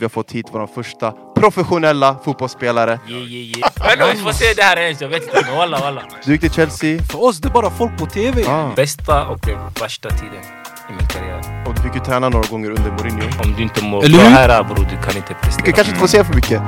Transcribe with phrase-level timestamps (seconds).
[0.00, 2.98] Vi har fått hit vår första professionella fotbollsspelare.
[3.08, 3.58] Yeah, yeah,
[3.98, 4.14] yeah.
[4.14, 5.42] Vi får se det här ens, jag vet inte.
[5.46, 6.02] Men walla walla.
[6.24, 8.44] Du gick till Chelsea För oss det är bara folk på TV.
[8.48, 8.70] ah.
[8.76, 10.42] Bästa och den värsta tiden
[10.90, 11.64] i min karriär.
[11.68, 13.28] och du fick ju träna några gånger under Mourinho.
[13.44, 15.72] Om du inte mår bra här bror, du kan inte Du prestera.
[15.72, 16.62] kanske inte får se för mycket.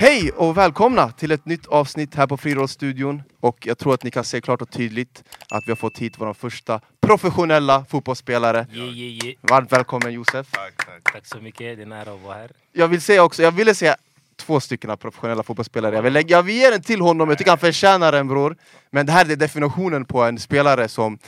[0.00, 3.22] Hej och välkomna till ett nytt avsnitt här på Friidrottsstudion.
[3.40, 6.14] Och jag tror att ni kan se klart och tydligt att vi har fått hit
[6.18, 8.66] vår första professionella fotbollsspelare.
[8.72, 9.38] Yeah, yeah, yeah.
[9.40, 10.50] Varmt välkommen Josef.
[10.52, 11.12] Tack, tack.
[11.12, 12.50] Tack så mycket, det är en ära att vara här.
[12.72, 13.96] Jag vill säga också, jag ville säga
[14.36, 15.94] två stycken professionella fotbollsspelare.
[15.94, 18.56] Jag vill, lägga, jag vill ge den till honom, jag tycker han förtjänar den bror.
[18.90, 21.18] Men det här är definitionen på en spelare som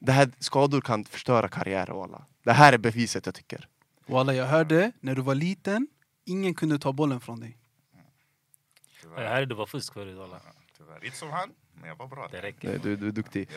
[0.00, 2.22] det här skador kan förstöra karriären walla.
[2.44, 3.68] Det här är beviset jag tycker.
[4.06, 5.86] Walla, jag hörde när du var liten,
[6.26, 7.58] ingen kunde ta bollen från dig.
[9.20, 10.40] Det här är du var fusk förut walla.
[10.78, 11.04] Tyvärr.
[11.04, 11.50] Inte som han,
[11.80, 12.28] men jag var bra.
[12.30, 12.68] Det räcker.
[12.68, 13.48] Nej, Du, du är duktig.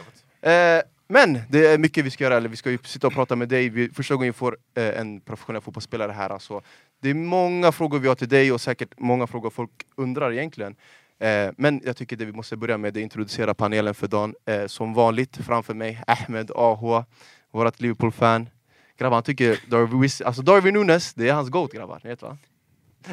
[0.42, 0.78] Jag.
[0.78, 3.36] Eh, men det är mycket vi ska göra, eller vi ska ju sitta och prata
[3.36, 3.70] med dig.
[3.70, 6.30] Vi, första gången vi får eh, en professionell fotbollsspelare här.
[6.30, 6.62] Alltså.
[7.02, 10.76] Det är många frågor vi har till dig och säkert många frågor folk undrar egentligen.
[11.20, 14.36] Eh, men jag tycker det vi måste börja med är att introducera panelen för dagen.
[14.68, 17.04] Som vanligt framför mig Ahmed AH,
[17.52, 18.50] vårt Liverpool-fan.
[18.98, 22.02] Grabbar, han tycker Darwin, alltså Darwin Nunes, det är hans GOAT grabbar.
[22.04, 22.38] Ni vet va?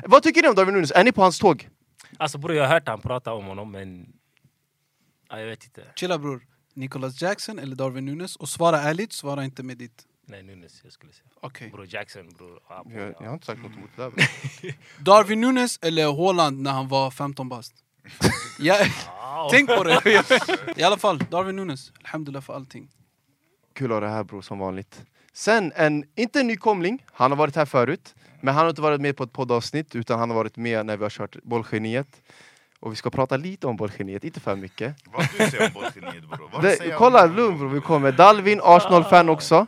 [0.05, 0.91] Vad tycker ni om Darwin Nunes?
[0.91, 1.69] Är ni på hans tåg?
[2.17, 4.13] Alltså bror, jag har hört han prata om honom men...
[5.29, 5.85] Ja, jag vet inte.
[5.97, 8.37] Chilla bror, Nicholas Jackson eller Darwin Nunes?
[8.37, 10.05] Och svara ärligt, svara inte med ditt...
[10.27, 11.29] Nej, Nunes jag skulle säga.
[11.41, 11.71] Okej.
[11.71, 12.61] Bror Jackson bror.
[12.69, 13.27] Ja, bror, Jag, jag ja.
[13.27, 14.11] har inte sagt något emot det där.
[14.11, 14.71] bro.
[15.05, 17.75] Darwin Nunes eller Haaland när han var 15 bast?
[18.59, 20.25] ja, Ja, tänk på det!
[20.77, 21.93] I alla fall, Darwin Nunes.
[22.05, 22.89] Alhamdulillah för allting.
[23.73, 25.05] Kul att ha det här bror, som vanligt.
[25.33, 28.15] Sen en, inte en nykomling, han har varit här förut.
[28.41, 30.97] Men han har inte varit med på ett poddavsnitt, utan han har varit med när
[30.97, 32.23] vi har kört Bollgeniet.
[32.81, 34.97] Och vi ska prata lite om Bollgeniet, inte för mycket.
[35.13, 36.51] Vad du säger om Bollgeniet bror?
[36.53, 38.13] Vad Det, säger jag kolla om- lugn bror, vi kommer.
[38.13, 39.67] Dalvin, Arsenal-fan också.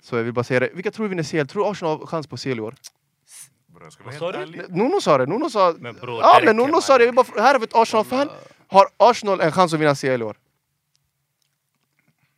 [0.00, 0.70] Så jag vill bara säga det.
[0.74, 1.46] Vilka tror du vinner CL?
[1.48, 2.74] Tror du Arsenal har chans på CL i år?
[3.66, 4.60] Bror, jag ska vara Vad helt sa du?
[4.62, 4.76] ärlig.
[4.76, 5.74] Nuno sa det, Nuno sa...
[5.78, 7.64] Men bror, Ja det men räcker, Nuno sa det, jag vill bara, här har vi
[7.64, 8.28] ett Arsenal-fan.
[8.68, 10.36] Har Arsenal en chans att vinna CL i år?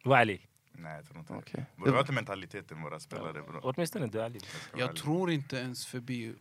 [0.05, 0.47] Var ärlig.
[0.85, 1.67] Nej, jag tror inte det.
[1.85, 3.61] Vi har inte mentaliteten våra spelare bror.
[3.63, 4.33] Åtminstone du vara
[4.77, 6.35] Jag tror inte ens förbi...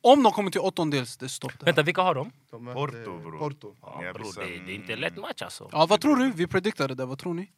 [0.00, 1.64] Om de kommer till åttondels, det är stopp där.
[1.66, 2.30] Vänta, vilka har de?
[2.50, 3.38] Porto, bror.
[3.38, 3.76] Porto.
[3.82, 5.68] Ja, bror, vissa- det, det är inte en lätt match alltså.
[5.72, 6.32] Ja, vad tror du?
[6.32, 7.50] Vi prediktade det, vad tror ni?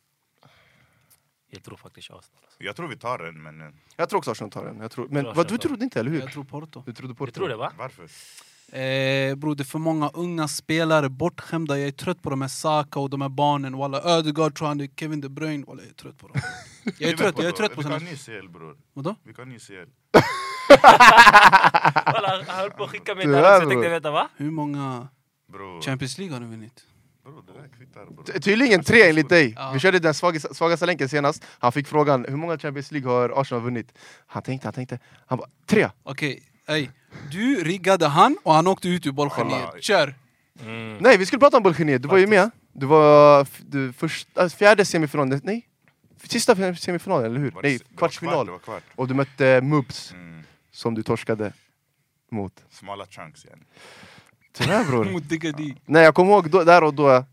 [1.51, 2.43] Jag tror faktiskt Arsenal.
[2.45, 2.63] Alltså.
[2.63, 4.81] Jag tror vi tar den, men eh, Jag tror också Arsenal tar den.
[4.81, 6.21] Jag tror, men tror vad, du trodde inte, eller hur?
[6.21, 6.83] Jag tror Porto.
[6.87, 7.27] Du trodde Porto?
[7.31, 7.73] Du tror det va?
[7.79, 8.09] varför?
[8.73, 11.79] Eh, bro, det är för många unga spelare, bortskämda.
[11.79, 13.77] Jag är trött på de här Saka och de här barnen.
[13.77, 15.65] Walla, Ödegaard tror han det är Kevin De Bruyne.
[15.67, 16.41] Walla, jag är trött på dem.
[16.99, 18.11] Jag är trött, jag är trött på Vi kan såna...
[18.11, 18.77] ny CL bror.
[18.93, 19.15] Vadå?
[19.23, 19.73] Vi kan ny CL.
[22.13, 23.63] Walla, han höll på att skicka mig Du där är också.
[23.63, 24.29] Jag tänkte, vänta va?
[24.37, 25.09] Hur många
[25.53, 26.85] Bror, Champions League har ni vunnit?
[28.43, 29.55] Tydligen tre enligt dig.
[29.57, 29.71] Ja.
[29.75, 31.45] Vi körde den svagaste, svagaste länken senast.
[31.59, 33.99] Han fick frågan hur många Champions League har Arsenal vunnit?
[34.27, 35.89] Han tänkte, han tänkte, han bara tre!
[36.03, 36.89] Okej, ey.
[37.31, 39.83] Du riggade han och han åkte ut ur bollgeniet.
[39.83, 40.15] Kör!
[40.65, 40.97] Mm.
[41.01, 42.51] Nej vi skulle prata om Bollgeniet, du var ju med.
[42.73, 45.67] Du var du, först, äh, fjärde semifinalen, nej?
[46.25, 47.51] Sista semifinalen, eller hur?
[47.51, 48.35] Det- Nej, det var kvartsfinal.
[48.35, 48.83] kvart, Det var kvart.
[48.97, 50.43] Och du mötte Mubs, Mm.
[50.71, 51.53] som du torskade
[52.31, 52.65] mot.
[52.71, 53.65] Smala chunks igen.
[54.53, 55.05] Tyvärr bror.
[55.13, 55.77] Mot Digadi.
[55.87, 57.25] Nej jag kommer ihåg då, där och då,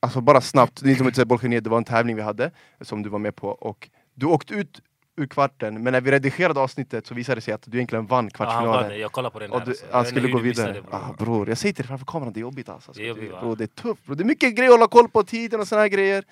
[0.00, 2.50] alltså bara snabbt, ni som inte Bollgeniet, det var en tävling vi hade
[2.80, 4.80] som du var med på och du åkte ut
[5.16, 8.24] ur kvarten, men när vi redigerade avsnittet så visade det sig att du egentligen vann
[8.24, 8.82] Ja, han kvartsfinalen.
[8.82, 8.96] vann det.
[8.96, 9.66] Jag kollade på den och där.
[9.66, 9.86] du, alltså.
[9.86, 10.72] Jag han skulle gå vidare.
[10.72, 10.94] det, bror.
[10.94, 12.92] ah, bror, jag säger till dig framför kameran, det är jobbigt alltså.
[12.92, 13.40] Det är jobbigt, va?
[13.40, 15.68] bror, det är tufft bror, det är mycket grejer att hålla koll på, tiden och
[15.68, 16.24] såna här grejer.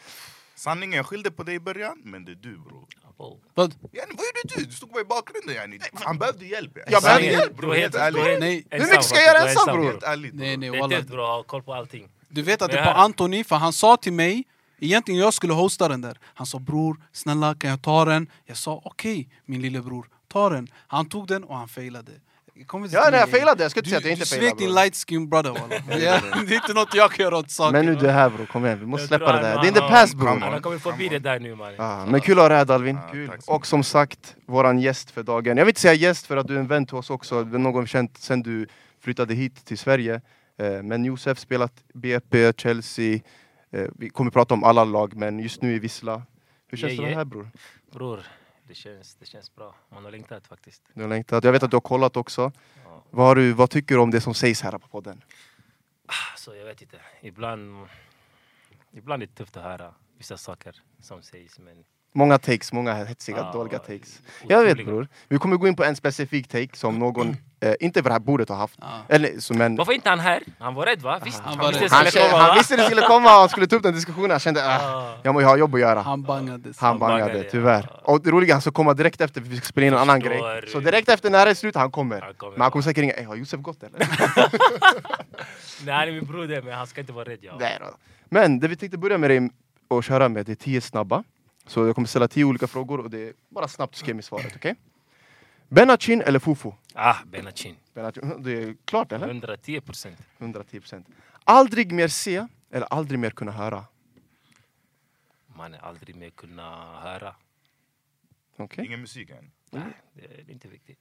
[0.55, 2.85] Sanningen, jag skyllde på dig i början, men det är du bror.
[3.17, 3.37] Oh.
[3.55, 3.75] Vad?
[3.93, 4.65] Yani, vad gjorde du?
[4.65, 5.79] Du stod bara i bakgrunden yani.
[5.95, 6.77] Han behövde hjälp.
[6.77, 6.93] yani.
[6.93, 7.75] Jag behövde hjälp, du bror.
[7.75, 8.41] Helt ärligt.
[8.41, 8.67] Nej.
[8.71, 9.85] Hur mycket ska jag göra ensam, bror?
[9.85, 10.61] Helt ärligt Nej bror.
[10.61, 10.97] nej Det är walla.
[10.97, 12.09] tufft bro, ha koll på allting.
[12.29, 14.45] Du vet att det är på här- Anthony, för han sa till mig
[14.81, 18.27] Egentligen jag skulle hosta den där Han sa bror, snälla kan jag ta den?
[18.47, 22.13] Jag sa okej min lillebror, ta den Han tog den och han failade
[22.61, 23.33] Ja, nej, jag det.
[23.33, 23.63] failade.
[23.65, 25.51] Jag ska inte Du- säga att jag inte Du svek failade, din light skin brother
[25.51, 25.75] walla
[26.05, 28.31] ja, Det är inte något jag kan göra åt saken Men nu du är här
[28.31, 29.55] bror, kom igen, vi måste släppa det där.
[29.61, 30.27] Det är inte han- bror.
[30.29, 31.75] han- har kommit förbi det där nu mannen.
[31.81, 32.99] Ah, men kul att ha dig Dalvin.
[33.41, 35.57] Så Och som sagt, våran gäst för dagen.
[35.57, 37.45] Jag vill inte säga gäst för att du är en vän till oss också.
[37.45, 38.67] Det är någon känt sen du
[39.01, 40.21] flyttade hit till Sverige.
[40.59, 43.19] Eh, Men Josef spelat BP, Chelsea.
[43.71, 46.23] Eh, Vi kommer prata om alla lag, men just nu i Vissla.
[46.67, 47.19] Hur känns Yeah, det yeah.
[47.19, 47.51] här bror?
[47.91, 48.21] Bror,
[48.69, 49.75] det känns, det känns bra.
[49.89, 50.83] Man har längtat faktiskt.
[50.95, 51.45] Du har längtat.
[51.45, 52.53] Jag vet att du har kollat också.
[52.85, 53.03] Ja.
[53.11, 55.23] Vad, du, vad tycker du om det som sägs här på podden?
[56.37, 57.01] Så jag vet inte.
[57.21, 57.87] Ibland,
[58.93, 61.59] ibland är det tufft att höra vissa saker som sägs.
[61.59, 61.85] Men
[62.15, 64.21] Många takes, många hetsiga, Ja, dåliga takes.
[64.49, 65.09] Jag vet bror.
[65.29, 68.21] Vi kommer gå in på en specifik take som någon eh, inte över det här
[68.21, 68.75] bordet har haft.
[68.81, 68.87] Ja.
[69.09, 70.43] Eller, så, men, Varför inte han här?
[70.59, 71.21] Han var rädd va?
[71.25, 72.55] Visst, Han han, visste han, skulle komma han va?
[72.55, 74.31] visste det skulle komma och han skulle ta upp den diskussionen.
[74.31, 74.67] Jag kände äh,
[74.97, 75.15] Ah.
[75.23, 76.01] jag, må, jag har jobb att göra.
[76.03, 76.79] Han bangades.
[76.79, 77.51] Han Han bangade, bangade, ja.
[77.51, 77.91] tyvärr.
[78.05, 80.21] Och det roliga, han ska komma direkt efter för vi ska spela in en annan
[80.21, 80.41] grej.
[80.73, 82.21] Så direkt efter när det är slut, han kommer.
[82.21, 82.85] Han kommer, Men han kommer ja.
[82.85, 83.99] säkert ringa, "Ey, har Josef gått eller?
[85.85, 87.53] Nej han är min broder men han ska inte vara rädd ja.
[87.61, 87.87] Nej då.
[88.29, 89.51] Men det vi tänkte börja med dig
[89.89, 91.25] och köra med, det är tio snabba.
[91.69, 94.57] Så jag kommer ställa tio olika frågor och det är bara snabbt skriv mig svaret,
[94.57, 94.75] okej?
[95.69, 96.73] Benachin eller Fufu?
[96.95, 97.77] Ah, Benachin.
[97.95, 99.27] Benachin, det är klart eller?
[99.27, 100.19] 110 procent.
[100.39, 101.05] 110%.
[101.45, 103.85] Aldrig mer se eller aldrig mer kunna höra?
[105.47, 107.35] Man är aldrig mer kunna höra.
[108.57, 108.87] Okej.
[108.87, 109.51] Ingen musik än.
[109.71, 109.83] Nej,
[110.15, 110.99] det är inte viktigt.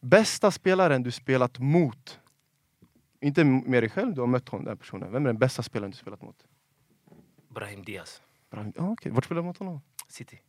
[0.00, 2.20] Bästa spelaren du spelat mot?
[3.20, 5.12] Inte med dig själv, du har mött honom, den personen.
[5.12, 6.44] Vem är den bästa spelaren du spelat mot?
[7.48, 8.22] Brahim Diaz.
[8.50, 8.64] Bra.
[8.78, 9.12] Ah, okej.
[9.12, 9.80] Vart spelade du mot honom?
[10.08, 10.40] City.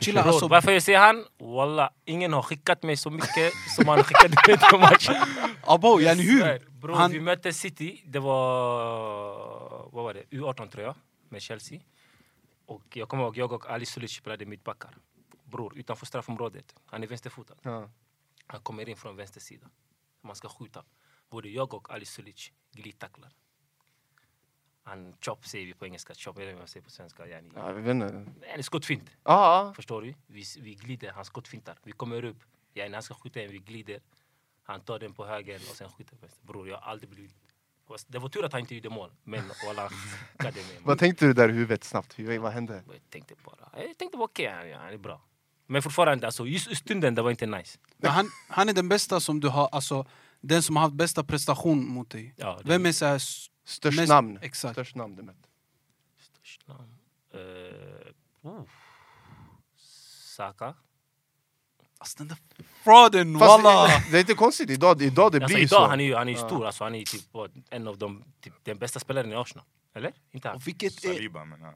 [0.00, 1.24] Chilla, alltså- varför jag säger han?
[1.38, 5.14] Walla, ingen har skickat mig så mycket som han skickade mig till matchen.
[5.66, 6.70] Abo, yani hur?
[6.70, 10.22] Bror, Han- vi mötte City, det var, vad var det?
[10.30, 10.94] U18 tror jag,
[11.28, 11.80] med Chelsea.
[12.66, 14.96] Och jag kommer ihåg, jag och Ali Sulic spelade mittbackar.
[15.44, 16.74] Bror, utanför straffområdet.
[16.86, 17.54] Han är vänsterfotad.
[17.62, 17.90] Ja.
[18.46, 19.66] Han kommer in från vänster sida.
[20.22, 20.84] Man ska skjuta.
[21.30, 23.30] Både jag och Ali Sulic glidtacklar.
[24.82, 27.26] Han chop säger vi på engelska, chop det vad man säger på svenska.
[27.26, 28.24] Yani, Ja, jag vet inte.
[28.54, 29.10] en skottfint.
[29.24, 29.72] Ja.
[29.76, 30.14] Förstår du?
[30.26, 31.78] Vi, vi glider, han skottfintar.
[31.82, 32.36] Vi kommer upp.
[32.74, 34.00] Ja, när han ska skjuta en, vi glider.
[34.62, 36.46] Han tar den på höger och sen skjuter på vänster.
[36.46, 37.34] Bror, jag har aldrig blivit...
[38.06, 39.10] Det var tur att han inte gjorde mål.
[39.24, 39.90] Men walla.
[40.84, 42.18] Vad tänkte du där i huvudet snabbt?
[42.18, 42.82] Hur- Vad hände?
[42.86, 45.20] Jag tänkte bara, jag tänkte bara okej, han, han är bra.
[45.66, 47.78] Men fortfarande, alltså, just i stunden, det var inte nice.
[47.96, 50.06] Men han, han är den bästa som du har, alltså
[50.40, 52.34] den som har haft bästa prestation mot dig.
[52.36, 53.20] Ja, det- Vem är så här,
[53.70, 54.38] Störst mest- namn.
[54.42, 54.74] Exakt.
[54.74, 55.46] Störst namn du mött.
[56.20, 56.98] Störst namn?
[57.34, 58.62] Eh, oh.
[60.36, 60.74] Saka?
[61.98, 62.38] Alltså den där
[62.84, 63.86] frauden walla!
[63.86, 65.86] det, det är inte konstigt, idag, idag det Alltså, blir ju idag så.
[65.86, 67.24] han är ju han är stor, alltså, han är typ
[67.70, 69.64] en av de, typ, den bästa spelaren i Arsenal.
[69.94, 70.12] Eller?
[70.30, 70.56] Inte han?
[70.56, 71.74] Och vilket är, Saliba men ja.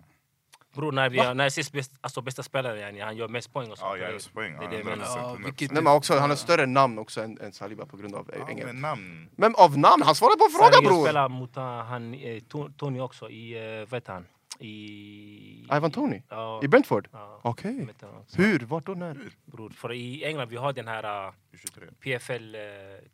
[0.74, 3.70] Bror, när, vi, när jag ses bäst, alltså, bästa spelare, yani, han gör mest poäng
[3.70, 3.90] och sånt.
[3.90, 4.56] Ja, jag Det- är poäng.
[4.58, 4.98] det är det jag.
[4.98, 8.14] Ja, vilket- Nej, men också, han har större namn också än, än Saliba på grund
[8.14, 8.66] av Ja, England.
[8.66, 9.28] men namn.
[9.36, 11.04] Men av namn, han svarade på frågan jag bror!
[11.04, 14.26] spelar mot uh, han, eh, To- Tony också i, uh, vad heter han?
[14.58, 15.66] I...
[15.76, 16.22] Ivan Tony?
[16.28, 16.60] Ja.
[16.62, 17.08] I Brentford?
[17.12, 17.88] ja, Okej.
[18.20, 18.36] också.
[18.42, 18.58] Hur?
[18.58, 18.92] Vart då?
[18.94, 19.16] När?
[19.44, 21.84] Bror, för i England vi har den här uh, 23.
[22.00, 22.60] PFL, uh,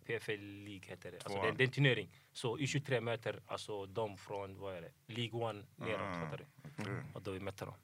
[0.07, 0.31] PFL
[0.65, 1.17] League heter det.
[1.17, 1.47] Alltså Tvåan.
[1.47, 2.09] den, den turnering.
[2.41, 5.15] Så U23 möter alltså de från, vad är det?
[5.15, 6.45] League One neråt, du?
[6.83, 6.95] Okej.
[7.15, 7.75] Och då vi mötte dem.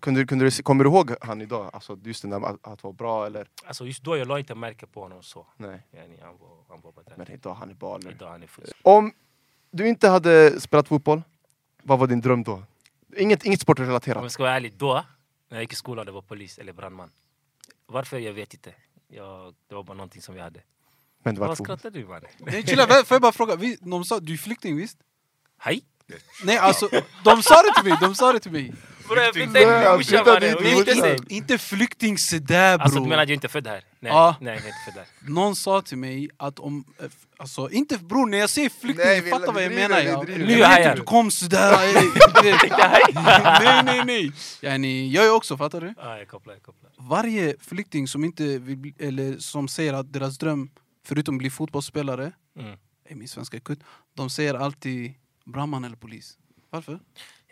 [0.00, 1.70] Kunde, kunde du, kommer du ihåg han idag?
[1.72, 3.48] Alltså just den där att, att vara bra eller?
[3.64, 5.46] Alltså just då jag la inte märke på honom så.
[5.56, 5.86] Nej.
[5.92, 7.16] Yani, han var, han var bara där.
[7.16, 8.10] Men idag han är baller.
[8.10, 8.64] Idag han är full.
[8.82, 9.12] Om
[9.70, 11.22] du inte hade spelat fotboll,
[11.82, 12.62] vad var din dröm då?
[13.16, 14.22] Inget, inget Om sportrelaterat.
[14.22, 15.04] jag ska vara ärlig, då
[15.48, 17.10] när jag gick i skolan det var polis eller brandman.
[17.86, 18.18] Varför?
[18.18, 18.74] Jag vet inte.
[19.08, 20.60] Jag, det var bara någonting som jag hade.
[21.24, 22.30] Men det var Vad skrattar du mannen?
[22.38, 24.98] Nej chilla, vä- får jag bara fråga, vi, de sa, du är flykting visst?
[25.58, 25.80] Hej!
[26.44, 26.88] Nej alltså,
[27.24, 28.72] de sa det till mig, de sa det till mig!
[29.08, 33.36] Bror jag flyttade med morsan Nej, inte, inte flykting sådär Alltså du menar att jag
[33.36, 33.82] inte är född här?
[34.00, 34.36] Nej, Ja.
[34.40, 35.30] nej jag är inte född här.
[35.32, 39.06] Någon sa till mig att om, eh, f- alltså inte bror när jag säger flykting,
[39.06, 40.40] Nej, du vi- fattar vad vi jag driver, menar vi jag, driver.
[40.40, 41.04] jag Nu vet hajar inte, du.
[41.04, 41.76] kom sådär,
[43.60, 44.32] nej nej nej!
[44.60, 45.94] Yani, jag är också, fattar du?
[45.98, 46.90] Ah, jag kopplar, jag kopplar.
[46.98, 50.70] Varje flykting som inte vill bli, eller som säger att deras dröm,
[51.04, 52.78] förutom bli fotbollsspelare, Mm.
[53.04, 53.80] är min svenska kutt,
[54.14, 55.14] de säger alltid
[55.44, 56.38] brandman eller polis.
[56.70, 57.00] Varför?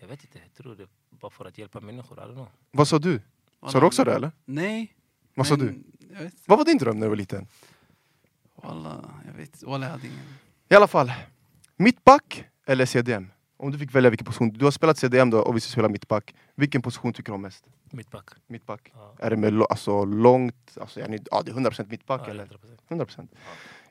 [0.00, 2.18] Jag vet inte, jag tror det är bara för att hjälpa människor.
[2.18, 2.48] I don't know.
[2.70, 3.20] Vad sa du?
[3.70, 4.32] Sa du också det eller?
[4.44, 4.94] Nej.
[5.34, 5.82] Vad sa du?
[6.12, 7.46] Jag vet, Vad var din dröm när du var liten?
[8.62, 10.24] walla, jag vet, walla jag hade ingen.
[10.68, 11.12] I alla fall,
[11.76, 13.30] mittback eller CDM?
[13.56, 15.88] Om du fick välja vilken position, du har spelat CDM då och vi ska spela
[15.88, 16.34] mittback.
[16.54, 17.64] Vilken position tycker du om mest?
[17.92, 18.28] Mittback.
[18.46, 18.92] Mittback?
[18.94, 19.14] Ja.
[19.18, 22.46] Är det med alltså, långt, alltså, ja, ni- ja det är 100% mittback Ja, eller?
[22.46, 22.78] 100%.
[22.88, 23.28] 100%.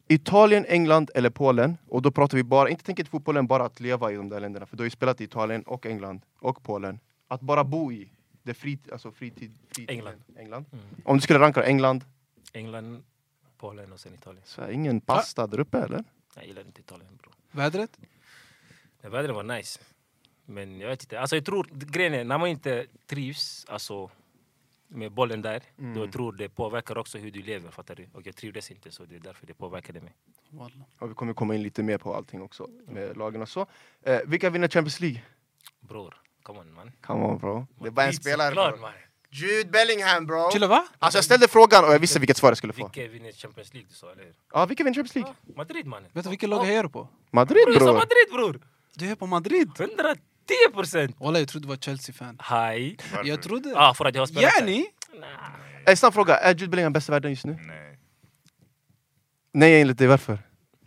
[0.07, 1.77] Italien, England eller Polen?
[1.87, 4.65] Och då pratar vi bara, inte till fotbollen, bara att leva i de där länderna.
[4.65, 6.99] För du har ju spelat i Italien och England och Polen.
[7.27, 8.11] Att bara bo i,
[8.43, 9.89] det frit, alltså fritid, fritid.
[9.89, 10.23] England.
[10.37, 10.65] England.
[10.71, 10.85] Mm.
[11.05, 12.03] Om du skulle ranka England,
[12.53, 13.03] England,
[13.57, 14.43] Polen och sen Italien.
[14.45, 16.03] så ingen pasta där uppe eller?
[16.35, 17.33] Jag gillar inte Italien bror.
[17.51, 17.97] Vädret?
[19.01, 19.79] Det vädret var nice.
[20.45, 21.19] Men jag vet inte.
[21.19, 24.09] Alltså jag tror, grejen är, när man inte trivs alltså,
[24.87, 25.93] med bollen där, Mm.
[25.93, 27.71] då jag tror det påverkar också hur du lever.
[27.71, 28.07] Fattar du?
[28.13, 30.13] Och jag trivdes inte så det är därför det påverkade mig.
[30.99, 33.65] Och vi kommer komma in lite mer på allting också med lagen och så.
[34.03, 35.21] Eh, vilka vinner Champions League?
[35.79, 36.91] Bror, come on man.
[37.01, 37.67] Come on bro.
[37.81, 38.75] Det är bara en spelare.
[38.81, 38.91] man.
[39.33, 40.51] Jude Bellingham bro!
[40.51, 40.87] Chilla va?
[40.99, 42.89] Alltså jag ställde frågan och jag visste vilket svar jag skulle få.
[42.93, 44.33] Vilka vinner Champions League du sa, eller hur?
[44.53, 45.33] Ja, vilka vinner Champions League?
[45.47, 46.09] Ja, Madrid mannen.
[46.13, 47.07] Vet du vilket lag hejar du på?
[47.31, 47.93] Madrid Bror, jag sa!
[47.93, 48.61] Madrid bror!
[48.95, 49.71] Du är på Madrid!
[50.51, 51.15] 110 procent!
[51.19, 52.37] Walla jag trodde du var Chelsea-fan.
[52.41, 52.97] Hej!
[53.23, 53.69] Jag trodde...
[53.69, 54.53] Ja, för att jag har spelat.
[54.59, 54.85] Yani!
[55.19, 55.29] Nej.
[55.85, 57.57] En snabb fråga, är Jude Bellingham bäst i världen just nu?
[57.67, 57.97] Nej.
[59.53, 60.39] Nej enligt dig, varför?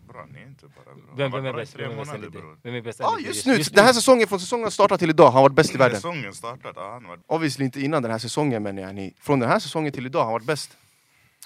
[0.09, 1.15] Bra, är inte bara bra.
[1.17, 1.77] Vem, Han vem är bäst?
[1.77, 3.27] Vem är bäst Ja dig?
[3.27, 5.79] just nu, den här säsongen, från säsongen startat till idag, han har varit bäst i
[5.79, 5.97] världen.
[5.97, 7.19] Säsongen startat, ja, han var...
[7.27, 10.25] Obviously inte innan den här säsongen men yani, från den här säsongen till idag har
[10.25, 10.77] han varit bäst.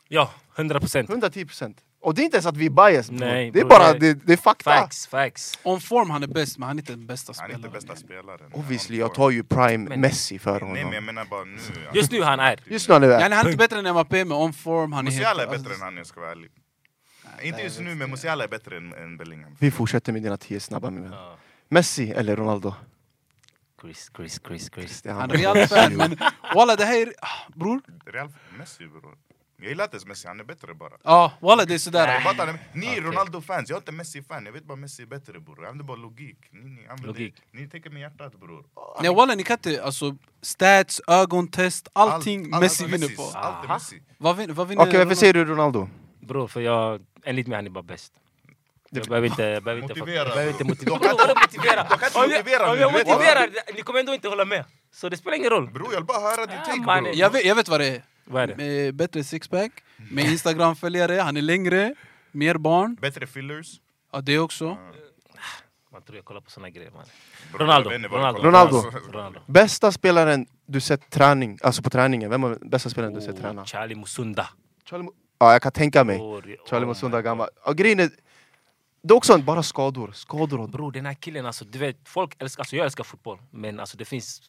[0.09, 1.11] Ja, 100 procent.
[1.11, 1.75] 110%.
[2.01, 3.19] Och det är inte ens att vi är bias bror.
[3.21, 4.71] Nej, Det är bara, det- det, är fakta.
[4.71, 5.59] Facts, facts.
[5.63, 7.75] On form han är bäst, men han är inte den bästa Han är spelaren.
[7.77, 8.53] inte bästa spelaren.
[8.53, 10.93] Obviously, jag tar ju prime Men- Messi för Nej men honom.
[10.93, 11.59] jag menar bara nu.
[11.95, 12.61] Just nu han är.
[12.67, 15.11] Just nu han är han är inte bättre än Mbappé, men on form han är
[15.11, 15.63] Musiala är helt...
[15.63, 16.51] bättre än han, jag ska vara ärlig.
[17.43, 19.57] Inte just nu, men Musiala är bättre än, än Bellingham.
[19.59, 21.13] Vi fortsätter med dina tio snabba min vän.
[21.13, 21.37] Ja.
[21.69, 22.75] Messi eller Ronaldo?
[23.81, 25.03] Chris, Chris, Chris, Chris.
[25.03, 26.17] Det är Han är Real-fan, men
[26.55, 27.13] walla det här...
[27.23, 29.15] ah, Bror, Real Messi bror.
[29.61, 30.93] Jag gillar inte Messi, han är bättre bara.
[31.05, 32.21] ja walla det är sådär.
[32.73, 33.01] Ni är Okej.
[33.01, 34.45] Ronaldo-fans, jag är inte Messi-fan.
[34.47, 35.57] Jag vet bara Messi är bättre bror.
[35.59, 36.37] Jag använder bara logik.
[36.51, 37.35] Ni, ni, använder, Logik.
[37.53, 38.65] ni tänker med hjärtat bror.
[39.03, 43.33] Nej walla ni kan inte, alltså stats, ögontest, allting Allt- allt- Messi allt vinner Messis,
[43.33, 43.39] på.
[43.39, 43.69] Allt är.
[43.69, 44.03] Messi.
[44.19, 45.89] Vad vinner, vad vinner Okej varför säger du Ronaldo?
[46.21, 48.13] Bror, för jag, enligt mig han är bara bäst.
[48.91, 50.99] Jag behöver inte, jag behöver inte, Motivera, jag behöver inte motivera.
[50.99, 51.83] Du kan motivera?
[51.83, 54.65] Inte Om jag- motivera Om jag motiverar, ni kommer ändå inte hålla med.
[54.93, 55.71] Så det spelar ingen roll.
[55.71, 57.15] Bror jag vill bara höra din Ja, take bror.
[57.15, 58.03] Jag vet, jag vet vad det är.
[58.31, 58.57] Vad är det?
[58.57, 59.73] Med bättre sixpack,
[60.11, 61.95] med instagram-följare, han är längre,
[62.33, 62.95] mer barn.
[63.01, 63.81] Bättre fillers.
[64.13, 64.77] Ja det också.
[65.93, 67.05] Man tror jag kollar på såna grejer man.
[67.59, 68.09] Ronaldo, Ronaldo.
[68.41, 68.77] kollar på.
[68.77, 69.13] Ronaldo.
[69.13, 69.41] Ronaldo.
[69.47, 73.65] Bästa spelaren du sett träning, alltså på träningen, vem är bästa spelaren du sett träna?
[73.67, 74.49] Charlie Musunda.
[74.85, 75.09] Charlie
[75.39, 76.19] Ja jag kan tänka mig.
[76.19, 77.49] Charlie oh Musunda gammal.
[77.65, 78.11] Och grejen är,
[79.03, 80.13] det är också en- bara skador.
[80.15, 80.69] Skador.
[80.69, 83.97] Bror den här killen alltså, du vet, folk älskar, alltså jag älskar fotboll men alltså
[83.97, 84.43] det finns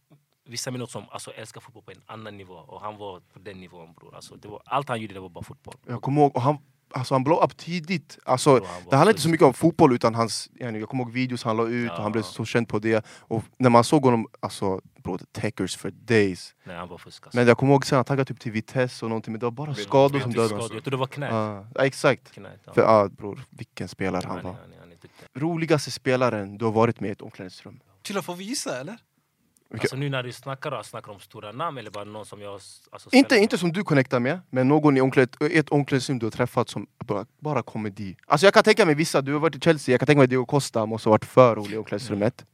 [0.50, 3.60] vissa människor som alltså, älskar fotboll på en annan nivå och han var på den
[3.60, 4.16] nivån bror.
[4.16, 5.76] Alltså, det var, allt han gjorde det var bara fotboll.
[5.88, 6.58] Jag kommer ihåg, och han,
[6.94, 8.20] alltså han blow up tidigt.
[8.26, 11.44] Alltså, han det handlar inte så- mycket om fotboll utan hans, jag kommer ihåg videos
[11.44, 12.10] han la ut och han Ja.
[12.10, 13.06] blev så känd på det.
[13.20, 16.56] Och när man såg honom, alltså bro, the takers for days.
[16.64, 17.38] Nej han var fusk alltså.
[17.38, 19.52] Men jag kommer ihåg sen han taggade typ till Vitesse och någonting, men det var
[19.52, 20.70] bara skador vet som dödade honom.
[20.74, 21.32] Jag tror det var knät.
[21.32, 22.32] Ja, ja, exakt.
[22.32, 22.74] knät ja.
[22.74, 24.52] För ja bror, vilken spelare han han, var.
[24.54, 24.70] han.
[25.36, 27.80] Roligaste spelaren du har varit med i ett omklädningsrum?
[28.04, 28.98] Chilla, får vi gissa eller?
[29.74, 33.10] Alltså nu när du snackar, snackar om stora namn eller bara någon som jag alltså,
[33.12, 36.70] Inte, inte som du connectar med, men någon i omkläd, ett omklädningsrum du har träffat
[36.70, 38.16] som bara, bara komedi.
[38.28, 40.24] Alltså jag kan tänka mig vissa, du har varit i Chelsea, jag kan tänka mig
[40.24, 42.46] att Diego Costa måste ha varit för rolig i omklädningsrummet.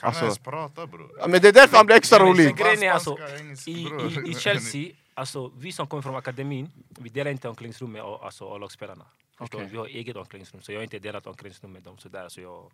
[0.00, 1.10] Kan Alltså- han ens prata bror?
[1.18, 2.56] Ja, men det är därför han blir extra Men- rolig!
[2.56, 3.18] grejen är alltså,
[3.66, 8.02] I, i, I Chelsea, alltså, vi som kommer från akademin, vi delar inte omklädningsrum med
[8.02, 9.04] alltså, A-lagsspelarna.
[9.50, 9.64] Du?
[9.64, 11.98] Vi har eget omklädningsrum, så jag har inte delat omklädningsrum med dem.
[11.98, 12.70] Sådär, så jag,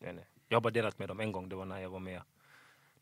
[0.00, 0.24] nej, nej.
[0.48, 2.20] jag har bara delat med dem en gång, det var när jag var med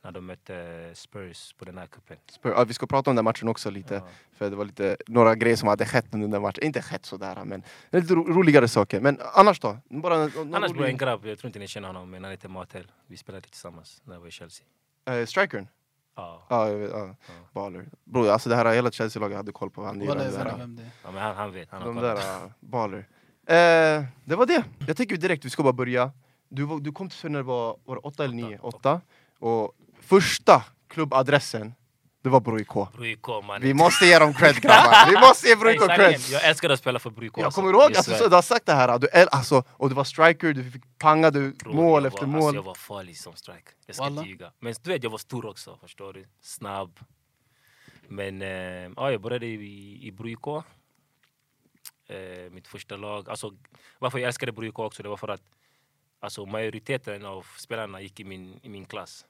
[0.02, 2.16] när de mötte Spurs på den här cupen.
[2.42, 4.08] Ja, vi ska prata om den matchen också lite, Ja.
[4.32, 6.64] för det var lite, några grejer som hade skett under den matchen.
[6.64, 9.00] Inte skett sådär, men lite ro roligare saker.
[9.00, 9.76] Men annars då?
[9.88, 12.90] Bara, Annars bror, en grabb, jag tror inte ni känner honom, men han heter Martel.
[13.06, 14.66] Vi spelade tillsammans när jag var i Chelsea.
[15.04, 15.68] Eh, strikern?
[16.16, 17.14] Ja, Ja, jag vet, ja.
[17.52, 17.88] Baller.
[18.04, 19.84] Bror, alltså det här hela Chelsea-laget hade koll på.
[19.84, 20.90] Han Walla, jag vem det är.
[21.04, 21.70] ja men han, han vet.
[21.70, 22.04] Han har De koll.
[22.04, 22.98] där baller.
[23.46, 24.64] Eh, det var det.
[24.86, 26.12] Jag tänker direkt, vi ska bara börja.
[26.48, 28.58] Du, var- du kom till Sverige när det var, var åtta eller nio?
[28.58, 28.76] Åtta.
[28.76, 29.00] Åtta.
[29.38, 31.74] Och första klubbadressen,
[32.22, 32.68] det var Bro IK.
[33.60, 35.10] Vi måste ge dem cred grabbar!
[35.10, 36.20] Vi måste ge Bro IK cred!
[36.30, 38.72] Jag älskar att spela för Bruik Jag kommer ihåg, alltså, så, du har sagt det
[38.72, 42.26] här, du, alltså, och du var striker, du fick panga du, Bror, mål jag efter
[42.26, 42.42] var, mål.
[42.42, 43.70] Alltså, jag var farlig som strike.
[43.86, 44.20] Jag ska Walla.
[44.20, 44.52] inte ljuga.
[44.58, 46.26] Men du vet, jag var stor också, förstår du?
[46.42, 47.00] Snabb.
[48.08, 48.48] Men eh,
[48.96, 50.46] ja, jag började i, i Bruik.
[52.08, 53.30] Eh, mitt första lag.
[53.30, 53.52] Alltså,
[53.98, 55.42] varför jag älskade Bruik också, det var för att
[56.20, 59.26] alltså, majoriteten av spelarna gick i min, i min klass.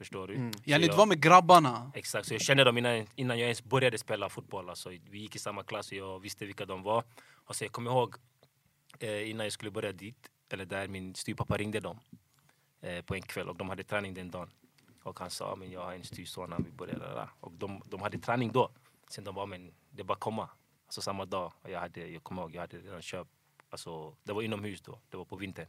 [0.00, 0.34] Förstår du?
[0.34, 0.52] Mm.
[0.64, 1.92] Yani det var med grabbarna.
[1.94, 4.68] Exakt, så jag kände dem innan, innan jag ens började spela fotboll.
[4.68, 7.04] Alltså, vi gick i samma klass och jag visste vilka de var.
[7.46, 8.16] Och så jag kommer ihåg
[8.98, 11.98] eh, innan jag skulle börja dit, eller där min styvpappa ringde dem
[12.80, 14.50] eh, på en kväll och de hade träning den dagen.
[15.02, 17.00] Och han sa men jag har en styvson när vi började.
[17.00, 17.28] Där.
[17.40, 18.70] Och de, de hade träning då.
[19.08, 20.48] Sen de bara men det bara komma.
[20.86, 21.52] Alltså samma dag.
[21.62, 23.30] Och jag, hade, jag kommer ihåg jag hade redan köpt,
[23.70, 25.66] alltså, det var inomhus då, det var på vintern.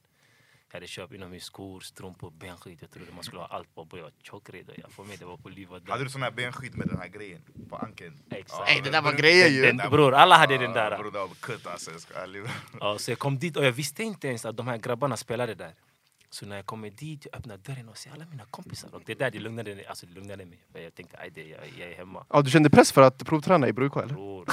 [0.72, 2.78] Jag hade köpt inomhus skor, strumpor, benskit.
[2.82, 3.88] Jag trodde man skulle ha allt på.
[3.92, 4.76] Jag var tjock redan.
[4.78, 5.90] Jag- För mig det var på liv och död.
[5.90, 8.18] Hade du sån här benskit med den här grejen på ankeln?
[8.30, 8.70] Exakt.
[8.70, 9.62] Ey, det där var grejer ju!
[9.62, 10.98] Den- bror, alla hade den där.
[10.98, 11.92] Bror det var kutt alltså.
[12.80, 15.56] Ja, så jag kom dit och jag visste inte ens att de här grabbarna spelade
[15.56, 15.74] där.
[16.30, 18.96] Så när jag kommer dit, jag öppnar dörren och ser alla mina kompisar.
[18.96, 20.60] Och det är där det lugnade, alltså det lugnade mig.
[20.74, 22.26] Jag tänkte, aj det, jag, jag är hemma.
[22.30, 24.06] Ja, du kände press för att provträna i IK eller?
[24.14, 24.46] Bror.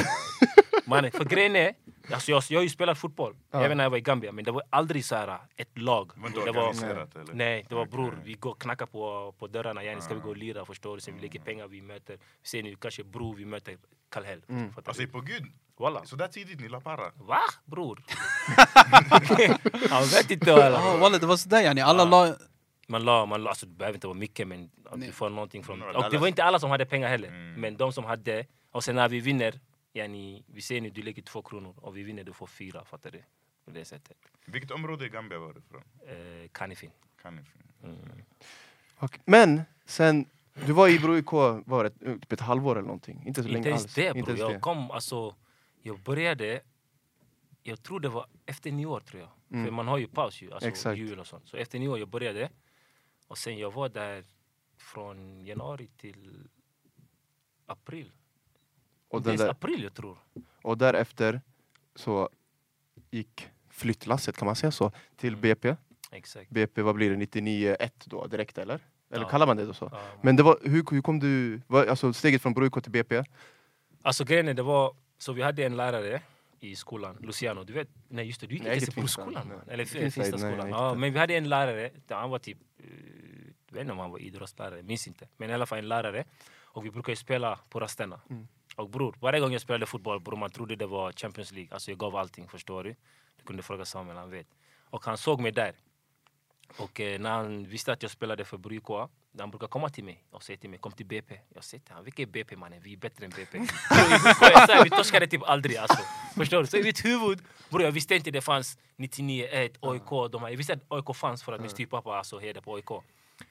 [0.87, 1.75] Mannen, för grejen är,
[2.13, 3.65] alltså jag, jag har ju spelat fotboll, Ja.
[3.65, 4.33] även när jag var i Gambia.
[4.33, 6.13] Men det var aldrig så här ett lag.
[6.27, 7.35] Inte Det var, eller?
[7.35, 9.85] nej, det var bror, vi går och knackar på, på dörrarna.
[9.85, 10.25] Yani, ska vi Ah.
[10.25, 11.01] gå och lira, förstår du?
[11.01, 12.19] Sen vi lägger pengar, vi möter.
[12.43, 13.77] Vi ser nu kanske bror, vi möter
[14.11, 14.43] Kallhäll.
[14.49, 14.73] Mm.
[14.85, 15.45] Alltså på gud,
[15.79, 16.05] Walla.
[16.05, 17.11] så där tidigt ni la para?
[17.15, 18.03] Va bror?
[19.91, 20.79] Han vet inte walla.
[20.79, 21.81] Ah, walla, det var sådär yani.
[21.81, 22.09] Alla Ja.
[22.27, 22.37] la...
[22.91, 25.79] Man la, man la, alltså det behöver inte vara mycket men du får någonting från...
[25.79, 27.29] Några Och det var inte alla som hade pengar heller.
[27.29, 27.61] Mm.
[27.61, 29.61] Men de som hade, och sen när vi vinner,
[29.99, 32.85] yani, vi säger nu du lägger två kronor och vi vinner, du får fyra.
[32.85, 33.23] Fattar du?
[33.65, 34.17] På det sättet.
[34.45, 35.83] Vilket område i Gambia var du ifrån?
[36.43, 36.91] Eh, Kanifin.
[37.23, 37.43] Kan ni?
[37.83, 37.99] Mm.
[38.97, 40.27] Och, men sen,
[40.67, 41.33] du var i Bro IK
[41.67, 41.91] var det,
[42.21, 43.23] typ ett halvår eller någonting?
[43.27, 43.95] Inte så Inte länge ens alls.
[43.95, 45.35] det Inte ens Jag kom, alltså,
[45.83, 46.61] jag började,
[47.63, 49.31] jag tror det var efter nyår tror jag.
[49.49, 49.75] För Mm.
[49.75, 50.99] man har ju paus ju, alltså Exakt.
[50.99, 51.49] jul och sånt.
[51.49, 52.51] Så efter nyår jag började,
[53.29, 54.25] och sen jag var där
[54.77, 56.49] från januari till
[57.67, 58.13] april.
[59.09, 60.19] Och, den ens där, april jag tror.
[60.63, 61.41] och därefter
[61.95, 62.29] så
[63.11, 65.41] gick flyttlasset, kan man säga så, till Mm.
[65.41, 65.77] BP.
[66.11, 66.51] Exakt.
[66.51, 68.81] BP, vad blir det, 99-1 då direkt eller?
[69.11, 69.29] Eller Ja.
[69.29, 69.89] kallar man det då så?
[69.93, 70.01] Ja.
[70.23, 73.25] Men det var, hur, hur kom du, vad, alltså steget från IK till BP?
[74.03, 76.23] Alltså grejen är, det var, så vi hade en lärare
[76.61, 79.01] i skolan, Luciano, du vet, nej just det, du gick Nej, inte där.
[79.01, 79.59] Broskolan Nej.
[79.67, 80.71] Eller Det finns där, Finsta nej, skolan.
[80.71, 82.85] nej, Ja, men vi hade en lärare, han var typ, eh,
[83.69, 85.29] jag vet inte om han var idrottslärare, minns inte.
[85.37, 86.25] Men i alla fall en lärare.
[86.61, 88.21] Och vi brukar ju spela på rasterna.
[88.31, 88.49] Mm.
[88.79, 91.75] Och bror, varje gång jag spelade fotboll bror, man trodde det var Champions League.
[91.75, 92.95] Alltså jag gav allting, förstår du?
[93.37, 94.47] Du kunde fråga Samuel, han vet.
[94.91, 95.75] Och han såg mig där.
[96.77, 99.09] Och eh, när han visste att jag spelade för Bruykoa,
[99.39, 101.39] han brukar komma till mig och säga till mig kom till BP.
[101.55, 102.81] Jag säger till honom, vilka är BP mannen?
[102.83, 103.59] Vi är bättre än BP.
[104.41, 106.03] jag sa, vi torskade typ aldrig alltså.
[106.35, 106.67] Förstår du?
[106.67, 110.49] Så i mitt huvud, bror jag visste inte det fanns 99-1, OIK, de här.
[110.49, 112.91] Jag visste att OIK fanns för att min styvpappa alltså hejade på OIK.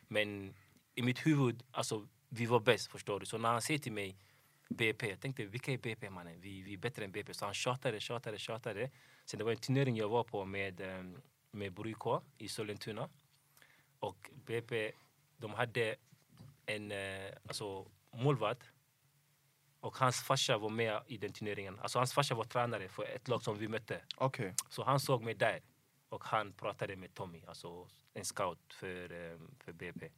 [0.08, 0.54] Men
[0.96, 3.26] i mitt huvud, alltså vi var bäst förstår du.
[3.26, 4.18] Så när han säger till mig
[4.70, 6.42] BP, jag tänkte vilka är BP mannen?
[6.42, 7.34] Vi, vi är bättre än BP.
[7.34, 8.90] Så han tjatade, tjatade, tjatade.
[9.26, 11.22] Sen det var en turnering jag var på med, ehm,
[11.52, 13.10] med Bruyko i Sollentuna.
[14.00, 14.92] Och BP,
[15.38, 15.96] de hade
[16.66, 18.70] en eh, alltså, målvakt.
[19.80, 21.80] Och hans farsa var med i den turneringen.
[21.80, 24.02] Alltså hans farsa var tränare för ett lag som vi mötte.
[24.18, 24.54] Okej.
[24.70, 25.62] Så han såg mig där.
[26.10, 30.10] Och han pratade med Tommy, alltså en scout för, eh, för BP.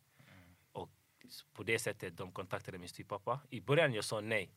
[1.53, 3.39] På det sättet de kontaktade min styvpappa.
[3.49, 4.49] I början jag sa nej.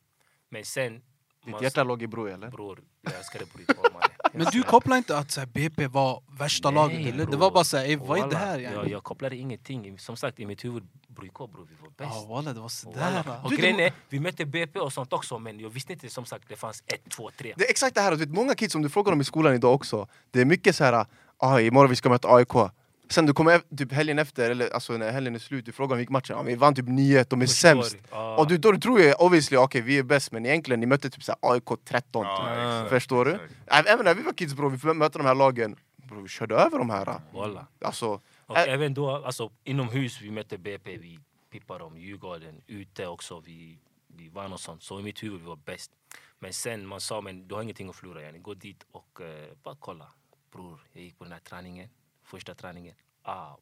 [0.49, 1.01] Men sen...
[1.45, 2.47] Ditt hjärta låg i Bro eller?
[2.47, 3.45] Bror, jag älskade
[3.93, 4.09] mannen.
[4.33, 7.17] Men du kopplar inte att så här, BP var värsta Nej, laget eller?
[7.17, 7.37] Det bror.
[7.37, 8.59] var bara såhär, ey, vad är det här?
[8.59, 9.99] jag, jag kopplade ingenting.
[9.99, 12.11] Som sagt, i mitt huvud, Bruyko bror, vi var bäst.
[12.13, 13.23] Ja walla, det var sådär.
[13.43, 16.25] Och Du, grejen är, vi mötte BP och sånt också, men jag visste inte som
[16.25, 17.53] sagt det fanns ett, två, tre.
[17.57, 19.55] Det är exakt det här, du vet, många kids som du frågar om i skolan
[19.55, 21.05] idag också, det är mycket så här,
[21.37, 22.53] ah, imorgon vi ska möta AIK.
[23.13, 25.99] Sen du kommer typ helgen efter, eller alltså när helgen är slut, du frågar om
[25.99, 27.97] gick matchen, ah, vi vann typ 9 de är sämst.
[28.11, 28.37] Ja.
[28.37, 31.23] Och du, då tror jag obviously, okej vi är bäst, men egentligen ni mötte typ
[31.23, 32.25] så AIK 13.
[32.25, 32.47] Ja, typ.
[32.57, 33.39] exakt, Förstår du?
[33.67, 36.77] Även när vi var kids bror, vi möta de här lagen, bro, vi körde över
[36.77, 37.19] de här.
[37.81, 41.19] Alltså, Och Ä- även då, alltså inomhus, vi mötte BP, vi
[41.51, 44.83] pippade dem, Djurgården, ute också, vi, vi vann och sånt.
[44.83, 45.91] Så i mitt huvud vi var bäst.
[46.39, 48.39] Men sen man sa, men du har ingenting att förlora, yani.
[48.39, 50.07] gå dit och eh, bara kolla.
[50.53, 51.89] Bror, jag gick på den här träningen,
[52.33, 52.95] första träningen.
[53.21, 53.55] Ah,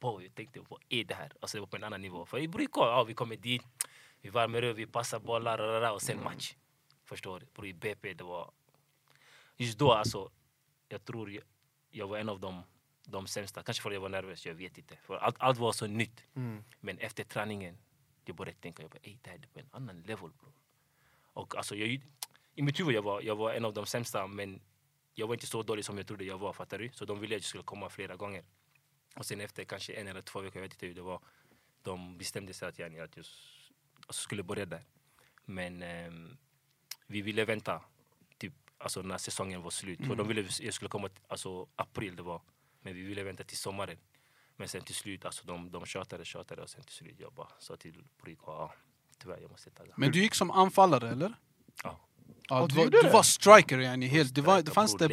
[0.00, 1.32] boy, jag tänkte, vad är det här?
[1.40, 2.26] Alltså det var på en annan nivå.
[2.26, 3.62] För i Bruyko, ja, vi kommer dit,
[4.20, 6.54] vi värmer upp, vi passar bollar och sen match.
[7.04, 7.68] Förstår du?
[7.68, 8.50] I BP, det var...
[9.56, 10.30] Just då alltså,
[10.88, 11.44] jag tror jag,
[11.90, 12.62] jag var en av dem
[13.04, 13.62] de sämsta.
[13.62, 14.96] Kanske för att jag var nervös, jag vet inte.
[14.96, 16.24] För allt, allt var så nytt.
[16.34, 16.64] mm.
[16.80, 17.78] Men efter träningen,
[18.24, 20.52] jag började tänka, jag bara, det här är på en annan level bro.
[21.32, 21.88] Och alltså, jag,
[22.54, 24.60] i mitt huvud jag var jag var en av de sämsta, men
[25.18, 26.90] jag var inte så dålig som jag trodde jag var, fattar du?
[26.92, 28.44] Så de ville att jag skulle komma flera gånger.
[29.16, 31.20] Och sen efter kanske en eller två veckor, jag vet inte hur det var,
[31.82, 33.26] de bestämde sig att, yani, att jag
[34.10, 34.84] skulle börja där.
[35.44, 36.36] Men ehm,
[37.06, 37.82] vi ville vänta
[38.38, 40.06] typ, alltså, när säsongen var slut.
[40.06, 42.42] För de ville att jag skulle komma alltså, april, det var.
[42.80, 43.98] Men vi ville vänta till sommaren.
[44.56, 47.48] Men sen till slut, alltså, de, de tjatade, tjatade och sen till slut jag bara
[47.58, 48.74] sa till Bruyko, ja,
[49.18, 49.94] tyvärr jag måste tagga.
[49.96, 51.34] Men du gick som anfallare eller?
[51.84, 52.07] Ja.
[52.48, 54.34] Ja, du, var, du var striker yani, helt.
[54.34, 55.06] Det, var, det fanns det.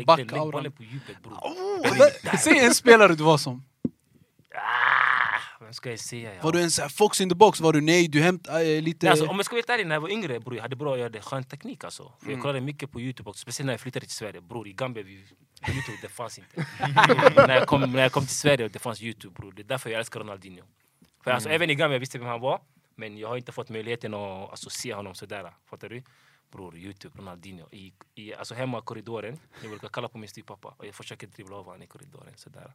[1.23, 3.63] Oh, Säg en spelare du var som.
[4.55, 6.35] Ah, vem ska jag säga?
[6.35, 6.41] Ja.
[6.41, 7.61] Var du en fox in the box?
[7.61, 9.05] Var du nej, du hämtade äh, lite...
[9.05, 10.75] Nej, alltså, om jag ska vara helt ärlig, när jag var yngre bror, jag hade
[10.75, 12.03] bra jag hade skön teknik alltså.
[12.19, 12.33] För Mm.
[12.33, 14.41] jag kollade mycket på youtube, och speciellt när jag flyttade till Sverige.
[14.41, 16.65] Bror, i Gambia, vi, youtube det fanns inte.
[17.47, 19.51] när, jag kom, när jag kom till Sverige, det fanns youtube bror.
[19.51, 20.63] Det är därför jag älskar Ronaldinho.
[21.23, 21.55] För alltså, Mm.
[21.55, 22.61] även i Gambia visste jag vem han var,
[22.95, 25.53] men jag har inte fått möjligheten att alltså, se honom sådär.
[25.69, 26.03] Fattar du?
[26.55, 27.67] Bror, youtube, Ronaldinho.
[27.71, 31.27] I, i, alltså hemma i korridoren, jag brukar kalla på min styvpappa och jag försöker
[31.27, 32.33] dribbla av honom i korridoren.
[32.35, 32.73] Sådär.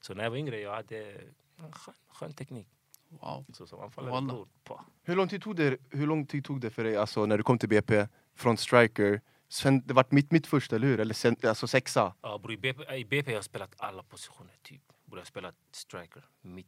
[0.00, 1.20] Så när jag var yngre, jag hade
[1.56, 2.68] skön, skön teknik.
[3.08, 3.44] Wow.
[3.52, 4.34] Så som anfallare, Wallah.
[4.34, 4.48] bror.
[4.64, 4.84] pa.
[5.02, 7.42] hur, lång tid tog det, hur lång tid tog det för dig alltså, när du
[7.42, 11.00] kom till BP, från striker, sen, det vart mitt, mitt första, eller hur?
[11.00, 12.14] Eller sen, alltså sexa?
[12.22, 14.54] Ja, bror, i, BP, I BP har jag spelat alla positioner.
[14.62, 14.82] Typ.
[15.04, 16.66] Bror, jag har spelat striker, mitt,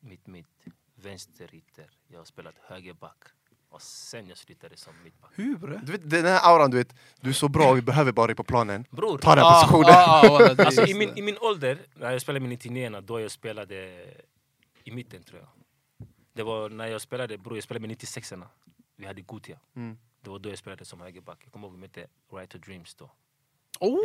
[0.00, 0.46] mitt, mitt,
[0.94, 1.90] vänsterytter.
[2.08, 3.24] Jag har spelat högerback.
[3.74, 5.30] Och sen jag slutade som mittback.
[5.34, 5.80] Hur bre?
[5.84, 8.36] Du vet, den här auran, du vet, du är så bra, vi behöver bara dig
[8.36, 8.84] på planen.
[8.90, 9.90] Bror, Ta den Ah, positionen.
[9.90, 13.30] ah, ah, alltså, i, min, i min ålder, när jag spelade med 99 då jag
[13.30, 14.04] spelade
[14.84, 15.48] i mitten tror jag.
[16.32, 18.32] Det var när jag spelade, bror jag spelade med 96
[18.96, 19.58] Vi hade Gotia.
[19.76, 19.98] Mm.
[20.20, 21.38] Det var då jag spelade som högerback.
[21.44, 23.10] Jag kommer ihåg vi mötte Right to Dreams då.
[23.80, 23.98] Oh!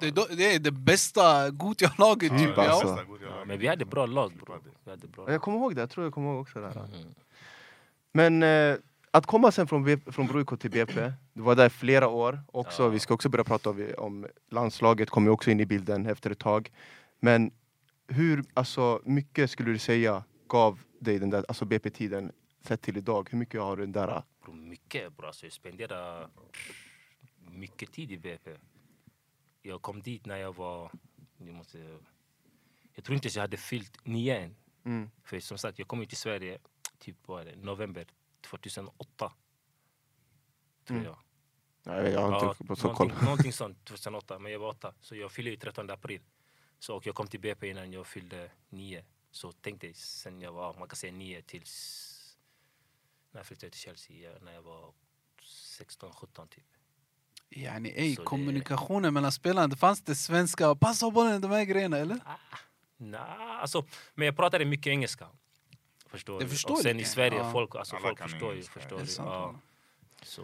[0.00, 2.58] Det, är då- det är det bästa Gothia-laget Typ typ.
[2.58, 2.98] alltså.
[3.22, 3.44] Ja.
[3.44, 4.60] Men vi hade bra lag bror.
[4.84, 6.66] Vi hade bra Jag kommer ihåg det, jag tror jag kommer ihåg också det.
[6.66, 6.84] Här.
[6.84, 7.14] Mm.
[8.16, 8.76] Men eh,
[9.10, 12.82] att komma sen från, BP, från Bruiko till BP, du var där flera år också.
[12.82, 12.88] Ja.
[12.88, 16.38] Vi ska också börja prata om, om landslaget, kommer också in i bilden efter ett
[16.38, 16.70] tag.
[17.20, 17.50] Men
[18.08, 23.28] hur alltså, mycket skulle du säga gav dig den där alltså BP-tiden sett till idag?
[23.30, 24.22] Hur mycket har du den där...
[24.44, 25.32] Bror, mycket bra.
[25.32, 26.28] Så jag spenderade
[27.50, 28.50] mycket tid i BP.
[29.62, 30.90] Jag kom dit när jag var...
[31.38, 31.78] Jag, måste,
[32.94, 34.56] jag tror inte jag hade fyllt nio än.
[34.84, 35.10] Mm.
[35.24, 36.58] För som sagt, jag kom ju till Sverige
[36.98, 38.06] typ vad november
[38.40, 39.32] 2008.
[40.84, 41.04] Tror Mm.
[41.04, 41.18] jag.
[41.82, 43.06] Nej, jag har Ja, inte på så koll.
[43.08, 44.38] någonting, någonting sånt, 2008.
[44.38, 44.94] Men jag var åtta.
[45.00, 46.20] Så jag fyllde ju 13 april.
[46.78, 49.04] Så, och jag kom till BP innan jag fyllde nio.
[49.30, 52.12] Så tänk dig, sen jag var, man kan säga nio tills...
[53.30, 54.92] När jag flyttade till Chelsea, ja, när jag var
[55.42, 56.64] 16, 17 typ.
[57.50, 61.64] Yani, ey, Så det- kommunikationen mellan spelarna, det fanns det svenska, passa bollen, de här
[61.64, 62.20] grejerna eller?
[62.96, 63.20] Nej,
[63.60, 65.28] alltså, men jag pratade mycket engelska.
[66.16, 67.52] Förstår Det förstår och sen i Sverige, ja.
[67.52, 68.62] folk, alltså, Alla folk förstår ju.
[68.62, 69.54] Förstår Det Ja, ja.
[70.22, 70.42] så,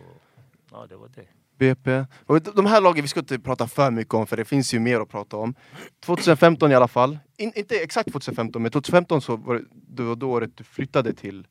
[0.71, 1.27] ja, det var det.
[1.59, 2.05] BP.
[2.27, 4.79] Och de- här lagen vi ska inte prata för mycket om för det finns ju
[4.79, 5.55] mer att prata om.
[6.01, 10.17] 2015 i alla fall, In, inte exakt 2015 men 2015 så var det, det var
[10.17, 11.47] då året du flyttade till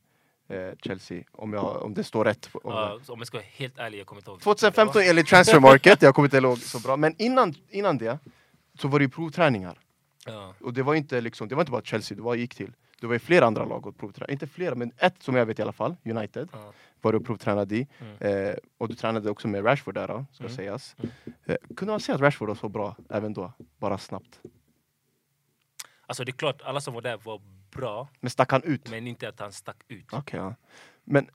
[0.48, 2.48] eh, Chelsea, om, jag, om det står rätt.
[2.52, 4.40] Om så om jag ska vara helt ärlig, jag kommer inte ihåg.
[4.40, 8.18] 2015 enligt transfer market, jag kommer inte ihåg så bra, men innan, innan det
[8.78, 9.78] så var det ju provträningar.
[10.26, 10.54] Ja.
[10.60, 12.72] Och det var inte, liksom, det var inte bara Chelsea du var, gick till.
[13.02, 15.58] Det var ju flera andra lag att provträna, inte flera men ett som jag vet
[15.58, 16.72] i alla fall, United, Ja.
[17.00, 17.86] var du och provtränade i.
[18.20, 18.46] Mm.
[18.48, 20.56] Eh, och du tränade också med Rashford där, då, ska Mm.
[20.56, 20.96] sägas.
[20.98, 21.10] Mm.
[21.44, 23.52] Eh, kunde man säga att Rashford var så bra även då?
[23.78, 24.40] Bara snabbt.
[26.06, 28.90] Alltså det är klart, alla som var där var bra, Men stack han ut?
[28.90, 30.06] men inte att han stack ut.
[30.12, 30.54] Okej, ja.
[31.04, 31.28] Men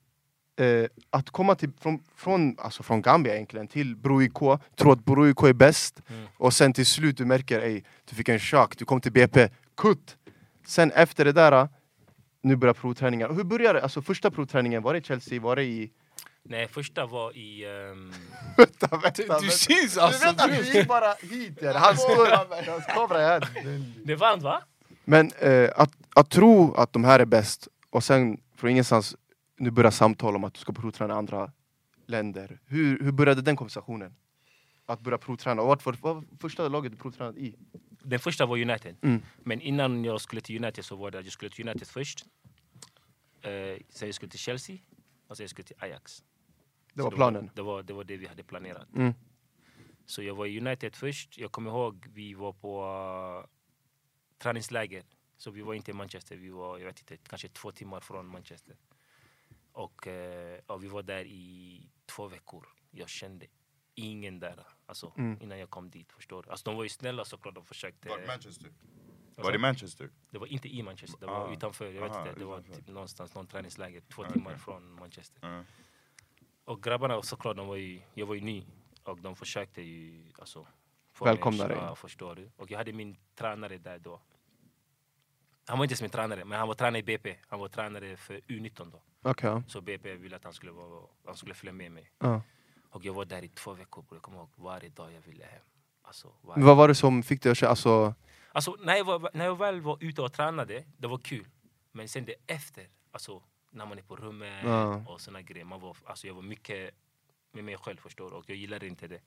[0.56, 4.34] eh, att komma till, från, från, alltså från Gambia egentligen till Bro IK,
[4.75, 6.27] tro att Bro IK är bäst Mm.
[6.38, 9.49] och sen till slut du märker ej, du fick en chock, du kom till BP,
[9.77, 10.17] kutt!
[10.67, 11.69] Sen efter det där,
[12.41, 13.30] nu börjar provträningar.
[13.34, 13.84] Hur började det?
[13.84, 15.41] Alltså första provträningen, var det i Chelsea?
[15.41, 15.91] Var det i...
[16.43, 17.65] Nej, första var i...
[17.65, 18.12] ehm,
[18.58, 19.39] Vänta, Du, vänta!
[19.39, 20.25] du syns Du alltså!
[20.27, 21.60] vet att vi gick bara hit!
[21.62, 21.77] Ja.
[21.77, 23.47] Han står, hans kamera är här.
[24.06, 24.62] det vann va?
[25.06, 29.15] Men eh, att, att tro att de här är bäst och sen från ingenstans
[29.58, 31.51] nu börjar samtal om att du ska provträna andra
[32.06, 32.60] länder.
[32.65, 34.15] Hur, hur började den konversationen?
[34.86, 35.62] Att börja provträna.
[35.62, 37.56] Och vart var, vad var första laget du provtränade i?
[38.08, 38.96] Den första var United.
[39.02, 39.22] Mm.
[39.43, 42.26] Men innan jag skulle till United så var det att jag skulle till United först.
[43.41, 44.78] Eh, sen jag skulle till Chelsea
[45.28, 46.24] och sen jag skulle till Ajax.
[46.93, 47.52] Det var planen.
[47.56, 48.88] Det var, det var det vi hade planerat.
[48.96, 49.13] Mm.
[50.06, 51.38] Så jag var i United först.
[51.38, 53.50] Jag kommer ihåg vi var på uh,
[54.38, 55.04] träningsläger.
[55.38, 56.36] Så vi var inte i Manchester.
[56.38, 58.76] Vi var jag vet inte, kanske två timmar från Manchester.
[59.72, 62.67] Och, eh, och vi var där i två veckor.
[62.91, 63.46] Jag kände
[63.98, 64.64] ingen där.
[64.86, 65.42] Alltså, Mm.
[65.42, 66.12] Innan jag kom dit.
[66.12, 66.50] Förstår du?
[66.50, 67.56] Alltså, de var ju snälla såklart.
[67.56, 68.10] De försökte...
[68.10, 68.72] Var Manchester?
[69.36, 70.10] Var det Manchester?
[70.32, 71.54] det var inte i Manchester, det var Ah.
[71.54, 71.86] utanför.
[71.86, 72.82] Jag vet Aha, inte, det var utanför.
[72.82, 74.34] typ någonstans, någon träningsläger, två Okej.
[74.34, 75.40] timmar från Manchester.
[75.42, 75.64] Ja.
[76.66, 78.66] Och grabbarna såklart, de var ju, jag var ju ny
[79.04, 80.68] och de försökte ju alltså,
[81.12, 81.78] få Välkomna dig.
[81.78, 82.50] Ja, förstår du.
[82.58, 84.22] Och jag hade min tränare där då.
[85.66, 87.36] Han var inte ens min tränare, men han var tränare i BP.
[87.48, 89.02] Han var tränare för U19 då.
[89.22, 89.64] Okej, ja.
[89.68, 92.12] Så BP ville att han skulle, vara, han skulle följa med mig.
[92.20, 92.42] ja.
[92.98, 94.16] Och jag var där i två veckor, bror.
[94.18, 95.62] jag kommer ihåg varje dag jag ville hem.
[96.02, 98.14] Alltså, varje Vad var det som fick dig att känna, alltså,
[98.52, 101.48] Alltså när jag, var, när jag väl var ute och tränade, det var kul.
[101.92, 105.04] Men sen det efter, alltså när man är på rummet Ja.
[105.08, 105.66] och såna grejer.
[105.66, 106.92] Man var, alltså jag var mycket
[107.52, 109.20] med mig själv förstår och jag gillade inte det.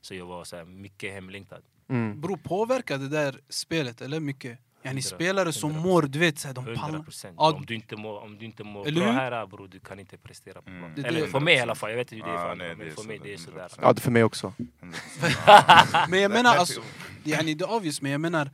[0.00, 1.62] Så jag var så här, mycket hemlängtad.
[1.88, 2.20] mm.
[2.20, 4.58] Bro, påverkar det där spelet eller mycket?
[4.84, 7.04] Yani spelare som mår, du vet, så här, de 100 pallar.
[7.36, 10.18] Ja, Om du inte mår, om du inte mår bra här bror, du kan inte
[10.18, 10.80] prestera på Mm.
[10.80, 10.92] plan.
[10.96, 12.48] Det är Eller för mig i alla fall, jag vet inte hur det är för
[12.48, 12.74] Ah, andra.
[12.76, 13.68] Men är för mig det är är sådär.
[13.68, 13.78] 100%.
[13.82, 14.52] ja, det för mig också.
[14.58, 16.06] 100%.
[16.10, 16.80] Men jag menar Men- alltså,
[17.24, 18.50] yani det är obvious, men jag menar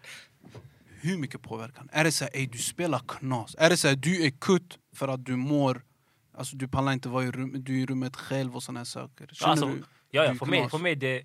[1.01, 1.89] hur mycket påverkan?
[1.93, 3.57] Är det så här, ey, du spelar knas?
[3.59, 5.83] Är det så här, du är kutt för att du mår,
[6.35, 8.85] alltså du pallar inte vara i rummet, du är i rummet själv och såna här
[8.85, 9.29] saker?
[9.33, 9.83] Känner Alltså, du?
[10.11, 11.23] Ja, ja för, mig, för mig det...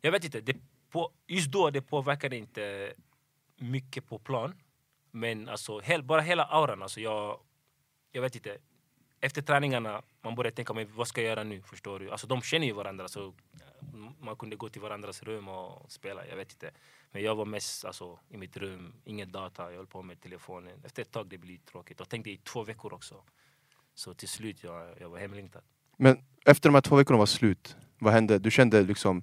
[0.00, 0.56] Jag vet inte, det
[0.92, 2.92] på, just då det påverkade inte
[3.56, 4.54] mycket på plan.
[5.10, 7.40] Men alltså, hel, bara hela auran, alltså jag,
[8.12, 8.58] jag vet inte.
[9.20, 11.62] Efter träningarna, man började tänka, men vad ska jag göra nu?
[11.62, 12.10] Förstår du?
[12.10, 13.32] Alltså de känner ju varandra, så eh,
[14.20, 16.70] man kunde gå till varandras rum och spela, jag vet inte.
[17.12, 20.84] Men jag var mest alltså, i mitt rum, ingen data, jag höll på med telefonen.
[20.84, 22.00] Efter ett tag det blir tråkigt.
[22.00, 23.22] Och tänkte i två veckor också.
[23.94, 25.62] Så till slut, jag, jag var hemlängtad.
[25.96, 28.38] Men efter de här två veckorna var slut, vad hände?
[28.38, 29.22] Du kände liksom,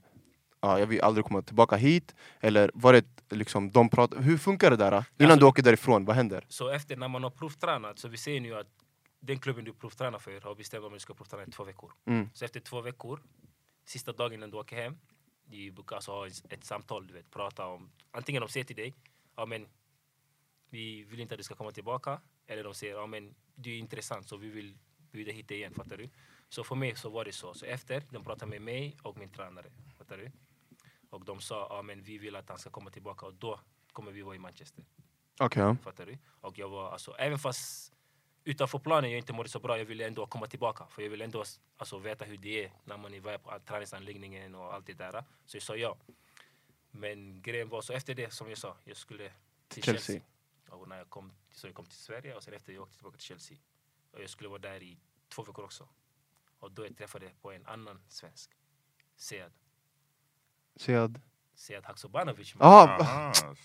[0.61, 2.15] ja, jag vill aldrig komma tillbaka hit?
[2.39, 4.87] Eller var det liksom, de pratade, hur funkar det där?
[4.91, 6.45] Innan Alltså- du åker därifrån, vad händer?
[6.47, 8.67] Så efter när man har provtränat så vi ser nu att
[9.19, 11.91] den klubben du provtränar för har bestämt om du ska provträna i två veckor.
[12.05, 12.29] Mm.
[12.33, 13.21] Så efter två veckor,
[13.85, 14.97] sista dagen innan du åker hem,
[15.45, 18.75] de brukar alltså ha ett- ett samtal, du vet, prata om, antingen de säger till
[18.75, 18.93] dig,
[19.35, 19.67] ja men
[20.69, 23.77] vi vill inte att du ska komma tillbaka, eller de säger, ja men du är
[23.77, 24.77] intressant så vi vill
[25.11, 26.09] bjuda hit dig igen, fattar du?
[26.49, 27.53] Så för mig så var det så.
[27.53, 29.65] Så efter, de pratade med mig och min tränare,
[29.97, 30.31] fattar du?
[31.11, 33.59] Och de sa, ja men vi vill att han ska komma tillbaka och då
[33.93, 34.85] kommer vi vara i Manchester.
[35.37, 35.75] Ja.
[35.83, 36.17] Fattar du?
[36.41, 37.93] Och jag var alltså, även fast
[38.43, 40.87] utanför planen jag inte mådde så bra, jag ville ändå komma tillbaka.
[40.87, 41.43] För jag ville ändå
[41.77, 45.23] alltså, veta hur det är när man är iväg på träningsanläggningen och allt det där.
[45.45, 45.97] Så jag sa ja.
[46.91, 49.31] Men grejen var så efter det, som jag sa, jag skulle
[49.67, 50.15] till Chelsea.
[50.15, 50.77] Chelsea.
[50.77, 53.17] Och när jag kom, så jag kom till Sverige och sen efter jag åkte tillbaka
[53.17, 53.57] till Chelsea.
[54.11, 54.97] Och jag skulle vara där i
[55.29, 55.87] två veckor också.
[56.59, 58.51] Och då jag träffade på en annan svensk.
[59.15, 59.51] Sead.
[60.75, 61.21] Sead.
[61.55, 62.55] Sead Haksabanovic.
[62.59, 62.97] Jaha.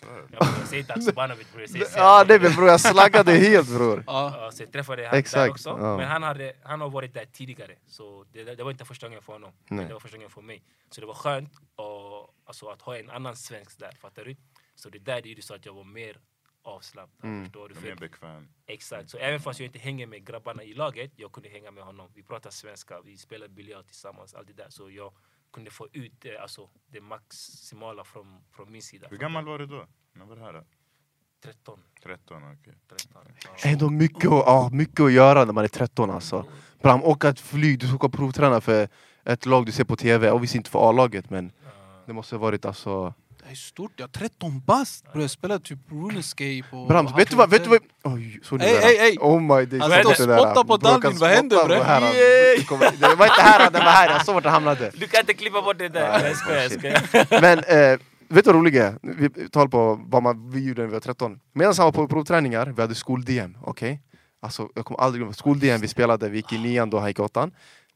[0.02, 2.30] Men jag säger inte Haksabanovic bror, jag säger Sead.
[2.30, 4.04] Ja, väl bror, jag slaggade helt bror.
[4.06, 4.50] Ja.
[4.52, 5.68] Så jag träffade han där Exakt, också.
[5.68, 5.96] ja.
[5.96, 7.74] Men han, hade, han har varit där tidigare.
[7.86, 9.52] Så det, det var inte första gången för honom.
[9.68, 9.86] Men Nej.
[9.86, 10.62] det var första gången för mig.
[10.90, 13.92] Så det var skönt och, alltså, att ha en annan svensk där.
[14.00, 14.36] Fattar du?
[14.74, 16.18] Så det där det gjorde så att jag var mer
[16.62, 17.30] avslappnad.
[17.30, 17.44] Mm.
[17.44, 17.74] Förstår du?
[17.74, 18.48] För, mer bekväm.
[18.66, 19.10] exakt.
[19.10, 22.10] Så även fast jag inte hänger med grabbarna i laget, jag kunde hänga med honom.
[22.14, 24.34] Vi pratade svenska, vi spelade biljard tillsammans.
[24.34, 24.70] Allt det där.
[24.70, 25.12] Så jag
[25.52, 29.06] kunde få ut eh, alltså, det maximala från, från min sida.
[29.10, 29.86] Hur gammal var du då?
[30.12, 30.52] När var det här?
[30.52, 30.64] Då?
[31.44, 31.80] 13.
[32.02, 32.74] 13, okej.
[32.88, 33.22] 13.
[33.62, 33.70] Ja.
[33.70, 36.44] Ändå mycket, att- ja, mycket att göra när man är 13 alltså.
[36.82, 38.88] Bram, åka ett flyg, du ska åka provträna för
[39.24, 40.30] ett lag du ser på TV.
[40.30, 41.52] Och visst inte för A-laget men
[42.06, 43.14] det måste ha varit alltså...
[43.46, 45.12] Det är stort, jag är 13 bast!
[45.12, 46.88] Bror jag spelar typ RuneScape och...
[46.88, 47.50] Bram, vet du vad?
[47.50, 47.78] Vet du vad?
[48.02, 48.86] Oj, såg Ey, det där?
[48.88, 49.16] ey, ey!
[49.20, 49.82] Oh my days.
[49.82, 50.02] Han där?
[50.14, 51.82] spottar på Bror, Dalvin, vad händer, spotta bre?
[51.84, 52.02] han-
[53.00, 54.10] det var inte här, det var här.
[54.10, 54.90] Jag såg vart det hamnade.
[54.94, 56.18] Du kan inte klippa bort det där!
[56.18, 57.40] Nej, Jag skojar, jag skojar.
[57.40, 58.98] Men eh, vet du vad roligt är?
[59.02, 61.40] Vi talar på vad man, vi gjorde när vi var 13.
[61.52, 64.02] Medan han var på provträningar, vi hade skol-DM, okej?
[64.42, 67.18] Alltså, jag kommer aldrig glömma, skol-DM vi spelade, vi gick i nian då, han gick
[67.18, 67.50] i åttan.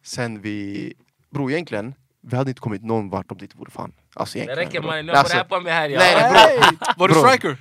[0.04, 0.92] Sen vi,
[1.30, 3.92] bro egentligen, vi hade inte kommit någon vart om det inte vore fan.
[4.14, 4.90] Alltså Det räcker bro.
[4.90, 5.88] mannen, nu Alltså, får du på mig här.
[5.88, 5.98] Ja.
[5.98, 6.76] nej, nej, Hey!
[6.96, 7.22] Var du Bro.
[7.28, 7.56] striker?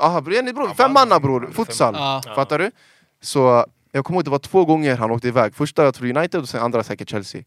[0.00, 1.94] Aha, bror, Jenny, bror, fem manna bror, futsal.
[1.98, 2.22] Ja.
[2.26, 2.34] Ja.
[2.34, 2.70] Fattar du?
[3.22, 5.54] Så jag kommer ihåg det var två gånger han åkte iväg.
[5.54, 7.42] Första jag tror United och sen andra säkert Chelsea.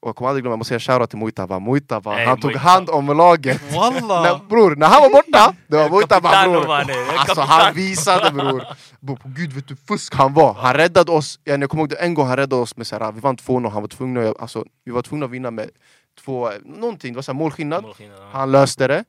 [0.00, 1.58] Och jag kommer aldrig glömma, jag måste säga shoutout till Muitava.
[1.58, 2.70] Muitava, Nej, han tog Muitava.
[2.70, 3.62] hand om laget.
[3.72, 6.70] när, bror, när han var borta, det var Kapitan, bror.
[7.18, 8.64] Alltså han visade bror.
[9.00, 10.52] Bror, på gud vet du fusk han var.
[10.54, 13.12] Han räddade oss, ja, jag kommer ihåg det en gång han räddade oss med såhär,
[13.12, 15.70] vi vann 2-0, han var tvungna, att- alltså, vi var tvungna att vinna med
[16.18, 17.82] två, någonting, det var såhär målskillnad.
[17.82, 18.28] Målskillnad, ja.
[18.32, 19.04] Han löste det.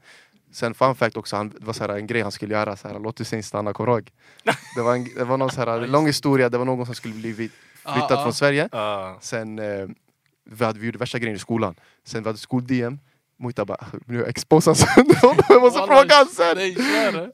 [0.52, 2.88] Sen fun fact också, han, det var så här, en grej han skulle göra, så
[2.88, 4.12] här, låt Hussein stanna, kommer du ihåg?
[4.76, 7.13] Det var, en, det var någon så här, lång historia, det var någon som skulle
[7.13, 8.24] bli vi- flyttad Ah, ah.
[8.24, 8.69] från Sverige.
[8.72, 9.17] Ja.
[9.22, 9.88] Sen, eh,
[10.45, 11.76] vi, hade, vi gjorde värsta grejen i skolan.
[12.04, 13.00] Sen vi hade skol-DM,
[13.39, 16.58] Muita bara, nu exposar sönder honom, jag måste fråga han sen!
[16.58, 16.76] Nej,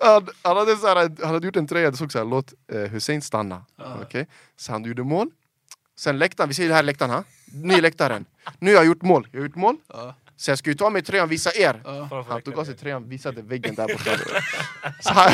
[0.02, 2.80] Han, han, hade så här, han hade gjort en tröja, det stod såhär, låt eh,
[2.82, 3.66] Hussein stanna.
[3.78, 3.98] Ja.
[4.02, 4.28] Okej?
[4.58, 5.30] Så han gjorde mål.
[5.98, 7.24] Sen läktaren, vi ser det här läktaren här.
[7.46, 8.26] Ny läktaren.
[8.60, 9.76] Nu har jag gjort mål, jag har gjort mål.
[9.94, 11.82] Ja, Så jag ska ju ta mig tröjan och visa er.
[11.86, 12.26] ja.
[12.30, 14.12] Han tog av sig tröjan, visade väggen där borta.
[15.00, 15.32] Så han,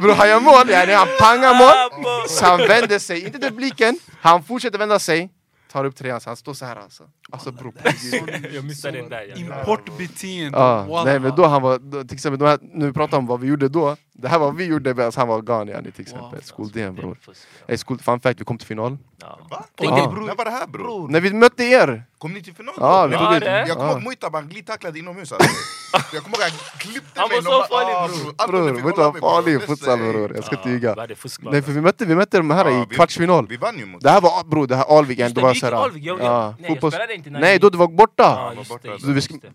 [0.00, 2.28] bro, han gör mål, yani, han pangar mål.
[2.28, 5.30] Så han vänder sig, inte till publiken, han fortsätter vända sig.
[5.72, 7.04] Tar upp tröjan, så han står så här alltså.
[7.30, 8.46] Alltså bro, på Gud.
[8.54, 9.26] Jag missade den där.
[9.28, 9.36] Ja.
[9.36, 13.18] Importbeteende, Ja, nej men då han var, då, till exempel, de här, nu vi pratar
[13.18, 13.96] om vad vi gjorde då.
[14.12, 16.30] Det här var vad vi gjorde medan han var gone yani, till exempel.
[16.30, 16.40] Wow.
[16.42, 17.18] Skol-DM bror.
[17.26, 17.32] Ja.
[17.68, 18.98] Hey, skol, fun fact, vi kom till final.
[19.28, 19.38] Ja.
[19.50, 19.64] Va?
[19.76, 19.90] Ja.
[19.90, 21.08] När var det här bror?
[21.08, 22.04] När vi mötte er!
[22.18, 22.74] Kom ni till final?
[22.78, 23.92] Ja, vi jag, tog kommer ja.
[23.92, 25.48] ihåg Muitaba, han glidtacklade inomhus alltså.
[26.14, 27.40] Jag kommer ihåg han klippte Han mig.
[27.40, 28.72] var så farlig, bror.
[28.72, 30.94] Bror, vet du vad farlig futsal bror, jag ska inte ljuga.
[31.40, 33.46] Nej för vi mötte, vi mötte de här Ja, i kvartsfinal.
[33.48, 35.54] Vi vann ju mot Det här var, bror det här Alvik, Just det vi gick
[35.54, 35.72] till såhär...
[35.72, 38.52] Alvik, jag spelade inte när Nej då du var borta!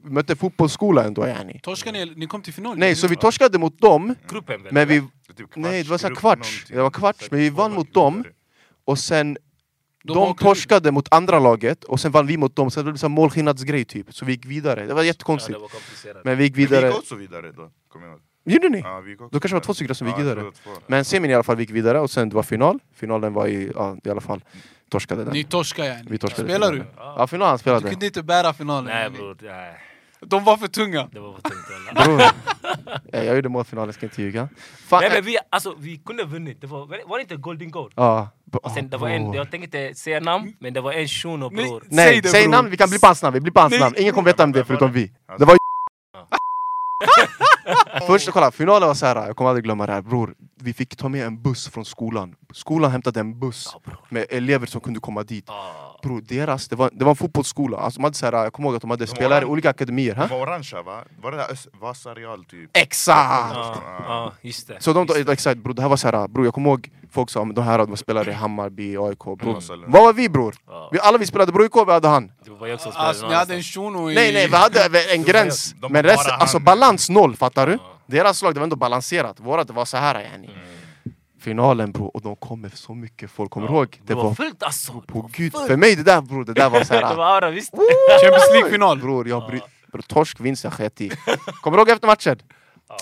[0.04, 1.60] Vi mötte fotbollsskola ändå yani.
[1.60, 2.78] Torskade ni, ni kom till final?
[2.78, 4.74] Nej så vi torskade mot dem, Gruppen väl?
[4.74, 5.04] men vi...
[5.38, 8.24] Typ Nej det var så kvarts, det var kvarts, men vi vann mot dem
[8.86, 9.38] och sen
[10.04, 13.06] De de torskade mot andra laget och sen vann vi mot dem, så det blev
[13.06, 14.14] en målskillnadsgrej typ.
[14.14, 15.60] Så vi gick vidare, det var Ja, jättekonstigt.
[15.60, 16.22] det var.
[16.24, 18.22] Men vi gick Men vi vidare, gick också vidare då, kommer jag ihåg.
[18.46, 18.80] gjorde ni?
[18.80, 19.66] Ja, vi gick också Då kanske det var vidare.
[19.66, 20.52] två stycken som gick Ja, jag vidare.
[20.64, 20.70] två.
[20.88, 23.48] Men semin i alla fall vi gick vidare och sen det var final, finalen var
[23.48, 24.44] i, ja i alla fall,
[24.90, 25.34] torskade den.
[25.34, 26.08] Ni torskade yani.
[26.10, 26.78] Vi torskade Spelar du?
[26.78, 26.94] finalen.
[26.98, 27.16] Ja.
[27.18, 27.90] Ja finalen han Du spelade.
[27.90, 28.86] kunde inte bära finalen.
[28.86, 29.76] Nej bror, nej.
[30.26, 31.10] De var för tunga.
[31.12, 32.34] Det var för tungt.
[33.12, 34.50] jag gjorde målfinalen, ska inte ljuga.
[34.88, 37.72] Fan, Nej eh, men vi, alltså, vi kunde vunnit, det var, var det inte golden
[37.72, 37.92] goal?
[37.96, 38.30] ja,
[38.64, 39.36] Och sen ah, det var en, bror.
[39.36, 41.84] jag tänker inte säga namn, men det var en shuno bror.
[41.90, 42.52] Nej, Säg säg, det, bror.
[42.58, 43.96] namn, vi kan bli på hans namn, vi blir på hans namn.
[43.98, 45.12] Ingen kommer veta om det förutom vi.
[45.38, 45.58] Det var.
[48.08, 49.16] Först, kolla, finalen var så här.
[49.16, 50.36] jag kommer aldrig glömma det här bror.
[50.62, 52.36] Vi fick ta med en buss från skolan.
[52.54, 53.76] Skolan hämtade en buss
[54.10, 55.50] med elever som kunde komma dit.
[56.04, 56.08] Ah.
[56.08, 57.78] Bro, deras, det var, det var en fotbollsskola.
[57.78, 59.70] Alltså, de hade så här, jag kommer ihåg att de hade De spelare i olika
[59.70, 60.16] akademier.
[60.16, 61.04] De var orangea va?
[61.22, 62.78] Var det där Vasa Real typ?
[62.78, 63.56] Exakt!
[63.56, 63.76] Ja,
[64.08, 64.78] ja, just det.
[64.80, 65.34] Så de, just det.
[65.34, 67.64] exakt, bro, det här var så här, bro, jag kommer ihåg folk sa att de
[67.64, 69.20] här var spelare i Hammarby, AIK.
[69.20, 69.50] Bro.
[69.50, 69.92] Mm.
[69.92, 70.56] Vad var vi bror?
[70.68, 70.90] Ja.
[70.92, 72.32] Vi, alla vi spelade BoIK, vi hade han.
[72.46, 74.16] Som spelade Alltså ni hade en shuno i...
[74.16, 75.76] Nej nej, vi hade en gräns.
[75.78, 77.80] de Men resten, alltså balans noll, fattar du?
[78.06, 80.48] Deras lag det var ändå balanserat, vårat det var så här yani.
[80.48, 80.73] Mm.
[81.44, 83.88] Finalen bro, och de kom med så mycket folk, kommer Ja, ihåg?
[83.92, 85.02] Det Det var var fullt alltså!
[85.08, 87.16] på gud, för mig det där bror, det där var så Det här.
[87.16, 87.72] var aura, visst?
[88.22, 89.00] Champions League-final!
[89.00, 89.60] Bror, jag bry,
[89.92, 91.12] bror, torsk vinst jag sket i.
[91.62, 92.40] Kommer du ihåg efter matchen?
[92.90, 92.98] Ja.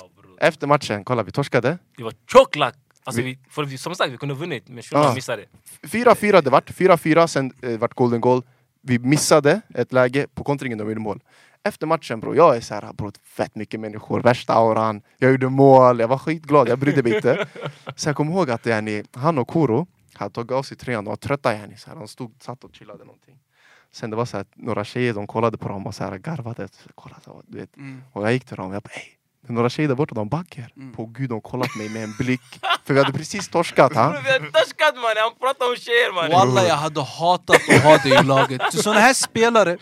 [0.48, 1.78] Efter matchen, kolla vi torskade.
[1.98, 2.76] Det var tjocklack!
[3.04, 5.14] Alltså, Vi- vi, för vi, som sagt, vi kunde ha vunnit, men shunon Ja.
[5.14, 5.46] missade.
[5.84, 8.42] 4-4 det vart, 4-4 sen eh, vart golden goal.
[8.84, 11.20] Vi missade ett läge på kontringen de gjorde mål.
[11.64, 15.02] Efter matchen bro, jag är såhär bro, fett mycket människor, värsta auran.
[15.18, 17.48] Jag gjorde mål, jag var skitglad, jag brydde mig inte.
[17.96, 21.10] Sen jag kommer ihåg att yani, han och Koro hade tagit av sig tröjan, de
[21.10, 23.40] var trötta yani, så här, de stod, satt och chillade någonting.
[23.92, 26.68] Sen det var så här, några tjejer, de kollade på dem och så här, garvade.
[26.68, 27.78] Så kollade, så, du vet.
[27.78, 28.02] Mm.
[28.12, 30.16] Och jag gick till dem och jag bara ey, det är några tjejer där borta,
[30.16, 30.72] de backar.
[30.78, 30.94] Mm.
[30.94, 32.42] På gud, de kollade på mig med en blick.
[32.86, 33.96] För vi hade precis torskat.
[33.96, 34.10] Ha?
[34.26, 36.32] Vi har torskat mannen, han pratar om tjejer mannen!
[36.32, 38.62] Walla jag hade hatat att ha dig i laget.
[38.72, 39.78] Så såna här spelare,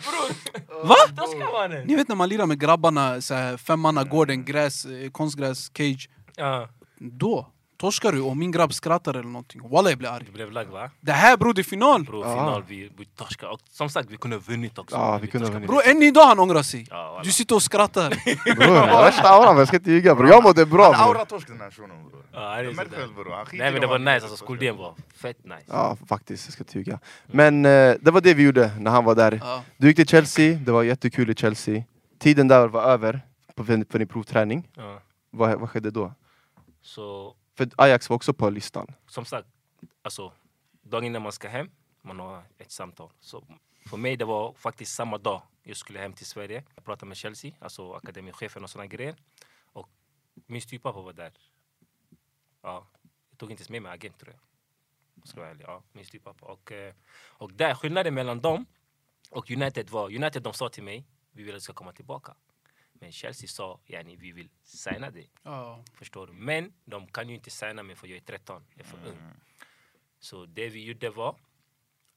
[0.84, 0.96] Va?
[1.16, 5.70] Torska ni vet när man lirar med grabbarna, så här, femmanna, gården, gräs, eh, konstgräs,
[5.76, 6.08] cage.
[6.36, 6.68] Ja,
[6.98, 7.46] Då
[7.80, 9.60] torskar du och min grabb skrattar eller någonting.
[9.70, 10.24] Walla jag blir arg.
[10.26, 10.90] du blev lagd va?
[11.00, 12.04] Det här bror, det är final!
[12.04, 12.32] Bror, Ja.
[12.34, 13.52] final, vi, vi torskade.
[13.52, 14.96] Och som sagt, vi kunde ha vunnit också.
[14.96, 15.68] Ja, vi kunde vunnit.
[15.68, 16.86] Bror än idag han ångrar sig.
[16.90, 17.20] Ja.
[17.24, 18.10] Du sitter och skrattar.
[18.56, 20.28] Bror, värsta auran, jag ska inte ljuga bror.
[20.28, 21.16] Jag mådde bra Han bror.
[21.16, 22.24] aura torsk den här shunon bror.
[22.32, 23.30] Ja, det själv bror.
[23.36, 25.64] Han Nej men det var han nice, alltså skoldén var fett nice.
[25.66, 26.98] Ja faktiskt, jag ska inte ljuga.
[27.26, 29.40] Men eh, det var det vi gjorde när han var där.
[29.44, 29.62] Ja.
[29.76, 31.82] Du gick till Chelsea, det var jättekul i Chelsea.
[32.18, 33.20] Tiden där var över
[33.54, 34.68] på, din provträning.
[34.76, 34.98] Ja.
[35.30, 36.12] Vad, vad skedde då?
[36.82, 38.86] Så för Ajax var också på listan.
[39.06, 39.48] som sagt,
[40.02, 40.32] alltså,
[40.82, 41.70] dagen innan man ska hem,
[42.02, 43.10] man har ett samtal.
[43.20, 43.44] Så
[43.86, 46.64] för mig det var faktiskt samma dag jag skulle hem till Sverige.
[46.74, 49.16] Jag pratade med Chelsea, alltså akademichefen och såna grejer.
[49.72, 49.88] Och
[50.46, 51.32] min styvpappa var där.
[52.62, 52.86] Ja,
[53.30, 55.28] jag tog inte ens med mig agent tror jag.
[55.28, 55.64] Ska jag vara ärlig.
[55.68, 56.46] Ja, min styvpappa.
[56.46, 56.94] Och, eh,
[57.38, 58.66] och där, skillnaden mellan dem
[59.30, 62.34] och United var, United de sa till mig, vi vill att du ska komma tillbaka.
[63.00, 65.30] Men Chelsea sa, yani, vi vill signa dig.
[65.42, 65.84] Ja.
[65.94, 66.32] Förstår du?
[66.32, 69.32] Men de kan ju inte signa mig för jag är 13, jag är för ung.
[70.18, 71.36] Så det vi gjorde var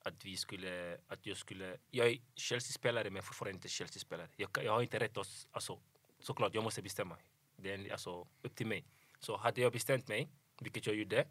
[0.03, 4.29] att vi skulle, att jag skulle, jag är Chelsea-spelare men fortfarande inte Chelsea-spelare.
[4.35, 5.79] Jag, jag har inte rätt att, alltså
[6.19, 7.17] såklart jag måste bestämma.
[7.55, 8.85] Det är alltså upp till mig.
[9.19, 11.27] Så hade jag bestämt mig, vilket jag gjorde,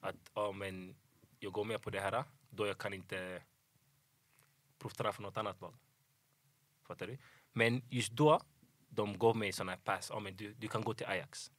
[0.00, 0.96] att ja men
[1.38, 3.42] jag går med på det här, då jag kan inte
[4.78, 5.74] provträna för något annat lag.
[6.82, 7.18] Fattar du?
[7.52, 8.40] Men just då,
[8.94, 11.50] de gav mig såna här pass, Oh, men du, du kan gå till Ajax.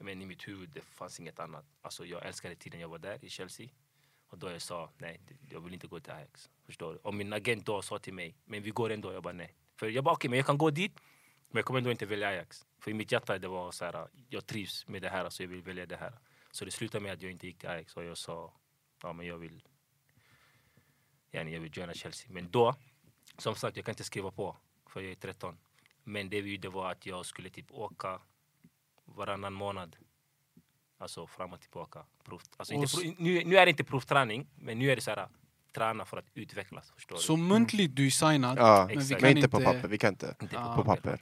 [0.00, 1.64] Men i mitt huvud det fanns inget annat.
[1.82, 3.68] Alltså jag älskade tiden jag var där i Chelsea.
[4.28, 5.20] Och då jag sa nej,
[5.50, 6.50] jag vill inte gå till Ajax.
[6.66, 6.98] Förstår du?
[6.98, 9.12] Och min agent då sa till mig, men vi går ändå.
[9.12, 9.54] Jag bara nej.
[9.76, 10.92] För jag bara okej, men jag kan gå dit.
[11.50, 12.66] Men jag kommer ändå inte välja Ajax.
[12.78, 15.48] För i mitt hjärta det var så här, jag trivs med det här så jag
[15.48, 16.18] vill välja det här.
[16.50, 18.52] Så det slutade med att jag inte gick till Ajax och jag sa,
[19.02, 19.62] ja men jag vill,
[21.30, 22.32] jag vill joina Chelsea.
[22.32, 22.74] Men då,
[23.38, 25.58] som sagt, jag kan inte skriva på för jag är 13.
[26.04, 28.20] Men det vi gjorde var att jag skulle typ åka
[29.04, 29.96] varannan månad.
[30.98, 31.98] Alltså fram och tillbaka.
[32.24, 35.02] Prov, alltså Och inte, prov, nu, nu är det inte provträning, men nu är det
[35.02, 35.28] så här
[35.74, 36.90] träna för att utvecklas.
[36.94, 37.42] Förstår Så du?
[37.42, 40.34] muntligt du är signad, Ja, men vi kan men inte på papper, vi kan inte.
[40.42, 40.74] Inte Ja.
[40.76, 41.18] på papper.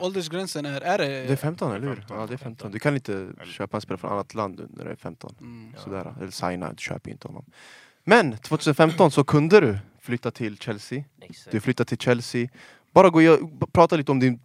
[0.00, 1.06] Åldersgränsen är, är det...
[1.06, 1.96] Det är 15 eller hur?
[1.96, 2.18] 15.
[2.20, 2.70] Ja det är 15.
[2.72, 5.34] Du kan inte köpa en spelare från annat land när du är 15.
[5.40, 5.74] Mm.
[5.78, 7.44] Sådär, eller signa, du köper inte honom.
[8.04, 11.04] Men 2015 så kunde du flytta till Chelsea.
[11.20, 11.50] Exakt.
[11.52, 12.48] Du flyttade till Chelsea.
[12.92, 14.40] Bara gå och prata lite om din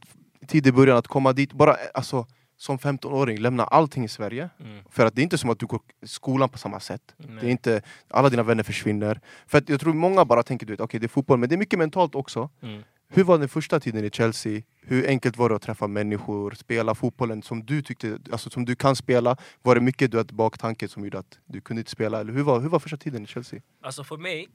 [0.48, 1.54] tid i början, att komma dit.
[1.54, 2.26] Bara alltså,
[2.58, 4.50] som 15-åring, lämna allting i Sverige.
[4.60, 4.84] Mm.
[4.90, 7.02] För att det är inte som att du går i skolan på samma sätt.
[7.18, 7.52] Det är Nej.
[7.52, 9.22] inte, alla dina vänner försvinner.
[9.48, 11.56] För att jag tror många bara tänker, du vet, okej det är fotboll, men det
[11.56, 12.50] är mycket mentalt också.
[12.62, 12.84] Mm.
[13.10, 14.62] Hur var den första tiden i Chelsea?
[14.82, 18.76] Hur enkelt var det att träffa människor, spela fotbollen som du tyckte, alltså som du
[18.76, 19.38] kan spela?
[19.62, 22.20] Var det mycket du hade baktanke som gjorde att du kunde inte spela?
[22.20, 23.62] Eller hur var, hur var första tiden i Chelsea?
[23.82, 24.48] Alltså för mig,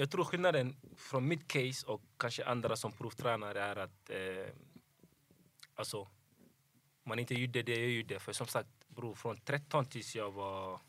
[0.00, 4.54] jag tror skillnaden från mitt case och kanske andra som provtränare är att eh,
[5.74, 6.08] alltså,
[7.04, 8.20] man inte gjorde det jag gjorde.
[8.20, 10.80] För som sagt, bro, från 13 tills jag var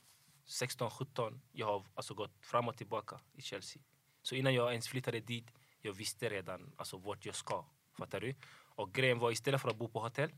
[0.48, 3.82] 16-17, jag har alltså gått fram och tillbaka i Chelsea.
[4.22, 5.48] Så innan jag ens flyttade dit,
[5.82, 7.66] jag visste redan alltså, vart jag ska.
[7.98, 8.36] Fattar du?
[8.76, 10.32] Och grejen var, istället för att bo på hotell,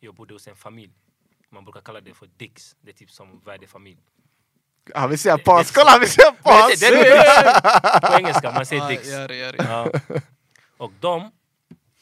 [0.00, 0.94] jag bodde hos en familj.
[1.48, 4.02] Man brukar kalla det för Dicks, det är typ som värdefamilj.
[4.94, 6.80] Han vill säga pass, kolla han vill säga Men pass!
[6.80, 9.08] det- det- det- På engelska, man säger Ah, Dicks.
[9.08, 9.90] ja, ja, ja.
[10.08, 10.18] Ja.
[10.76, 11.30] Och de,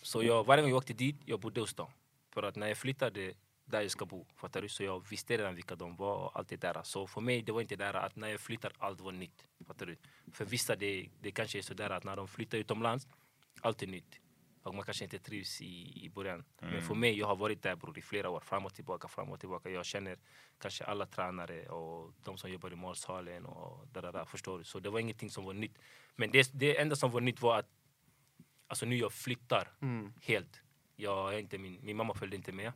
[0.02, 1.90] så jag, varje gång jag åkte dit, jag bodde hos dem.
[2.34, 3.32] För att när jag flyttade
[3.64, 4.26] där jag ska bo.
[4.36, 4.68] Fattar du?
[4.68, 6.80] Så jag visste redan vilka de var och allt det där.
[6.82, 9.44] Så för mig det var inte där att när jag flyttar allt var nytt.
[9.66, 9.96] Fattar du?
[10.32, 13.06] För vissa det, det kanske är sådär att när de flyttar utomlands,
[13.60, 14.14] allt är nytt.
[14.62, 16.44] Och man kanske inte trivs i, i början.
[16.60, 18.40] Men för mig, jag har varit där bror i flera år.
[18.40, 19.70] Fram och tillbaka, fram och tillbaka.
[19.70, 20.18] Jag känner
[20.58, 24.64] kanske alla tränare och de som jobbar i matsalen och där, där, där, Förstår du?
[24.64, 25.78] Så det var ingenting som var nytt.
[26.16, 27.68] Men det, det enda som var nytt var att
[28.68, 30.12] Alltså nu jag flyttar Mm.
[30.22, 30.60] helt.
[30.96, 32.72] Jag inte min, min mamma följde inte med.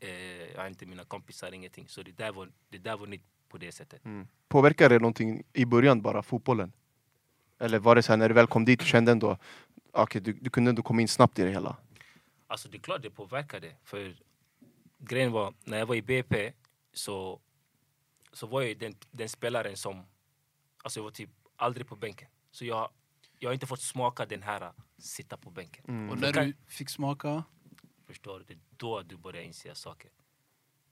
[0.00, 0.10] Eh,
[0.54, 1.88] jag har inte mina kompisar, ingenting.
[1.88, 4.04] Så det där var, det där var nytt på det sättet.
[4.04, 4.28] Mm.
[4.48, 6.72] Påverkade det någonting i början bara, fotbollen?
[7.58, 9.38] Eller var det så här när du väl kom dit, du kände ändå
[9.92, 11.76] okay, du, du kunde ändå komma in snabbt i det hela?
[12.46, 13.76] Alltså det är klart det påverkade.
[13.84, 14.16] För
[14.98, 16.52] grejen var, när jag var i BP
[16.92, 17.40] så,
[18.32, 20.06] så var jag den, den spelaren som...
[20.82, 22.28] Alltså jag var typ aldrig på bänken.
[22.50, 22.88] Så jag,
[23.38, 25.84] jag har inte fått smaka den här sitta på bänken.
[25.88, 26.10] Mm.
[26.10, 27.44] Och när kan- du fick smaka
[28.06, 28.44] Förstår du?
[28.44, 30.10] Det är då du börjar inse saker.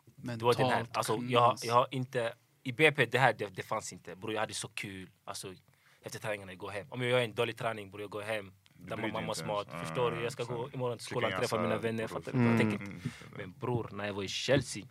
[0.04, 3.46] Det var mentalt den här, alltså, jag, jag har inte, I BP det här det,
[3.46, 4.16] det fanns inte.
[4.16, 5.10] Bror jag hade så kul.
[5.24, 5.54] Alltså,
[6.02, 6.86] efter träningarna, jag går hem.
[6.90, 8.52] Om jag gör en dålig träning, bror jag går hem.
[8.78, 9.68] Dig mammas mat.
[9.70, 10.22] Ah, Förstår du?
[10.22, 12.06] Jag ska gå imorgon till skolan, träffa mina vänner.
[12.06, 12.38] Fattar du?
[12.38, 12.60] Mm.
[12.60, 13.00] Jag Mm.
[13.36, 14.86] men bror, när jag var i Chelsea,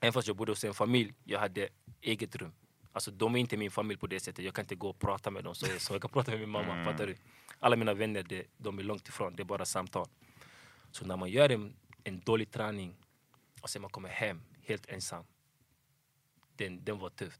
[0.00, 1.68] även fast jag bodde hos en familj, jag hade
[2.00, 2.52] eget rum.
[2.92, 5.30] Alltså de är inte min familj på det sättet, jag kan inte gå och prata
[5.30, 6.72] med dem så, så jag kan prata med min mamma.
[6.72, 6.84] Mm.
[6.84, 7.16] Fattar du?
[7.58, 10.06] Alla mina vänner, det, de är långt ifrån, det är bara samtal.
[10.90, 12.96] Så när man gör en, en dålig träning
[13.60, 15.24] och sen man kommer hem helt ensam,
[16.56, 17.38] den, den var tuff.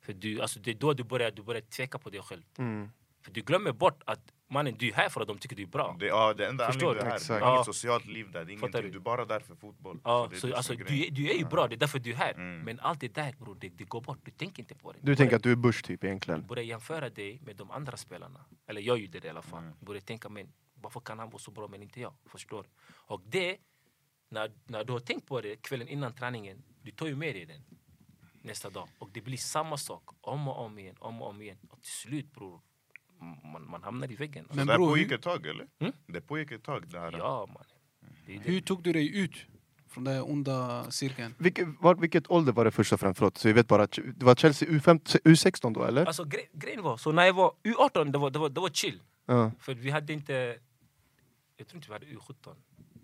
[0.00, 2.42] För du, alltså det är då du börjar, du börjar tveka på dig själv.
[2.58, 2.90] Mm.
[3.20, 5.66] För du glömmer bort att mannen, du är här för att de tycker du är
[5.66, 5.96] bra.
[5.98, 7.26] Det, ja, det enda Förstår anledningen du?
[7.28, 8.82] det här, det är inget socialt liv där, det är ingenting.
[8.82, 8.90] du?
[8.90, 10.00] Du är bara där för fotboll.
[10.04, 11.98] Ja, är så, som alltså, är du, är- du är ju bra, det är därför
[11.98, 12.34] du är här.
[12.34, 12.60] Mm.
[12.60, 14.98] Men allt det där bror, det, det går bort, du tänker inte på det.
[15.02, 16.46] Du tänker att du är Bush typ egentligen?
[16.46, 18.44] börjar jämföra dig med de andra spelarna.
[18.66, 19.62] Eller jag gjorde det i alla fall.
[19.62, 19.74] Mm.
[19.80, 22.12] Börjar tänka, men varför kan han vara så bra men inte jag?
[22.26, 22.66] Förstår?
[22.92, 23.56] Och det,
[24.28, 27.44] när, när du har tänkt på det kvällen innan träningen, du tar ju med dig
[27.46, 27.64] den
[28.42, 28.88] nästa dag.
[28.98, 31.58] Och det blir samma sak, om och om igen, om och om igen.
[31.70, 32.60] Och till slut bror,
[33.52, 34.46] man, man hamnar i väggen.
[34.52, 35.66] Men det pågick ett tag eller?
[35.80, 35.92] Mm?
[36.06, 37.14] Det pågick ett tag det här.
[37.18, 37.62] Ja man.
[38.26, 38.32] Det.
[38.32, 39.34] Hur tog du dig ut
[39.88, 41.34] från den onda cirkeln?
[41.38, 43.18] Vilket, var, vilket ålder var det först och främst?
[43.18, 46.06] Förlåt, så vi vet bara att det var Chelsea U5, U16 då eller?
[46.06, 48.68] Alltså gre grejen var, så när jag var U18, det var, det var, det var
[48.68, 49.02] chill.
[49.26, 50.58] Ja, För vi hade inte,
[51.56, 52.54] jag tror inte vi hade U17.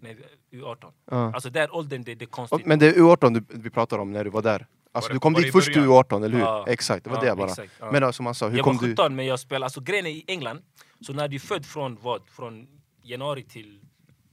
[0.00, 0.16] Nej,
[0.50, 0.92] vi- U18.
[1.10, 1.34] ja.
[1.34, 2.66] Alltså där åldern, det, det är konstigt.
[2.66, 4.66] Men det är U18 du, vi pratar om när du var där?
[4.97, 5.88] Alltså det- du kom dit i först början?
[5.88, 6.44] U18, eller hur?
[6.44, 6.64] Ja.
[6.68, 7.47] Exakt, det var Ja, det bara.
[7.51, 7.90] exakt, ja.
[7.92, 8.90] Men alltså, man sa, hur jag kom var du?
[8.92, 10.62] 17 men jag spelade, alltså grejen är i England,
[11.01, 12.28] så när du är född från vad?
[12.28, 12.66] Från
[13.03, 13.80] januari till...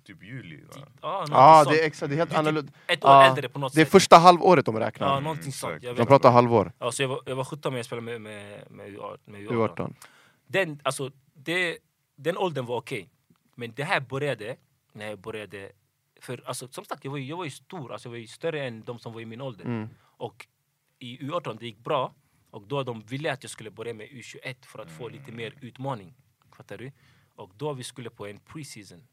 [0.06, 0.88] Typ juli va?
[1.02, 1.26] Ja,
[1.66, 1.76] sånt.
[1.78, 2.72] det är exakt, det är helt Du är typ annorlunda.
[2.88, 3.92] Ett år Ja, äldre på något Det är sätt.
[3.92, 5.08] första halvåret de räknar.
[5.08, 5.84] Ja, någonting sånt.
[5.84, 6.72] Jag de pratar halvår.
[6.80, 9.18] Ja, så jag, var, jag var 17 men jag spelade med, med, med, U18.
[9.26, 9.76] Med U18.
[9.76, 9.94] U18.
[10.48, 11.78] Den, alltså, det,
[12.16, 13.10] den åldern var okej.
[13.56, 14.56] Men det här började
[14.94, 15.72] när jag började...
[16.22, 17.94] För alltså, som sagt, jag var, ju- jag var ju stor.
[17.94, 19.66] Alltså, jag var ju större än de som var i min ålder.
[19.66, 19.90] Mm.
[20.18, 20.48] Och
[21.04, 22.14] i U18 det gick bra.
[22.50, 25.54] Och då de ville att jag skulle börja med U21 för att få lite mer
[25.62, 26.14] utmaning.
[26.52, 26.92] Fattar du?
[27.36, 29.08] Och då vi skulle på en preseason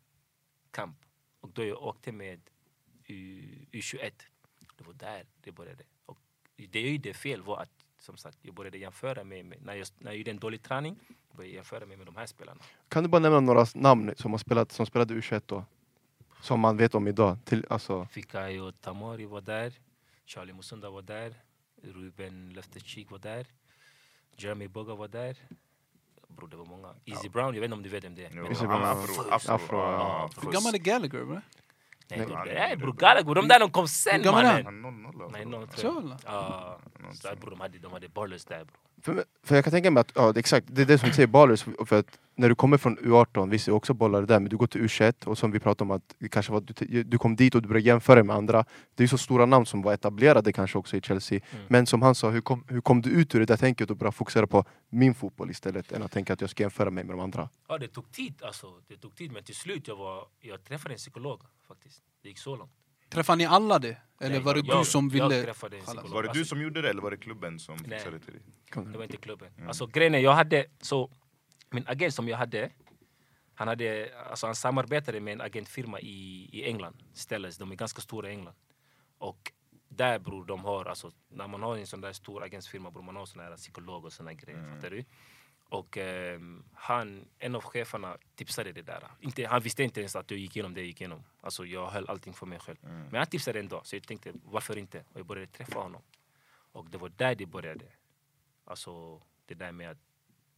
[0.71, 0.97] camp.
[1.41, 2.41] Och då jag åkte med
[3.07, 4.13] U, U21.
[4.77, 5.85] Det var där det började.
[6.07, 6.19] Och
[6.57, 9.87] det jag gjorde fel var att som sagt, jag började jämföra mig med, när jag,
[9.99, 10.97] när jag gjorde en dålig träning,
[11.33, 12.61] började jag jämföra mig med de här spelarna.
[12.89, 15.65] Kan du bara nämna några namn som, har spelat, som spelade U21 då?
[16.41, 17.39] Som man vet om idag?
[17.45, 19.73] Till, alltså, Fikayo Tamari var där,
[20.27, 21.35] Charlie Musunda var där,
[21.83, 23.47] Ruben Lefterchik var där,
[24.37, 25.37] Jeremy Boga var där.
[26.29, 26.95] Bror det var många.
[27.05, 28.31] Easy Brown, jag vet inte om du vet vem det är.
[28.35, 28.99] Jo, Men- Easy han Brown.
[29.03, 30.25] afro, afro, Afro, ja, ja.
[30.25, 30.41] afro.
[30.47, 31.41] Hur gammal är Gallagher bre?
[32.11, 32.93] Nej, Nej, bror.
[32.93, 34.83] Galago, de där de kom sen Hur gammal är mannen!
[35.03, 35.51] Noll, Nej, afro.
[35.51, 36.05] noll, tror Så jag.
[36.05, 36.17] eller?
[36.25, 38.77] Ja, Något så bror, de hade, de hade ballers där bror.
[39.03, 41.27] För, för jag kan tänka mig att, ja det exakt, det är det som säger
[41.27, 41.65] ballers.
[41.87, 44.67] För att när du kommer från U18, visst är också bollar där, men du går
[44.67, 47.63] till U21 och som vi pratade om att kanske var, du, du kom dit och
[47.63, 48.65] du började jämföra med andra.
[48.95, 51.41] Det är så stora namn som var etablerade kanske också i Chelsea.
[51.51, 51.65] Mm.
[51.69, 53.97] Men som han sa, hur kom, hur kom du ut ur det där tänket och
[53.97, 57.17] började fokusera på min fotboll istället än att tänka att jag ska jämföra mig med
[57.17, 57.49] de andra?
[57.69, 58.67] Ja, det tog tid alltså.
[58.89, 62.03] Det tog tid, men till slut jag, var, jag träffade en psykolog faktiskt.
[62.23, 62.73] Det gick så långt.
[63.11, 63.97] Träffade ni alla det?
[64.21, 65.43] Eller Nej, var det jag, du som Jag ville?
[65.45, 66.11] träffade en psykolog.
[66.11, 68.43] Var det du Alltså, som gjorde det eller var det klubben som fixade till dig?
[68.93, 69.49] Det var inte klubben.
[69.57, 69.69] Mm.
[69.69, 71.11] Alltså grejen är, jag hade så
[71.71, 72.71] min agent som jag hade,
[73.55, 78.01] han hade, alltså han samarbetade med en agentfirma i, i England, Stellas, de är ganska
[78.01, 78.55] stora i England.
[79.19, 79.53] Och
[79.89, 83.17] där bror, de har, alltså när man har en sån där stor agentsfirma bror, man
[83.17, 84.75] har såna här psykolog och såna grejer, Mm.
[84.77, 85.05] fattar du?
[85.71, 89.05] Och ehm, han, en av cheferna tipsade det där.
[89.21, 91.25] Inte, han visste inte ens att jag gick igenom det jag gick igenom.
[91.41, 92.79] Alltså jag höll allting för mig själv.
[92.85, 93.01] Mm.
[93.01, 94.99] Men han tipsade ändå, så jag tänkte varför inte?
[94.99, 96.03] Och jag började träffa honom.
[96.73, 97.85] Och det var där det började.
[98.65, 99.99] Alltså det där med att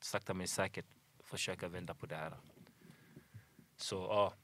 [0.01, 0.87] sakta men säkert
[1.21, 2.37] försöka vända på det här.
[3.77, 4.35] Så ja.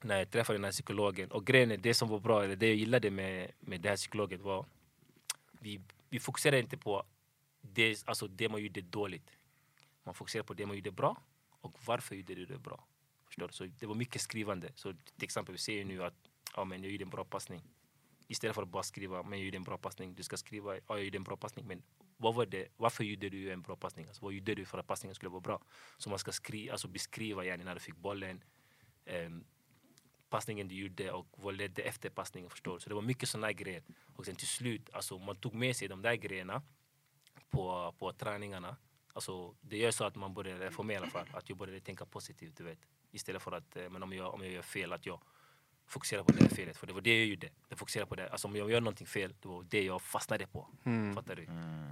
[0.00, 1.30] när jag träffade den här psykologen.
[1.30, 3.96] Och grejen är, det som var bra, eller det jag gillade med, med den här
[3.96, 4.66] psykologen var
[5.52, 7.04] vi, vi fokuserade inte på
[7.60, 9.30] det, alltså det man gjorde dåligt.
[10.04, 11.22] Man fokuserar på det man gjorde bra
[11.60, 12.86] och varför gjorde du det bra.
[13.26, 13.52] Förstår du?
[13.52, 14.72] Så det var mycket skrivande.
[14.74, 16.14] Så till exempel, vi ser ju nu att
[16.56, 17.62] ja, men jag gjorde en bra passning.
[18.28, 20.14] Istället för att bara skriva men jag gjorde en bra passning.
[20.14, 21.66] Du ska skriva ja, jag gjorde en bra passning.
[21.66, 21.82] Men
[22.16, 22.68] vad var det?
[22.76, 24.06] varför gjorde du en bra passning?
[24.06, 25.62] Alltså, vad gjorde du för att passningen skulle vara bra?
[25.98, 28.44] Så man ska skri, alltså beskriva yani, när du fick bollen.
[29.06, 29.44] um,
[30.28, 32.50] passningen du gjorde och vad ledde efter passningen.
[32.50, 32.80] Förstår du?
[32.80, 33.82] Så det var mycket sådana grejer.
[34.16, 36.62] Och sen till slut, alltså, man tog med sig de där grejerna
[37.50, 38.76] på, på träningarna.
[39.12, 41.80] Alltså, det gör så att man började, för mig i alla fall, att jag började
[41.80, 42.56] tänka positivt.
[42.56, 42.78] Du vet.
[43.12, 45.20] Istället för att, eh, men om jag, om jag gör fel, att jag
[45.86, 46.76] fokuserar på det här felet.
[46.76, 47.48] För det var det jag gjorde.
[47.68, 48.28] Jag fokuserade på det.
[48.28, 50.68] Alltså om jag gör någonting fel, det var det jag fastnade på.
[50.84, 51.14] Mm.
[51.14, 51.42] Fattar du?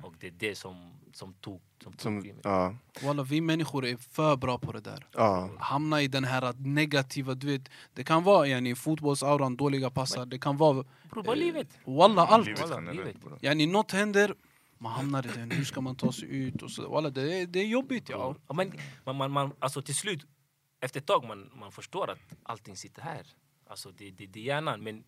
[0.08, 2.40] Och det är det som, som tog, som tog Som, vid mig.
[2.44, 5.06] ja, Walla, vi människor är för bra på det där.
[5.12, 5.50] ja.
[5.58, 7.70] Hamna i den här negativa, du vet.
[7.94, 10.26] Det kan vara yani, fotbollsauran, dåliga passar.
[10.26, 11.68] Det kan vara Bror, bara livet.
[11.84, 12.46] walla allt.
[12.46, 13.16] Livet Walla, livet.
[13.40, 14.34] Yani, något händer,
[14.80, 15.50] man hamnar i den.
[15.50, 16.62] Hur ska man ta sig ut?
[16.62, 18.08] Och så, walla, det, är, det är jobbigt.
[18.08, 18.34] Ja.
[18.48, 18.54] Ja.
[18.54, 18.72] Men,
[19.04, 20.26] man, man, man, alltså till slut,
[20.80, 23.26] efter ett tag, man, man förstår att allting sitter här.
[23.66, 25.04] Alltså det, det, det är hjärnan, men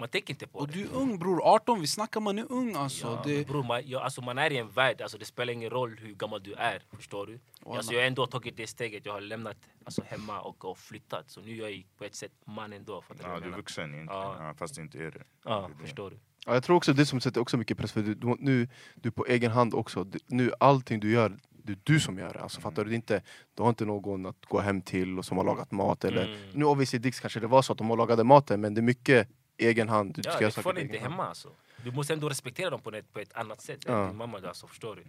[0.00, 0.72] man tänker inte på Och det.
[0.72, 3.06] du är ung bror, 18, vi snackar man är ung alltså.
[3.06, 5.70] Ja, det, bror, man, ja, alltså man är i en värld, alltså det spelar ingen
[5.70, 6.82] roll hur gammal du är.
[6.96, 7.40] Förstår du?
[7.66, 11.30] Alltså jag har ändå tagit det steget, jag har lämnat alltså, hemma och, och flyttat.
[11.30, 13.02] Så nu är jag på ett sätt man ändå.
[13.22, 14.36] Ja, du är vuxen egentligen, Ja.
[14.46, 15.24] ja, fast inte är det.
[15.44, 15.74] Ja, Det är det.
[15.82, 16.18] förstår du?
[16.46, 19.10] Ja, jag tror också det som sätter också mycket press, för du, du, nu du
[19.10, 22.40] på egen hand också, du, nu allting du gör, det är du som gör det.
[22.40, 22.90] Alltså, fattar du?
[22.90, 23.22] Det inte,
[23.54, 26.04] du har inte någon att gå hem till och som har lagat mat.
[26.04, 26.38] Eller, Mm.
[26.54, 28.82] Nu obviously Dix kanske det var så att de har lagade maten, men det är
[28.82, 30.14] mycket egen hand.
[30.14, 31.12] Du Ja, ska det fortfarande på inte hand.
[31.12, 31.48] hemma alltså.
[31.84, 34.02] Du måste ändå respektera dem på ett, på ett annat sätt Ja.
[34.02, 34.38] än din mamma.
[34.38, 35.02] Alltså, förstår du?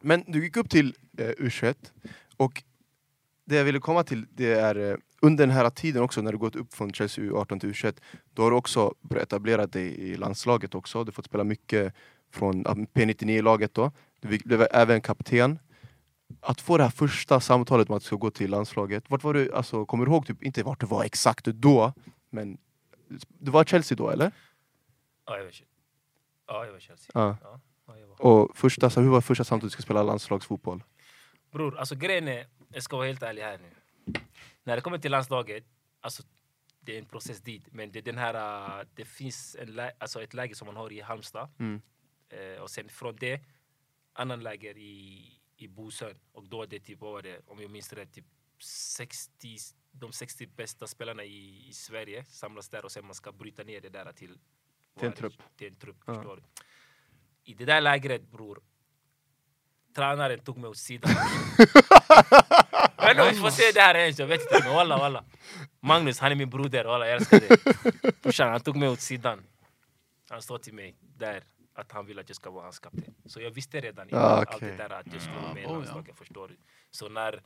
[0.00, 1.74] Men du gick upp till eh, U21
[2.36, 2.62] och
[3.44, 6.38] det jag ville komma till det är eh, under den här tiden också när du
[6.38, 8.00] gått upp från Chelsea U18 till U21
[8.34, 11.04] då har du också börjat etablera dig i landslaget också.
[11.04, 11.94] Du har fått spela mycket
[12.32, 13.92] från ja, P99-laget då.
[14.20, 15.58] Du blev även kapten.
[16.40, 19.10] Att få det här första samtalet om att du ska gå till landslaget.
[19.10, 21.92] Vart var du, alltså, kommer du ihåg, typ, inte vart du var exakt då,
[22.30, 22.58] men
[23.28, 24.32] du var Chelsea då eller?
[25.26, 25.52] Ja, jag var,
[26.46, 27.10] ja, jag var Chelsea.
[27.14, 27.36] Ja.
[27.42, 28.22] Ja, ja, jag var.
[28.22, 30.82] Och första, så hur var första samtalet du ska spela landslagsfotboll?
[31.52, 33.70] Bror, alltså grejen är, jag ska vara helt ärlig här nu.
[34.66, 35.64] När det kommer till landslaget,
[36.00, 36.22] alltså
[36.80, 37.68] det är en process dit.
[37.72, 38.34] Men det den här,
[38.80, 41.48] äh, det finns en alltså ett läge som man har i Halmstad.
[41.58, 41.82] Mm.
[42.28, 43.40] Eh, och sen från det,
[44.12, 46.18] annan läger i, i Bosön.
[46.32, 48.24] Och då är det typ, vad var det, om jag minns rätt, typ
[48.62, 49.56] 60,
[49.92, 53.80] de 60 bästa spelarna i, i Sverige samlas där och sen man ska bryta ner
[53.80, 54.38] det där till,
[54.98, 55.42] Till en trupp.
[55.56, 56.38] Till en trupp, Ja.
[57.44, 58.62] I det där lägret bror,
[59.94, 61.10] tränaren tog mig åt sidan.
[63.10, 64.60] Om vi får se det här ens, jag vet inte.
[64.64, 65.24] Men walla walla.
[65.80, 68.22] Magnus, han är min broder, walla jag älskar det.
[68.22, 69.42] Brorsan, han tog mig åt sidan.
[70.30, 71.42] Han sa till mig där
[71.74, 73.14] att han vill att jag ska vara hans kapten.
[73.26, 74.68] Så jag visste redan innan Ah, allt okej.
[74.70, 76.56] det där att jag skulle vara med i Oh, landslaget, förstår du?
[76.90, 77.42] Så när,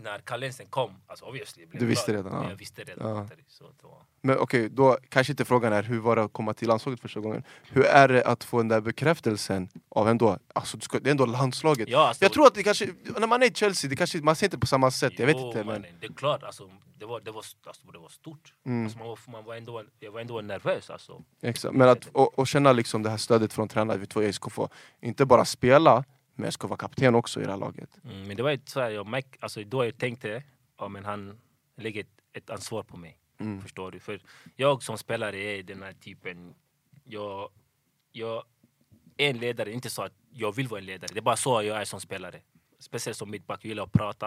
[0.00, 2.50] när kallelsen kom, alltså obviously, blev Du visste redan, ja.
[2.50, 3.16] Jag visste redan.
[3.16, 3.28] Ja.
[3.48, 6.54] Så det var, Men okej, då kanske inte frågan är hur var det att komma
[6.54, 7.42] till landslaget första gången?
[7.62, 11.10] Hur är det att få den där bekräftelsen av ändå, alltså du ska, det är
[11.10, 11.88] ändå landslaget?
[11.88, 12.88] ja, alltså, Jag tror att det kanske,
[13.18, 15.36] när man är i Chelsea, det kanske, man ser inte på samma sätt, jag vet
[15.38, 15.82] Jo, inte men...
[16.00, 18.54] det är klart, alltså, det, var, det, var, alltså, det var stort.
[18.66, 18.84] Mm.
[18.84, 21.22] Alltså, man var, man var ändå, jag var ändå nervös alltså.
[21.42, 21.74] Exakt.
[21.74, 24.50] Men att och, och känna liksom det här stödet från tränaren, du vad, jag ska
[24.50, 24.68] få
[25.00, 26.04] inte bara spela,
[26.38, 28.00] men jag ska vara kapten också i det här laget.
[28.04, 30.42] Mm, men det var ett så här, jag märk, alltså, då jag tänkte,
[30.78, 31.40] ja, men han
[31.76, 33.18] lägger ett, ett ansvar på mig.
[33.40, 33.62] Mm.
[33.62, 34.00] Förstår du?
[34.00, 34.20] För
[34.56, 36.54] jag som spelare är den här typen,
[37.04, 37.50] jag,
[38.12, 38.44] jag
[39.16, 41.62] är en ledare, inte så att jag vill vara en ledare, det är bara så
[41.62, 42.40] jag är som spelare.
[42.78, 44.26] Speciellt som mittback, jag gillar att prata,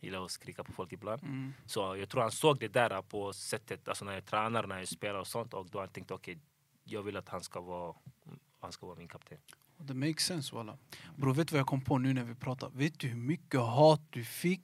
[0.00, 1.22] jag gillar att skrika på folk ibland.
[1.22, 1.54] Mm.
[1.66, 4.88] Så jag tror han såg det där på sättet, alltså när jag tränar, när jag
[4.88, 6.38] spelar och sånt, och då han tänkte okej,
[6.84, 7.94] jag vill att han ska vara,
[8.60, 9.38] han ska vara min kapten.
[9.80, 10.72] Det makes sense walla.
[11.16, 12.70] Bro, vet du vad jag kom på nu när vi pratar?
[12.74, 14.60] Vet du hur mycket hat du fick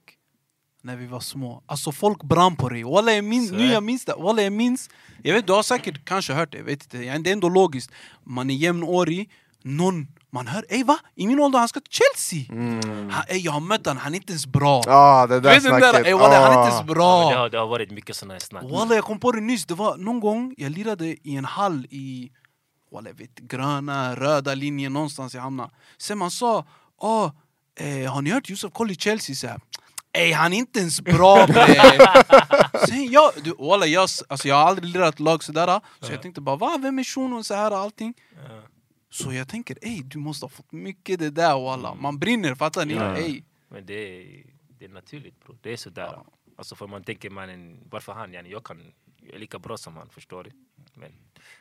[0.83, 1.63] när vi var små?
[1.67, 2.83] Alltså folk brann på dig.
[2.85, 3.73] Walla jag minns, nu är.
[3.73, 4.15] jag minns det.
[4.19, 4.91] Walla jag minns.
[5.23, 6.99] Jag vet, du har säkert kanske hört det, jag vet inte.
[7.07, 7.91] Ja, Det är ändå logiskt.
[8.25, 9.31] Man är jämnårig,
[9.63, 10.99] någon, man hör ey va?
[11.15, 12.55] I min ålder han ska till Chelsea!
[13.11, 14.83] Han, ey, jag har mött han, han är inte ens bra.
[14.87, 16.07] Ah, det där snacket!
[16.07, 16.69] Ey, walla, han är inte ah.
[16.69, 17.21] ens Ja, bra!
[17.21, 18.65] men det, har, det har varit mycket sådana snack.
[18.65, 21.87] Walla jag kom på det nyss, det var någon gång jag lirade i en hall
[21.91, 22.31] i
[22.95, 25.71] walla, vet, gröna, röda linjen någonstans jag hamnade.
[25.99, 26.67] Sen man sa
[26.99, 27.31] ah,
[27.81, 29.37] eh, har ni hört Yusuf Kolli Chelsea?
[29.37, 29.61] Så här,
[30.13, 31.77] Ey han är inte ens bra bre!
[32.87, 36.41] Sen jag, du, walla, jag, alltså, jag har aldrig lirat lag sådär Så jag tänkte
[36.41, 38.15] bara va, vem är shunon så här och allting?
[38.49, 38.63] Ja.
[39.11, 42.87] Så jag tänker ey du måste ha fått mycket det där walla Man brinner, fattar
[42.87, 42.95] ni?
[42.95, 43.17] Ja.
[43.17, 43.43] Ey.
[43.69, 44.45] Men det är,
[44.79, 46.19] det är naturligt bror, det är sådär.
[46.57, 48.33] Alltså för man tänker mannen, varför han?
[48.33, 50.51] Yani, jag, kan, jag är lika bra som han, förstår du?
[50.95, 51.11] Men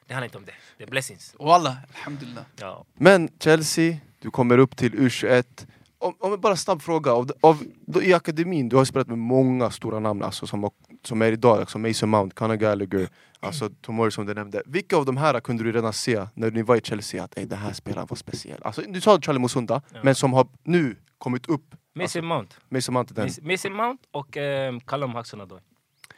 [0.08, 1.36] det handlar inte om det, det är blessings.
[1.40, 2.44] Walla, alhamdulillah.
[2.60, 2.86] Ja.
[2.94, 5.68] Men Chelsea, du kommer upp till U21.
[5.98, 9.72] Om, om bara snabb fråga, av, av, då, i akademin, du har spelat med många
[9.72, 10.70] stora namn alltså, som,
[11.04, 13.10] som är idag, som Mason Mount, Conor Gallagher,
[13.40, 14.62] alltså Tomori som du nämnde.
[14.66, 17.46] Vilka av de här kunde du redan se när ni var i Chelsea att "Ey,
[17.46, 18.60] den här spelaren var speciell?
[18.64, 20.00] Alltså, du sa Charlie Musunda, Ja.
[20.04, 21.76] men som har nu kommit upp.
[21.96, 22.56] Mason Alltså, Mount.
[22.70, 23.30] Mason Mount den.
[23.42, 25.60] Mason Mount och um, Callum Hudson-Odoi.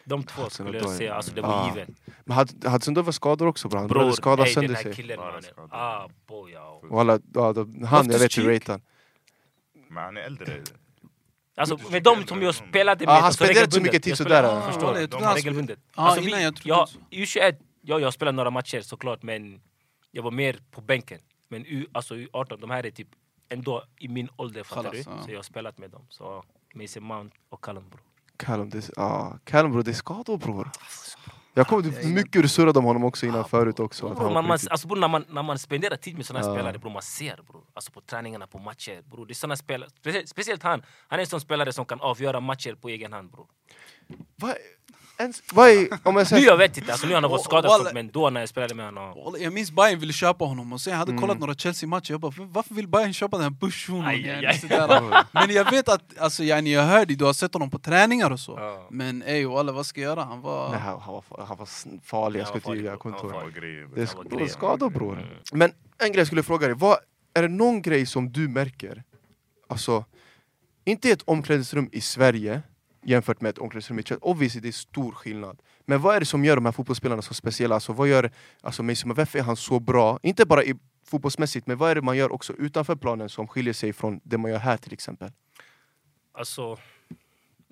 [0.05, 1.67] De två skulle jag säga, alltså det var Ah.
[1.69, 1.89] givet.
[2.25, 4.83] Men Hud- Hudson var skador också bror, han började Bror, skada ey, den sönder här
[4.83, 4.93] sig.
[4.93, 5.43] killen mannen.
[5.71, 6.81] Ah, boy, ja.
[6.89, 8.69] Och alla, ja, då, han, jag vet Loftus hur Cheek.
[8.69, 8.81] ratear
[9.89, 10.61] Men han är äldre.
[11.57, 13.93] Alltså med de som jag spelade Ah, med, han alltså, spenderade inte så regelbundet.
[13.93, 14.29] mycket tid Jag sådär.
[14.29, 15.01] spelade- Ah, Förstår walla, du?
[15.01, 15.79] jag De trodde han regelbundet.
[15.95, 16.99] Ah, Alltså, innan jag trodde jag, så.
[17.11, 19.61] U21, ja, jag spelade några matcher såklart men
[20.11, 21.19] jag var mer på bänken.
[21.47, 23.07] Men U, alltså U18, de här är typ
[23.49, 24.97] ändå i min ålder fattar du?
[24.97, 25.03] Ja.
[25.25, 26.05] Så jag har spelat med dem.
[26.09, 26.43] Så
[26.75, 27.99] Mason Mount och Callum bro.
[28.37, 30.71] Callum, det, ah, Callum bror, det är skador bror.
[31.57, 34.09] Jag kommer hur mycket du surrade om honom också innan förut också.
[34.09, 36.53] Bro, han man, man, alltså, bro, när, man, när man spenderar tid med såna Ja.
[36.53, 37.63] spelare, bro, man ser bro.
[37.73, 39.01] Alltså på träningarna, på matcher.
[39.05, 39.25] Bro.
[39.25, 40.83] Det är såna spelare, speciellt, speciellt han.
[41.07, 43.31] Han är en sån spelare som kan avgöra matcher på egen hand.
[43.31, 43.47] Bro.
[44.35, 44.53] Vad
[45.17, 47.43] ens- vad är, om jag Nu säger, jag vet inte, alltså, nu har han varit
[47.43, 47.89] skadad, Walla.
[47.93, 49.23] men då när jag spelade med honom...
[49.25, 51.21] Walla, Jag minns Bayern ville köpa honom och sen jag hade Mm.
[51.21, 54.05] kollat några Chelsea-matcher, jag bara "För- varför vill Bayern köpa den här bush-shunon?
[54.07, 54.57] Aj, aj, yani?" aj.
[54.59, 55.23] Sådär.
[55.31, 58.39] Men jag vet att, alltså yani, jag hörde, du har sett honom på träningar och
[58.39, 58.87] så Ja.
[58.91, 60.23] Men ey walla vad ska jag göra?
[60.23, 60.69] Han var...
[60.69, 61.67] Nej, han, han, var, han var
[62.03, 63.53] farlig, jag ska inte ljuga, jag kommer inte ihåg.
[64.37, 65.13] Det är skador bror.
[65.13, 65.27] Mm.
[65.53, 66.97] Men en grej jag skulle fråga dig, vad,
[67.33, 69.03] är det någon grej som du märker,
[69.69, 70.05] alltså,
[70.85, 72.61] inte i ett omklädningsrum i Sverige
[73.05, 75.61] jämfört med ett i Chelsea, obviously det är stor skillnad.
[75.85, 77.75] Men vad är det som gör de här fotbollsspelarna så speciella?
[77.75, 78.31] Alltså, vad gör
[78.61, 80.19] alltså, Mason, varför är han så bra?
[80.23, 80.75] Inte bara i
[81.07, 84.37] fotbollsmässigt, men vad är det man gör också utanför planen som skiljer sig från det
[84.37, 85.31] man gör här till exempel?
[86.33, 86.77] Alltså,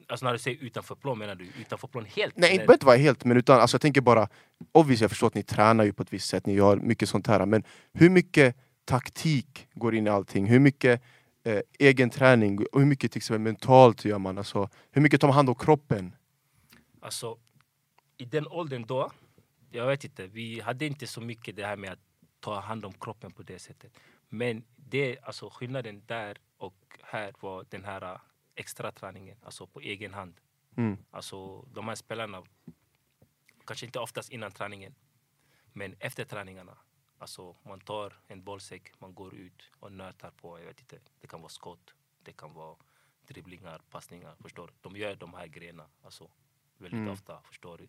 [0.08, 2.38] alltså när du säger utanför plan, menar du utanför plan helt?
[2.38, 4.28] Nej, inte behöver vara helt, men utan, alltså, jag tänker bara
[4.72, 7.28] Obviously jag förstår att ni tränar ju på ett visst sätt, ni gör mycket sånt
[7.28, 7.64] här Men
[7.94, 8.56] hur mycket
[8.86, 10.46] taktik går in i allting?
[10.46, 11.02] Hur mycket
[11.44, 12.66] eh, egen träning?
[12.72, 14.38] Och hur mycket till exempel mentalt gör man?
[14.38, 16.16] Alltså, hur mycket tar man hand om kroppen?
[17.00, 17.38] Alltså,
[18.18, 19.12] i den åldern då,
[19.72, 22.00] jag vet inte, vi hade inte så mycket det här med att
[22.40, 23.92] ta hand om kroppen på det sättet.
[24.30, 28.20] Men det, alltså skillnaden där och här var den här äh,
[28.56, 30.34] extra träningen, alltså på egen hand.
[30.78, 30.98] Mm.
[31.12, 32.44] Alltså de här spelarna,
[33.66, 34.96] kanske inte oftast innan träningen,
[35.74, 36.78] men efter träningarna.
[37.24, 41.28] Alltså man tar en bollsäck, man går ut och nötar på, jag vet inte, det
[41.28, 41.94] kan vara skott,
[42.24, 42.76] det kan vara
[43.28, 44.74] dribblingar, passningar, förstår du?
[44.82, 46.32] De gör de här grejerna, alltså
[46.78, 47.14] väldigt Mm.
[47.14, 47.88] ofta, förstår du?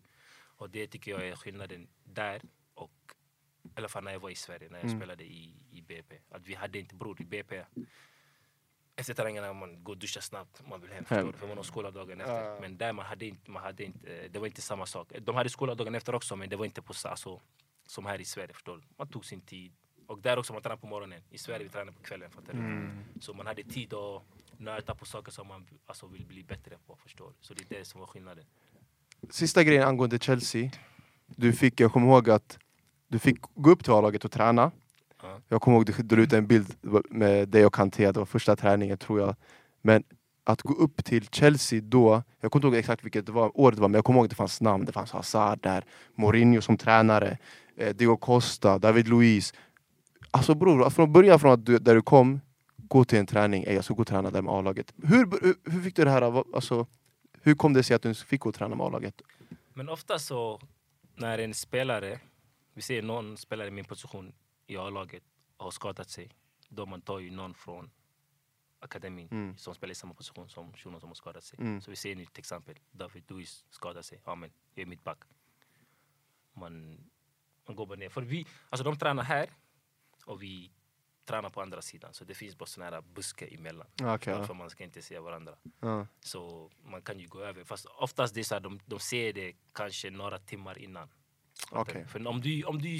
[0.57, 2.41] Och det tycker jag är skillnaden där
[2.73, 2.91] och
[3.63, 4.99] i alla fall när jag var i Sverige, när jag Mm.
[4.99, 6.19] spelade i, i BP.
[6.29, 7.65] Att vi hade inte, bror, i BP
[8.95, 11.37] efter träningarna man går och duschar snabbt, man vill hem, förstår du?
[11.37, 12.59] För man har skola dagen efter.
[12.61, 15.11] Men där man hade inte, man hade inte, det var inte samma sak.
[15.21, 17.41] De hade skola dagen efter också, men det var inte på alltså,
[17.85, 18.81] som här i Sverige, förstår?
[18.97, 19.71] Man tog sin tid.
[20.07, 21.21] Och där också, man tränade på morgonen.
[21.29, 22.59] I Sverige vi tränar på kvällen, fattar du?
[22.59, 23.03] Mm.
[23.19, 24.23] Så man hade tid att
[24.57, 27.33] nöta på saker som man alltså, vill bli bättre på, förstår?
[27.41, 28.45] Så det är det som var skillnaden.
[29.29, 30.71] Sista grejen angående Chelsea
[31.25, 32.59] du fick, Jag kommer ihåg att
[33.07, 34.71] du fick gå upp till A-laget och träna
[35.21, 35.41] Ja.
[35.47, 36.75] Jag kommer ihåg att du la ut en bild
[37.09, 39.35] med dig och Kanté, det var första träningen tror jag
[39.81, 40.03] Men
[40.43, 43.71] att gå upp till Chelsea då, jag kommer inte ihåg exakt vilket det var, år
[43.71, 46.61] det var, men jag kommer ihåg att det fanns namn, det fanns Hazard där, Mourinho
[46.61, 47.37] som tränare,
[47.77, 49.53] eh, Diego Costa, David Luiz.
[50.31, 52.41] Alltså bror, från början från att du, där du kom,
[52.77, 54.93] gå till en träning, "Ey, jag ska gå och träna där med A-laget.
[55.03, 56.87] Hur, hur, hur fick du det här, alltså,
[57.41, 59.21] hur kom det sig att du fick gå och träna med A-laget?
[59.73, 60.61] Men ofta så,
[61.15, 62.19] när en spelare,
[62.73, 64.33] vi ser någon spelare i min position
[64.67, 65.23] i A-laget
[65.57, 66.29] har skadat sig,
[66.69, 67.89] då man tar ju någon från
[68.79, 69.57] akademin Mm.
[69.57, 71.59] som spelar i samma position som shunon som har skadat sig.
[71.59, 71.81] Mm.
[71.81, 75.17] Så vi ser nu till exempel David Luiz skadar sig, ja men jag är mittback.
[76.53, 76.97] Man,
[77.67, 78.09] man går bara ner.
[78.09, 79.49] För vi, alltså de tränar här
[80.25, 80.71] och vi
[81.25, 82.13] tränar på andra sidan.
[82.13, 83.87] Så det finns bara såna här buskar emellan.
[84.03, 85.55] Okay, Varför man ska inte se varandra.
[85.79, 86.07] ja.
[86.19, 87.63] Så man kan ju gå över.
[87.63, 91.09] Fast oftast det är så här, de, de ser det kanske några timmar innan.
[92.03, 92.05] Du?
[92.05, 92.99] För om du, om, du,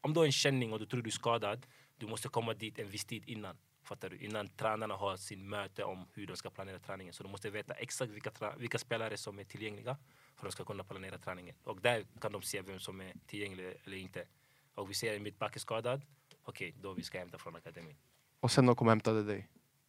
[0.00, 2.78] om du har en känning och du tror du är skadad, du måste komma dit
[2.78, 3.56] en viss tid innan.
[3.82, 4.18] Fattar du?
[4.18, 7.12] Innan tränarna har sin möte om hur de ska planera träningen.
[7.14, 9.96] Så de måste veta exakt vilka, vilka spelare som är tillgängliga
[10.36, 11.54] för att de ska kunna planera träningen.
[11.64, 14.24] Och där kan de se vem som är tillgänglig eller inte.
[14.74, 16.02] Och vi ser en mittback är skadad,
[16.44, 17.96] okej, då vi ska hämta från akademin.
[18.40, 19.48] Och sen de kom och hämtade dig.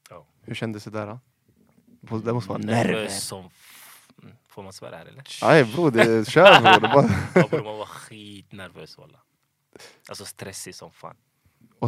[0.09, 0.27] Ja.
[0.41, 1.07] Hur kändes det där?
[1.07, 2.17] Då?
[2.17, 3.07] Det måste vara Nervös nerver.
[3.07, 3.49] som...
[4.23, 5.23] Mm, Får man svära här eller?
[5.41, 6.81] Nej bror, det kör bror.
[6.93, 7.09] Bara...
[7.41, 9.19] Ja, bror, man var skitnervös walla.
[10.09, 11.15] Alltså stressig som fan.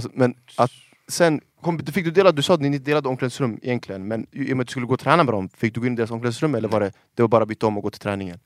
[0.01, 0.71] så, men att,
[1.07, 4.53] sen kom, fick du dela, du sa att ni inte delade omklädningsrum egentligen, men i
[4.53, 5.95] och med att du skulle gå och träna med dem, fick du gå in i
[5.95, 8.39] deras omklädningsrum eller var det, det var bara byta om och gå till träningen?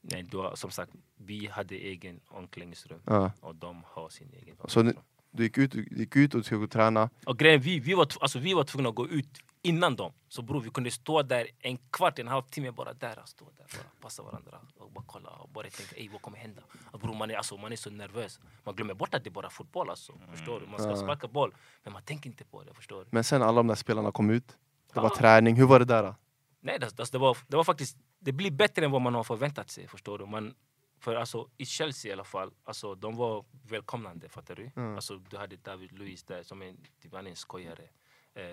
[0.00, 3.32] Nej, du har, som sagt, vi hade egen omklädningsrum Ja.
[3.40, 5.04] och de har sin egen Så omklädningsrum.
[5.34, 7.78] Du gick ut, du gick ut och du skulle gå och träna, Och grejen, vi,
[7.80, 10.12] vi, var, alltså, vi var tvungna att gå ut innan dem.
[10.28, 13.18] Så bror, vi kunde stå där en kvart, en halvtimme bara där.
[13.18, 16.38] och Stå där, bara passa varandra och bara kolla och bara tänka ey, vad kommer
[16.38, 16.62] hända?
[16.90, 18.40] Och bror, man, är, alltså, man är så nervös.
[18.64, 20.12] Man glömmer bort att det är bara fotboll alltså.
[20.30, 20.66] Förstår du?
[20.66, 20.96] Man ska Ja.
[20.96, 22.74] sparka boll, men man tänker inte på det.
[22.74, 23.06] Förstår du?
[23.10, 24.56] men sen alla de där spelarna kom ut,
[24.94, 25.16] det var Ja.
[25.16, 26.02] träning, hur var det där?
[26.02, 26.14] Då?
[26.60, 27.96] Nej, det, det, det, var, det var faktiskt...
[28.18, 30.26] Det blir bättre än vad man har förväntat sig, förstår du?
[30.26, 30.54] Man,
[31.00, 34.70] för alltså, i Chelsea i alla fall, alltså, de var välkomnande, fattar du?
[34.76, 34.94] Mm.
[34.94, 37.88] Alltså, du hade David Luiz där som en, typ, han är en skojare.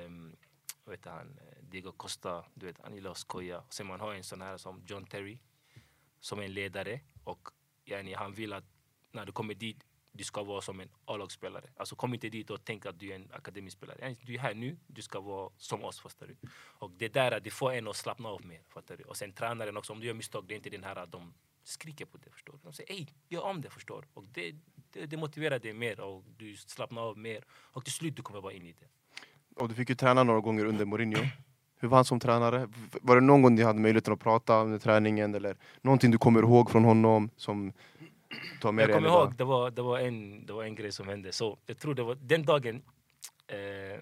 [0.06, 0.36] Um,
[0.90, 3.64] vet han, Diego Costa, du vet, han gillar att skoja.
[3.70, 5.40] Sen man har en sån här som John Terry,
[6.20, 7.02] som är en ledare.
[7.24, 7.50] Och
[7.86, 8.66] yani, han vill att
[9.12, 11.70] när du kommer dit, du ska vara som en A-lagsspelare.
[11.78, 13.98] Alltså kom inte dit och tänk att du är en akademispelare.
[14.02, 16.38] Yani, Du är här nu, du ska vara som oss, fattar du?
[16.80, 19.04] Och det där, det får en att slappna av mer, fattar du?
[19.04, 21.34] Och sen tränaren också, om du gör misstag, det är inte den här att de
[21.64, 22.60] skriker på det, förstår du?
[22.64, 24.08] De säger ey, gör om det, förstår du?
[24.14, 24.56] Och det,
[24.92, 27.44] det, det motiverar dig mer och du slappnar av mer.
[27.52, 28.88] Och till slut du kommer vara in i det.
[29.60, 31.24] Och du fick ju träna några gånger under Mourinho.
[31.78, 32.70] Hur var han som tränare?
[33.02, 36.42] Var det någon gång ni hade möjligheten att prata under träningen eller någonting du kommer
[36.42, 37.74] ihåg från honom som
[38.62, 41.08] tar med Jag kommer ihåg, det var, det, var en, det var en grej som
[41.08, 41.32] hände.
[41.32, 42.82] Så jag tror det var den dagen
[43.48, 44.02] eh,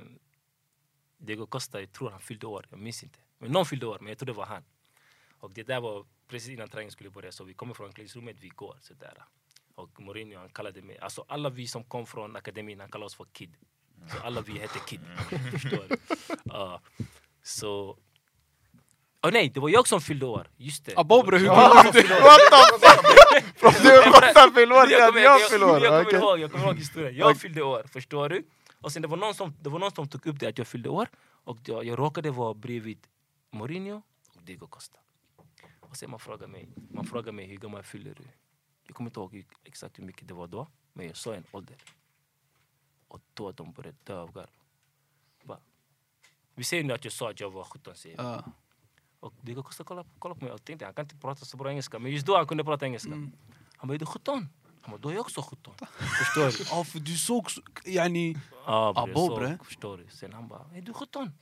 [1.18, 3.20] Diego Costa, jag tror han fyllde år, jag minns inte.
[3.38, 4.64] Men någon fyllde år, men jag tror det var han.
[5.40, 8.50] Och det där var precis innan träningen skulle börja, så vi kommer från omklädningsrummet, vi
[8.50, 9.14] går sådär.
[9.76, 13.16] Och Mourinho han kallade mig, alltså alla vi som kom från akademin, han kallade oss
[13.16, 13.56] för Kid.
[14.12, 15.00] Så alla vi hette Kid.
[15.52, 15.98] Förstår du?
[16.46, 16.82] Ja.
[17.44, 17.98] så...
[19.24, 20.94] Åh nej, det var jag som fyllde år, just det.
[20.98, 22.08] Abobre, hur Ja, kunde du?
[22.08, 23.84] What the fuck?
[23.84, 25.84] Du Costa fyllde år till jag fyllde jag, år?
[25.84, 27.16] jag, kommer ihåg, jag kommer ihåg historien.
[27.16, 28.44] Jag fyllde år, förstår du?
[28.82, 30.68] Och sen det var någon som, det var någon som tog upp det att jag
[30.68, 31.08] fyllde år.
[31.44, 33.08] Och jag, jag råkade vara bredvid
[33.52, 34.02] Mourinho
[34.36, 35.00] och Diego Costa.
[35.82, 38.24] Och sen man frågade mig, man frågade mig hur gammal fyller du?
[38.88, 41.44] Jag kommer inte ihåg hur- exakt hur mycket det var då, men jag sa en
[41.52, 41.76] ålder.
[43.08, 44.48] Och då de började dö av garv.
[45.44, 45.60] Bara,
[46.56, 48.24] Vi säger nu att jag sa att jag var 17, säger vi.
[48.24, 48.44] Ja.
[49.20, 51.70] Och Diego Costa kollade, kollade på mig och tänkte han kan inte prata så bra
[51.70, 52.00] engelska.
[52.00, 53.12] Men just då han kunde prata engelska.
[53.12, 53.32] Mm.
[53.78, 54.50] Han bara, är du 17?
[54.82, 55.74] Han bara, då är jag också 17.
[56.00, 56.78] Förstår du?
[56.78, 60.08] Ja, för du såg så, yani, Ja, bre, Abo, förstår du?
[60.10, 61.34] Sen han bara, är du 17?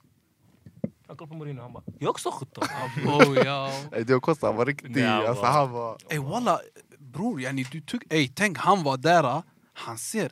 [1.07, 2.63] Han kollade på Mourinho han bara, jag är också 17.
[3.07, 3.71] oh, ja.
[3.91, 5.97] Diego Costa han var riktig, alltså han var...
[6.09, 6.59] Ey walla,
[6.97, 9.43] bror yani du tog, ey tänk han var där,
[9.73, 10.31] han ser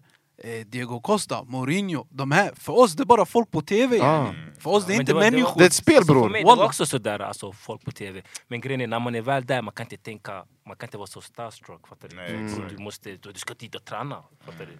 [0.67, 4.33] Diego Costa, Mourinho, de här, för oss det är bara folk på tv Ah.
[4.59, 5.59] För oss det är inte var- var- människor.
[5.59, 6.23] Det är ett spel, alltså, bror.
[6.23, 8.21] För mig det var också sådär, alltså, folk på tv.
[8.47, 10.97] Men grejen är, när man är väl där, man kan inte tänka, man kan inte
[10.97, 11.87] vara så starstruck.
[11.87, 12.15] Fattar du?
[12.15, 14.23] Nej, Du- måste, du, du ska dit och träna.
[14.45, 14.77] Fattar du?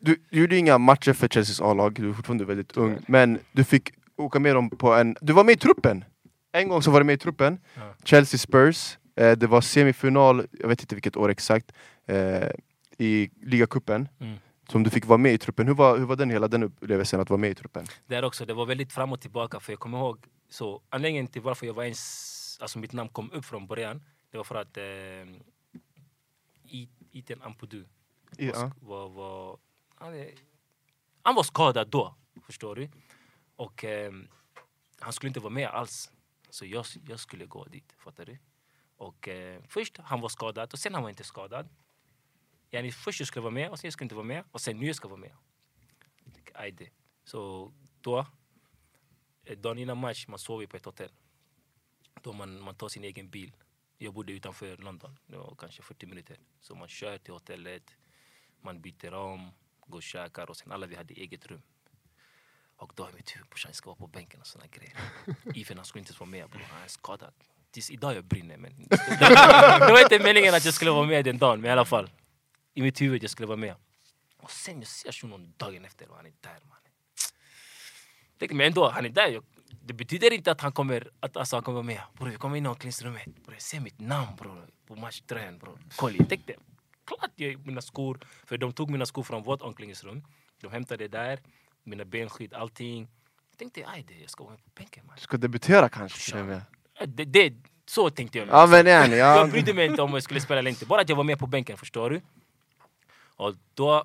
[0.00, 2.98] Du, du gjorde inga matcher för Chelseas A-lag, du är fortfarande väldigt ung.
[3.06, 5.16] Men du fick åka med dem på en...
[5.20, 6.04] Du var med i truppen!
[6.52, 7.80] En gång så var du med i truppen, Ja.
[8.04, 8.98] Chelsea Spurs.
[9.16, 11.72] Eh, det var semifinal, jag vet inte vilket år exakt,
[12.08, 12.48] eh,
[12.98, 14.08] i ligacupen.
[14.20, 14.36] Mm.
[14.68, 15.66] Som du fick vara med i truppen.
[15.66, 17.86] Hur var, hur var den hela den upplevelsen att vara med i truppen?
[18.06, 19.60] Där också, det var väldigt fram och tillbaka.
[19.60, 23.32] För jag kommer ihåg, så anledningen till varför jag var ens, alltså mitt namn kom
[23.32, 24.84] upp från början, det var för att eh,
[27.12, 27.84] Iten Ampudu
[28.36, 28.70] ja.
[28.80, 29.58] var, var,
[29.94, 30.26] han,
[31.22, 32.14] han var skadad då,
[32.46, 32.88] förstår du?
[33.56, 34.12] Och eh,
[34.98, 36.10] han skulle inte vara med alls.
[36.50, 38.38] Så jag, jag skulle gå dit, fattar du?
[38.96, 41.68] Och eh, först han var skadad och sen han var inte skadad.
[42.70, 44.76] Yani, först jag skulle vara med och sen jag skulle inte vara med och sen
[44.78, 45.32] nu jag ska vara med.
[46.24, 46.88] Jag tänkte, "Aj det."
[47.24, 48.26] Så då,
[49.44, 51.10] eh, dagen innan match, man sover på ett hotell.
[52.22, 53.52] Då man, man tar sin egen bil.
[53.98, 56.38] Jag bodde utanför London, det var kanske 40 minuter.
[56.60, 57.96] Så man kör till hotellet,
[58.60, 59.50] man byter om,
[59.86, 61.62] går och käkar och sen alla vi hade eget rum.
[62.76, 64.96] Och då i mitt huvud, brorsan jag ska vara på bänken och såna grejer.
[65.54, 67.32] Even han skulle inte ens vara med, bror, han är skadad.
[67.70, 71.38] Tills idag jag brinner men det var inte meningen att jag skulle vara med den
[71.38, 72.10] dagen, men i alla fall.
[72.78, 73.74] I mitt huvud jag skulle vara med.
[74.36, 76.78] Och sen jag ser shunon dagen efter och han är där man.
[78.38, 79.28] Tänkte, men ändå, han är där.
[79.28, 79.44] Jag,
[79.84, 82.02] det betyder inte att han kommer, att, alltså, han kommer vara med.
[82.18, 83.24] Bror, jag kommer in i omklädningsrummet.
[83.24, 85.58] Bror, jag ser mitt namn bror, på matchtröjan.
[85.58, 85.78] Bror.
[85.96, 86.54] Kolla, jag tänkte,
[87.04, 88.20] klart jag mina skor.
[88.46, 90.24] För de tog mina skor från vårt omklädningsrum.
[90.60, 91.38] De hämtade där,
[91.84, 93.08] mina benskydd, allting.
[93.50, 95.16] Jag tänkte, aj det, jag ska vara med på bänken man.
[95.16, 96.62] Du ska debutera kanske till och med.
[97.06, 97.54] Det, det,
[97.86, 98.48] så tänkte jag.
[98.48, 99.16] Ja men ja.
[99.16, 101.38] Jag brydde mig inte om jag skulle spela eller inte, bara att jag var med
[101.38, 102.20] på bänken, förstår du?
[103.38, 104.04] Och då,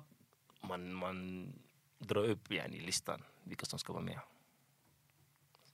[0.60, 1.48] man, man
[1.98, 4.20] drar upp yani, listan, vilka som ska vara med.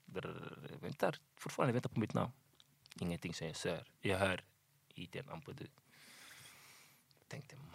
[0.07, 2.33] Drr, väntar, fortfarande väntar på mitt namn.
[3.01, 3.85] Ingenting som jag ser.
[4.01, 4.45] Jag hör
[4.95, 5.67] Iten Ampudu.
[7.29, 7.67] Tänkte man,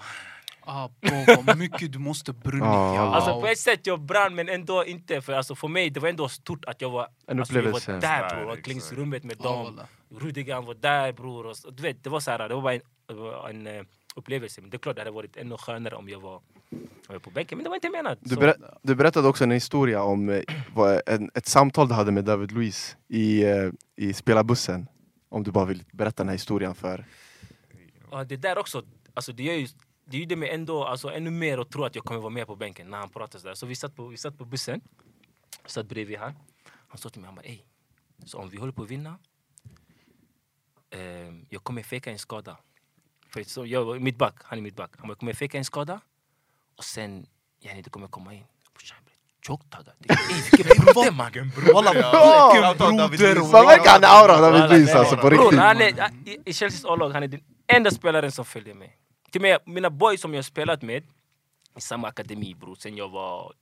[0.67, 2.63] Ah, bro, vad mycket du måste brunnit.
[2.65, 2.95] Ja.
[2.95, 3.15] Ja.
[3.15, 6.09] Alltså på ett sätt jag brann men ändå inte för alltså, för mig det var
[6.09, 8.07] ändå stort att jag var, En alltså, jag var upplevelse.
[8.07, 9.63] där bror, rummet med dem.
[9.63, 9.86] wallah.
[10.09, 11.45] Rudiger var där bror.
[11.45, 12.73] Och, du vet, det var så här, det var bara
[13.49, 13.86] en, en eh,
[14.16, 14.61] upplevelse.
[14.61, 17.20] Men det är klart det hade varit ännu skönare om jag var, om jag var
[17.20, 17.57] på bänken.
[17.57, 18.18] Men det var inte menat.
[18.22, 20.41] Du, berä du berättade också en historia om eh,
[20.74, 24.88] vad, en, ett samtal du hade med David Luiz i, eh, i spelarbussen.
[25.30, 27.05] Om du bara vill berätta den här historien för...
[28.11, 29.68] Ja, det där också, alltså det, gör ju,
[30.05, 32.55] det gjorde mig ändå alltså, ännu mer att tro att jag kommer vara med på
[32.55, 33.55] bänken när han pratade sådär.
[33.55, 34.82] Så vi satt på, vi satt på bussen,
[35.66, 36.34] satt bredvid han.
[36.88, 37.59] Han sa till mig, han bara ey,
[38.26, 39.18] så om vi håller på att vinna,
[40.89, 40.99] eh,
[41.49, 42.57] jag kommer fejka en skada.
[43.36, 44.91] För så jag var mittback, han är mittback.
[44.97, 45.99] Han bara, jag kommer fejka en skada
[46.77, 47.27] och sen,
[47.59, 48.39] yani det kommer komma in.
[48.39, 49.13] Blev
[49.45, 49.93] tjocktaggad.
[50.09, 50.15] Ey
[50.51, 51.31] vilken problem man!
[51.73, 52.61] Walla, broder!
[53.36, 53.51] Luiz.
[53.51, 55.59] Man märker han är aura av David Walla, Luiz det- alltså på riktigt.
[56.45, 58.89] i, Chelseas A-lag, han är den enda spelaren som följer med.
[59.31, 61.03] Till och med mina boys som jag spelat med
[61.77, 63.53] i samma akademi bror, sen jag var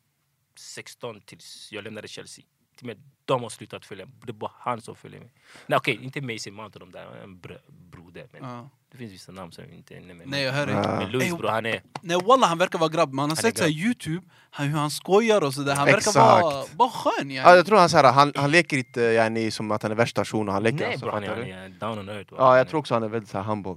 [0.55, 2.45] 16 tills jag lämnade Chelsea.
[2.78, 4.15] Till och med de har slutat följa med.
[4.26, 5.30] Det är bara han som följer med.
[5.67, 8.28] Nej okej, inte Mason Mount och de där, en br broder.
[8.32, 8.69] Men.
[8.94, 10.26] Det finns vissa namn som jag inte nämner.
[10.26, 10.78] Nej, jag hör Ja.
[10.78, 10.89] inte.
[10.89, 11.82] Men Luis Ey, bror, han är...
[12.02, 14.22] Nej walla han verkar vara grabb, man har är sett såhär youtube,
[14.52, 17.56] han, hur han skojar och sådär, han verkar vara bara skön Ja, yani.
[17.58, 20.26] jag tror han, så här, han, han leker inte yani, som att han är värsta
[20.26, 22.34] shunon, han leker Nej alltså, bror, han är, han är down on earth.
[22.38, 23.76] Ja, jag är- tror också han är väldigt så här, humble.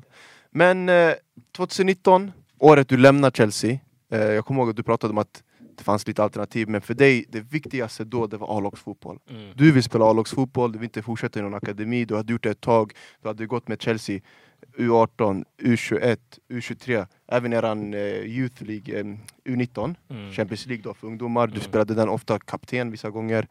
[0.50, 1.12] Men eh,
[1.56, 3.78] 2019, året du lämnar Chelsea,
[4.12, 5.42] eh, jag kommer ihåg att du pratade om att
[5.78, 9.18] det fanns lite alternativ, men för dig, det viktigaste då, det var A-lagsfotboll.
[9.30, 9.52] Mm.
[9.56, 12.50] Du vill spela A-lagsfotboll, du vill inte fortsätta i någon akademi, du hade gjort det
[12.50, 14.20] ett tag, du hade gått med Chelsea
[14.78, 16.18] U18, U21,
[16.48, 19.04] U23, även eran eh, Youth League, eh,
[19.44, 20.32] U19, Mm.
[20.32, 21.62] Champions League då för ungdomar, du Mm.
[21.64, 23.46] spelade den ofta kapten vissa gånger.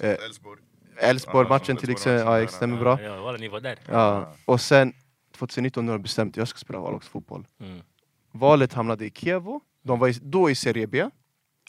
[0.00, 0.60] Eh, Elfsborg.
[1.00, 3.02] Elfsborg-matchen till exempel, ja, Elfsborg-matchen, stämmer bra.
[3.02, 3.78] Ja, ni var där.
[3.90, 4.34] Ja.
[4.44, 4.92] Och sen
[5.38, 7.46] 2019 nu har du bestämt att jag ska spela A-lagsfotboll.
[7.60, 7.80] Mm.
[8.32, 11.08] Valet hamnade i Kievo, de var i, då i Serie B.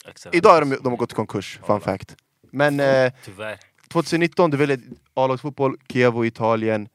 [0.05, 0.35] Exakt.
[0.35, 2.15] Idag är de, de har gått i konkurs, fun fact.
[2.41, 3.59] Men eh, Tyvärr.
[3.87, 4.79] 2019, du väljer
[5.13, 6.89] A-lagsfotboll, Kievo, Italien,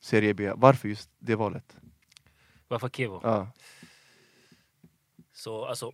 [0.00, 0.52] Serie B.
[0.56, 1.76] Varför just det valet?
[2.68, 3.20] Varför Kevo?
[3.22, 3.50] Ja.
[5.32, 5.92] Så alltså,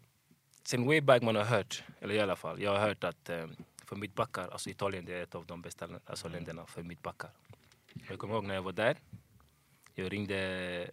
[0.65, 3.47] sen way back man har hört, eller i alla fall, jag har hört att eh,
[3.85, 7.31] för mittbackar, alltså Italien det är ett av de bästa alltså, länderna för mittbackar.
[8.09, 8.97] Jag kommer ihåg när jag var där,
[9.95, 10.91] jag ringde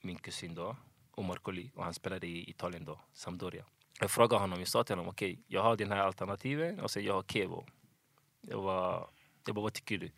[0.00, 0.76] min kusin då,
[1.10, 3.64] Omar Koli, och han spelade i Italien då, Sampdoria.
[4.00, 7.04] Jag frågade honom, jag sa till honom, okej, jag har den här alternativen och sen
[7.04, 7.66] jag har Kevo.
[8.40, 9.10] Jag, var,
[9.46, 10.10] jag bara, vad tycker du?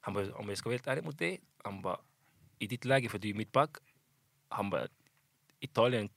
[0.00, 2.00] Han bara, om jag ska vara helt ärlig mot dig, han bara,
[2.58, 3.76] i ditt läge för du är mittback,
[4.48, 4.86] han bara,
[5.60, 6.08] Italien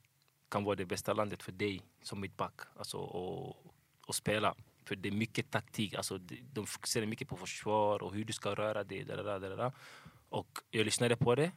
[0.49, 3.73] kan vara det bästa landet för dig som mittback alltså, och,
[4.07, 4.55] och spela.
[4.85, 8.33] För det är mycket taktik, alltså, de, de fokuserar mycket på försvar och hur du
[8.33, 9.03] ska röra dig.
[9.03, 9.71] Där, där, där, där.
[10.29, 11.51] Och jag lyssnade på det.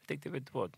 [0.00, 0.76] Jag tänkte, vet du vad?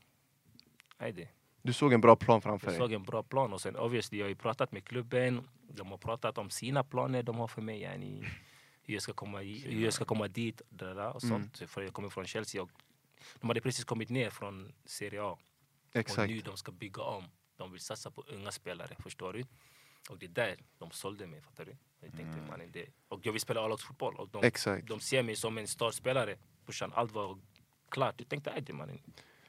[0.98, 1.37] Nej, det.
[1.68, 2.78] Du såg en bra plan framför Jag dig.
[2.78, 5.48] såg en bra plan och sen obviously, jag har ju pratat med klubben.
[5.68, 7.80] De har pratat om sina planer de har för mig.
[7.80, 8.24] Yani,
[8.82, 11.50] hur, jag ska komma hur jag ska komma dit där, där, och Mm.
[11.50, 11.70] sånt.
[11.70, 12.70] För jag kommer från Chelsea och
[13.40, 15.30] de hade precis kommit ner från Serie A.
[15.90, 16.30] Och Exakt.
[16.30, 17.24] nu de ska bygga om.
[17.56, 19.44] De vill satsa på unga spelare, förstår du?
[20.10, 21.76] Och det är där de sålde mig, fattar du?
[22.00, 22.86] Jag tänkte, mannen, det.
[23.08, 24.50] Och jag vill spela A-lagsfotboll och de,
[24.82, 26.36] de ser mig som en startspelare.
[26.64, 27.38] Brorsan, allt var
[27.88, 28.14] klart.
[28.18, 29.00] Jag tänkte, nej mannen,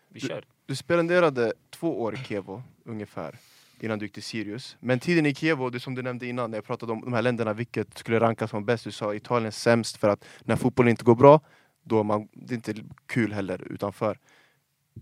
[0.09, 0.45] vi Du- kör.
[0.65, 3.35] Du spenderade två år i Kievo, ungefär,
[3.79, 4.77] innan du gick till Sirius.
[4.79, 7.21] Men tiden i Kievo, det som du nämnde innan, när jag pratade om de här
[7.21, 11.03] länderna, vilket skulle rankas som bäst, du sa Italien sämst för att när fotbollen inte
[11.03, 11.41] går bra,
[11.83, 12.73] då är man, det är inte
[13.05, 14.19] kul heller utanför.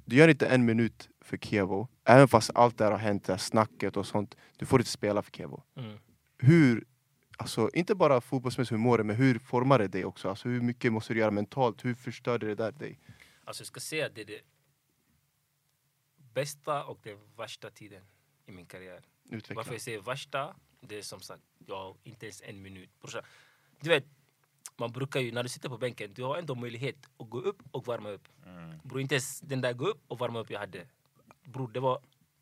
[0.05, 3.33] Du gör inte en minut för Kievo, även fast allt det här har hänt, det
[3.33, 4.35] här snacket och sånt.
[4.57, 5.63] Du får inte spela för Kievo.
[5.77, 5.97] Mm.
[6.37, 6.85] Hur,
[7.37, 10.29] alltså inte bara fotbollsmässigt hur mår du, men hur formar det dig också?
[10.29, 11.85] Alltså hur mycket måste du göra mentalt?
[11.85, 12.99] Hur förstörde det där dig?
[13.45, 14.39] Alltså jag ska säga att det det
[16.37, 18.03] bästa och den värsta tiden
[18.45, 19.01] i min karriär.
[19.29, 19.55] Utveckla.
[19.55, 22.89] Varför jag säger värsta, det är som sagt, jag har inte ens en minut.
[23.81, 24.05] Du vet,
[24.77, 27.61] man brukar ju, när du sitter på bänken, du har ändå möjlighet att gå upp
[27.71, 28.27] och varma upp.
[28.83, 30.87] Bror, inte ens den där gå upp och varma upp jag hade.
[31.43, 32.01] Bror, det var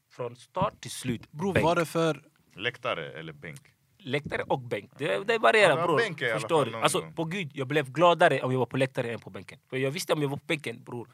[0.10, 2.24] från start till slut Bror vad är det för...
[2.56, 3.74] Läktare eller bänk?
[3.98, 4.92] Läktare och bänk.
[4.98, 5.98] Det, det varierar Ja, bror.
[5.98, 6.78] bänk är i alla Förstår fall du?
[6.78, 9.60] Alltså på gud, jag blev gladare om jag var på läktare än på bänken.
[9.70, 11.08] För jag visste om jag var på bänken bror.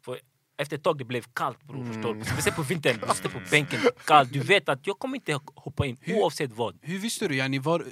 [0.00, 0.20] För
[0.58, 1.84] efter ett tag det blev kallt bror.
[1.84, 2.24] Förstår du?
[2.24, 4.32] Speciellt på vintern, du sitter på bänken, kallt.
[4.32, 6.78] Du vet att jag kommer inte hoppa in oavsett vad.
[6.82, 7.58] Hur visste du yani?
[7.58, 7.84] Var,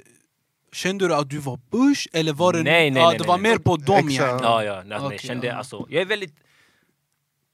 [0.71, 2.63] kände du att du var Bush eller var det...
[2.63, 3.51] Nej, nej, ja, nej, det var nej.
[3.51, 4.39] mer på dem yani?
[4.43, 5.53] Ja, ja, nej, jag kände ja.
[5.53, 6.35] alltså, jag är väldigt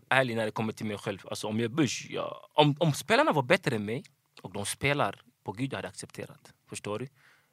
[0.10, 1.20] ärlig när det kommer till mig själv.
[1.30, 4.04] Alltså om jag är Bush, jag, om, om spelarna var bättre än mig
[4.42, 6.54] och de spelar, på gud jag hade accepterat.
[6.70, 7.08] Förstår du?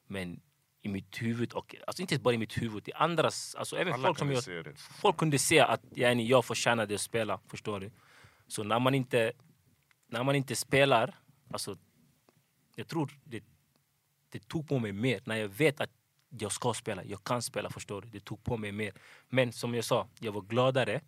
[0.06, 0.40] Men
[0.82, 4.08] i mitt huvud, och, alltså inte bara i mitt huvud, i andras, alltså även Alla
[4.08, 7.90] folk som jag folk kunde se att yani, jag förtjänade att spela, förstår du?
[8.46, 9.32] Så när man inte
[10.10, 11.18] när man inte spelar,
[11.50, 11.76] alltså,
[12.74, 13.44] jag tror det,
[14.28, 15.22] det tog på mig mer.
[15.24, 15.90] När jag vet att
[16.28, 18.08] jag ska spela, jag kan spela, förstår du?
[18.08, 18.94] Det tog på mig mer.
[19.28, 21.00] Men som jag sa, jag var gladare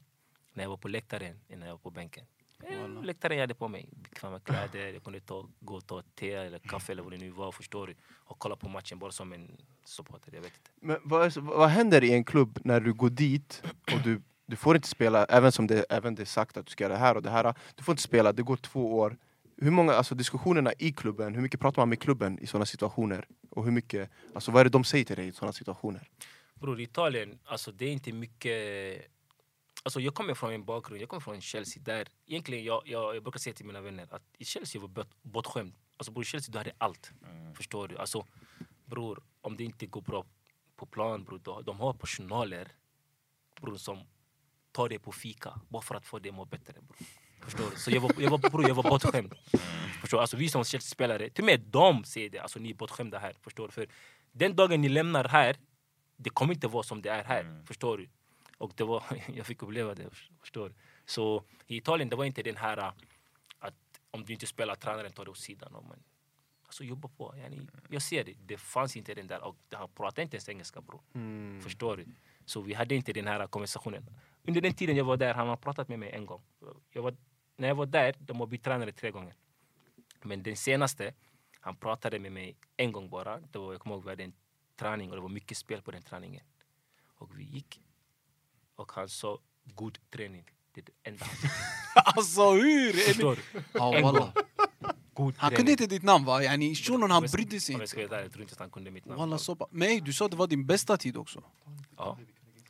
[0.53, 2.27] när jag var på läktaren än när jag var på bänken.
[2.69, 6.33] Eh, Läktaren jag hade på mig bekväma kläder, jag kunde ta, gå och ta te
[6.33, 7.95] eller kaffe eller vad det nu var, förstår du?
[8.15, 10.71] Och kolla på matchen bara som en supporter, jag vet inte.
[10.81, 14.77] Men vad, vad händer i en klubb när du går dit och du, du får
[14.77, 17.17] inte spela, även som det, även det är sagt att du ska göra det här
[17.17, 17.55] och det här.
[17.75, 19.17] Du får inte spela, det går två år.
[19.57, 23.27] Hur många, alltså diskussionerna i klubben, hur mycket pratar man med klubben i sådana situationer?
[23.51, 26.09] Och hur mycket, alltså vad är det de säger till dig i sådana situationer?
[26.55, 29.03] Bror, Italien, alltså det är inte mycket...
[29.85, 33.23] Alltså jag kommer från en bakgrund, jag kommer från Chelsea där egentligen jag, jag, jag
[33.23, 35.75] brukar säga till mina vänner att i Chelsea var jag bort, bortskämd.
[35.97, 37.13] Alltså bror, i Chelsea du hade allt.
[37.55, 37.99] Förstår du?
[37.99, 38.27] Alltså
[38.85, 40.27] bror, om det inte går bra
[40.77, 42.69] på plan bror, då, de har personaler
[43.61, 44.01] bror, som
[44.73, 46.73] tar dig på fika bara för att få dig att må bättre.
[46.73, 46.97] Bror.
[47.41, 47.77] Förstår du?
[47.77, 49.35] Så jag var, jag var, bror, jag var bortskämd.
[50.01, 50.21] Förstår du?
[50.21, 53.37] Alltså vi som Chelsea-spelare, till och med de säger det, alltså ni är bortskämda här.
[53.41, 53.73] Förstår du?
[53.73, 53.89] För
[54.33, 55.57] den dagen ni lämnar här,
[56.17, 57.65] det kommer inte vara som det är här.
[57.67, 58.09] Förstår du?
[58.63, 59.03] Och det var,
[59.35, 60.11] jag fick uppleva det,
[60.41, 60.75] förstår?
[61.05, 62.93] Så i Italien, det var inte den här äh,
[63.59, 63.75] att
[64.11, 65.75] om du inte spelar, tränaren tar dig åt sidan.
[65.75, 66.03] Och man,
[66.65, 67.35] alltså jobba på.
[67.37, 67.61] Yani,
[67.91, 71.01] jag ser det, det fanns inte den där, och han pratade inte ens engelska bror.
[71.63, 72.07] Förstår du?
[72.45, 74.07] Så vi hade inte den här konversationen.
[74.43, 76.43] Under den tiden jag var där, han har pratat med mig en gång.
[76.91, 77.17] Jag var,
[77.57, 79.35] när jag var där, de har bytt tränare tre gånger.
[80.23, 81.15] Men den senaste,
[81.61, 83.41] han pratade med mig en gång bara.
[83.41, 84.33] Det var, jag kommer ihåg vi hade en
[84.77, 86.45] träning och det var mycket spel på den träningen.
[87.19, 87.81] Och vi gick.
[88.83, 89.39] Och han sa
[89.75, 90.45] god träning.
[90.75, 91.27] Det är det enda.
[91.95, 92.93] Alltså hur?
[92.93, 93.63] Förstår du?
[93.73, 94.19] Ja, En walla.
[94.21, 94.33] gång.
[95.15, 96.43] God Han kunde inte ditt namn va?
[96.43, 97.91] Yani shunon han jag- brydde sig Om jag inte.
[97.91, 99.19] ska vara ärlig, jag tror inte att han kunde mitt namn.
[99.21, 101.43] Walla så ey, du sa det var din bästa tid också.
[101.97, 102.19] Ja.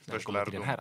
[0.04, 0.80] När till den här.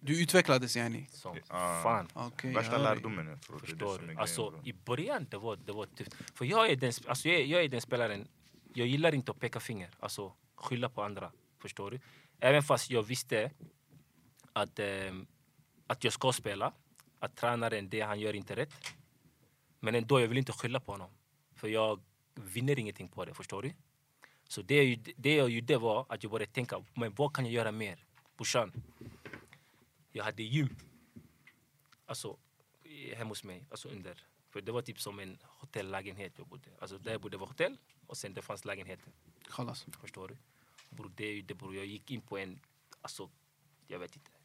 [0.00, 1.08] Du utvecklades yani.
[1.12, 1.36] Som
[1.82, 2.08] fan.
[2.12, 3.58] Okej, Värsta jag lärdomen jag tror.
[3.58, 4.16] Förstår du?
[4.16, 4.60] Alltså.
[4.64, 6.14] I början det var det var tufft.
[6.34, 8.28] För jag är, den, alltså, jag, är- jag är den spelaren,
[8.74, 11.32] jag gillar inte att peka finger, alltså skylla på andra.
[11.62, 12.00] Förstår du?
[12.40, 13.50] Även fast jag visste
[14.56, 15.26] att, ehm,
[15.86, 16.72] att jag ska spela,
[17.18, 18.74] att tränaren, det han gör inte rätt.
[19.80, 21.10] Men ändå, jag vill inte skylla på honom.
[21.54, 22.00] För jag
[22.34, 23.72] vinner ingenting på det, förstår du?
[24.48, 27.44] Så det, är ju, det jag gjorde var att jag började tänka, men vad kan
[27.44, 28.04] jag göra mer?
[28.36, 28.72] Brorsan,
[30.12, 30.76] jag hade gym.
[32.06, 32.36] Alltså,
[33.16, 34.24] hemma hos mig, alltså under.
[34.50, 36.70] För det var typ som en hotellägenhet jag bodde.
[36.78, 37.76] Alltså där jag bodde var hotell
[38.06, 39.12] och sen det fanns lägenheter.
[39.48, 39.86] Khalas.
[40.00, 40.36] Förstår du?
[40.90, 41.76] Bror, det det bror.
[41.76, 42.60] Jag gick in på en,
[43.02, 43.30] alltså,
[43.86, 44.35] jag vet inte.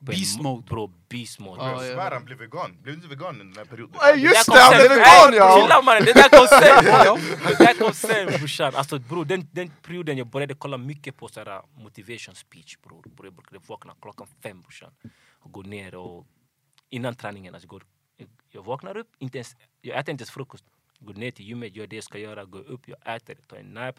[0.00, 0.62] Beast mo- mode.
[0.66, 1.62] Bro, beast mode.
[1.62, 1.94] Ja, Jag ja.
[1.94, 2.70] svär han blev vegan.
[2.82, 3.96] Blev du inte vegan under den här perioden?
[4.00, 5.60] Där just det, han blev vegan ja!
[5.62, 6.84] Chilla mannen, det där kom sen!
[7.58, 8.74] det där kom sen brorsan.
[8.74, 13.02] Alltså bror, den, den perioden jag började kolla mycket på såhär motivation speech bror.
[13.02, 13.26] bror.
[13.26, 14.92] Jag brukade vakna klockan fem brorsan.
[15.30, 16.26] Och gå ner och
[16.90, 17.82] innan träningen, alltså, går,
[18.50, 20.64] jag vaknar upp, inte ens, jag äter inte ens frukost.
[21.00, 23.66] Går ner till gymmet, gör det jag ska göra, går upp, jag äter, tar en
[23.66, 23.96] nap.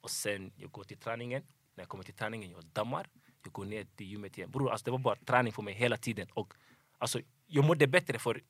[0.00, 1.42] Och sen jag går till träningen.
[1.74, 3.06] När jag kommer till träningen, jag dammar.
[3.42, 4.50] Jag går ner till gymmet igen.
[4.50, 6.28] Bror, alltså, det var bara träning för mig hela tiden.
[6.30, 6.54] Och,
[6.98, 8.40] alltså, jag mådde bättre för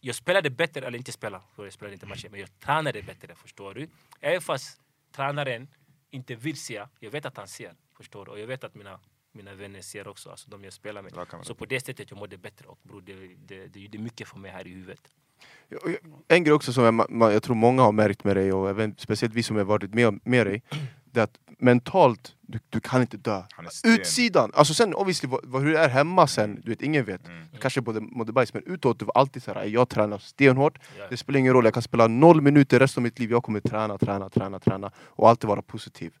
[0.00, 3.34] jag spelade bättre, eller inte spela, för jag spelade inte matcher, men jag tränade bättre,
[3.34, 3.88] förstår du?
[4.20, 4.80] Även fast
[5.12, 5.68] tränaren
[6.10, 8.30] inte vill se, jag vet att han ser, förstår du?
[8.30, 9.00] Och jag vet att mina,
[9.32, 11.12] mina vänner ser också, alltså de jag spelar med.
[11.42, 13.14] Så på det sättet jag mådde bättre och bror, det,
[13.46, 15.00] det, det gjorde mycket för mig här i huvudet.
[16.28, 19.34] En grej också som jag, jag tror många har märkt med dig, och även speciellt
[19.34, 20.62] vi som har varit med, med dig,
[21.12, 23.42] det är att mentalt, du, du kan inte dö.
[23.84, 27.26] Utsidan, alltså sen obviously vad, vad, hur det är hemma sen, du vet ingen vet.
[27.26, 27.46] Mm.
[27.60, 31.06] Kanske både mådde bajs, men utåt du var alltid såhär, jag tränar stenhårt, Ja.
[31.10, 33.60] det spelar ingen roll, jag kan spela noll minuter resten av mitt liv, jag kommer
[33.60, 36.12] träna, träna, träna, träna och alltid vara positiv.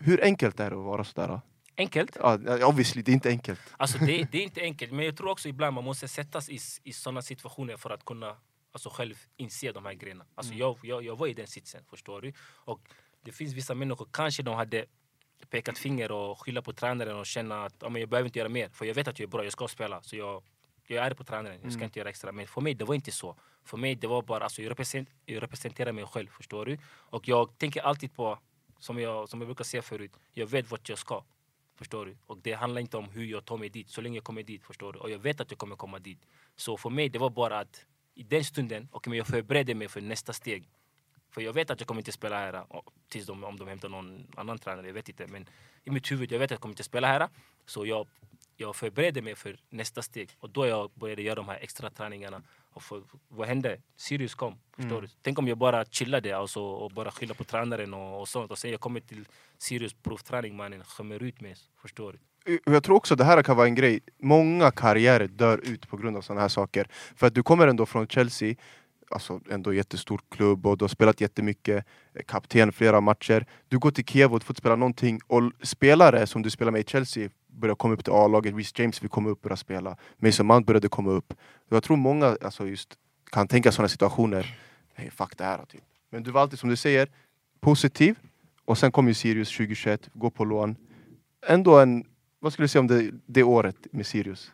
[0.00, 1.40] Hur enkelt är det att vara sådär?
[1.76, 3.60] Enkelt, Ja, obviously, det är inte enkelt.
[3.76, 6.58] alltså det, det är inte enkelt, men jag tror också ibland man måste sättas i,
[6.84, 8.36] i sådana situationer för att kunna
[8.72, 10.24] alltså, själv inse de här grejerna.
[10.34, 12.32] Alltså, jag, jag, jag var i den sitsen, förstår du?
[12.64, 12.80] Och
[13.22, 14.86] det finns vissa människor, kanske de hade
[15.50, 18.48] pekat finger och skylla på tränaren och känna att "Ja, men jag behöver inte göra
[18.48, 20.02] mer, för jag vet att jag är bra, jag ska spela.
[20.02, 20.42] Så jag,
[20.86, 22.32] jag är på tränaren, jag ska inte göra extra.
[22.32, 23.36] Men för mig det var inte så.
[23.64, 26.78] För mig det var bara, alltså, jag, represent, jag representerar mig själv, förstår du?
[26.86, 28.38] Och jag tänker alltid på,
[28.78, 31.24] som jag, som jag brukar säga förut, jag vet vart jag ska.
[31.76, 32.16] Förstår du?
[32.26, 34.64] Och det handlar inte om hur jag tar mig dit, så länge jag kommer dit.
[34.64, 34.98] Förstår du?
[34.98, 36.18] Och jag vet att jag kommer komma dit.
[36.56, 39.88] Så för mig det var bara att i den stunden, okay, men jag förberedde mig
[39.88, 40.68] för nästa steg.
[41.32, 42.64] För jag vet att jag kommer inte spela här
[43.08, 45.26] tills de, om de hämtar någon annan tränare, jag vet inte.
[45.26, 45.46] Men
[45.84, 47.28] i mitt huvud, jag vet att jag kommer inte spela här.
[47.66, 48.06] Så jag,
[48.56, 50.30] jag förberedde mig för nästa steg.
[50.38, 52.42] Och då jag började göra de här extra träningarna.
[52.72, 53.80] Och för, vad hände?
[53.96, 54.58] Sirius kom.
[54.76, 55.08] Förstår du?
[55.22, 58.50] Tänk om jag bara chillade alltså, och bara skylla på tränaren och, och sånt.
[58.50, 59.28] Och sen jag kommer till
[59.58, 61.54] Sirius provträning, mannen, skämmer ut mig.
[61.82, 62.18] Förstår du?
[62.64, 66.16] Jag tror också det här kan vara en grej, många karriärer dör ut på grund
[66.16, 66.86] av sådana här saker.
[67.16, 68.54] För att du kommer ändå från Chelsea,
[69.12, 73.46] alltså, ändå jättestor klubb och du har spelat jättemycket, eh, kapten flera matcher.
[73.68, 76.72] Du går till Kiev och du får inte spela någonting och spelare som du spelar
[76.72, 79.56] med i Chelsea börjar komma upp till A-laget, Reece James vill komma upp och börja
[79.56, 79.96] spela.
[80.16, 81.34] Mason Mount började komma upp.
[81.68, 82.98] Jag tror många alltså, just
[83.30, 84.58] kan tänka sådana situationer,
[84.94, 85.82] hey, fuck det här typ.
[86.10, 87.08] Men du var alltid som du säger,
[87.60, 88.18] positiv
[88.64, 90.76] och sen kom ju Sirius 2021, gå på lån.
[91.46, 92.04] Ändå en,
[92.38, 94.52] vad skulle du säga om det, det året med Sirius?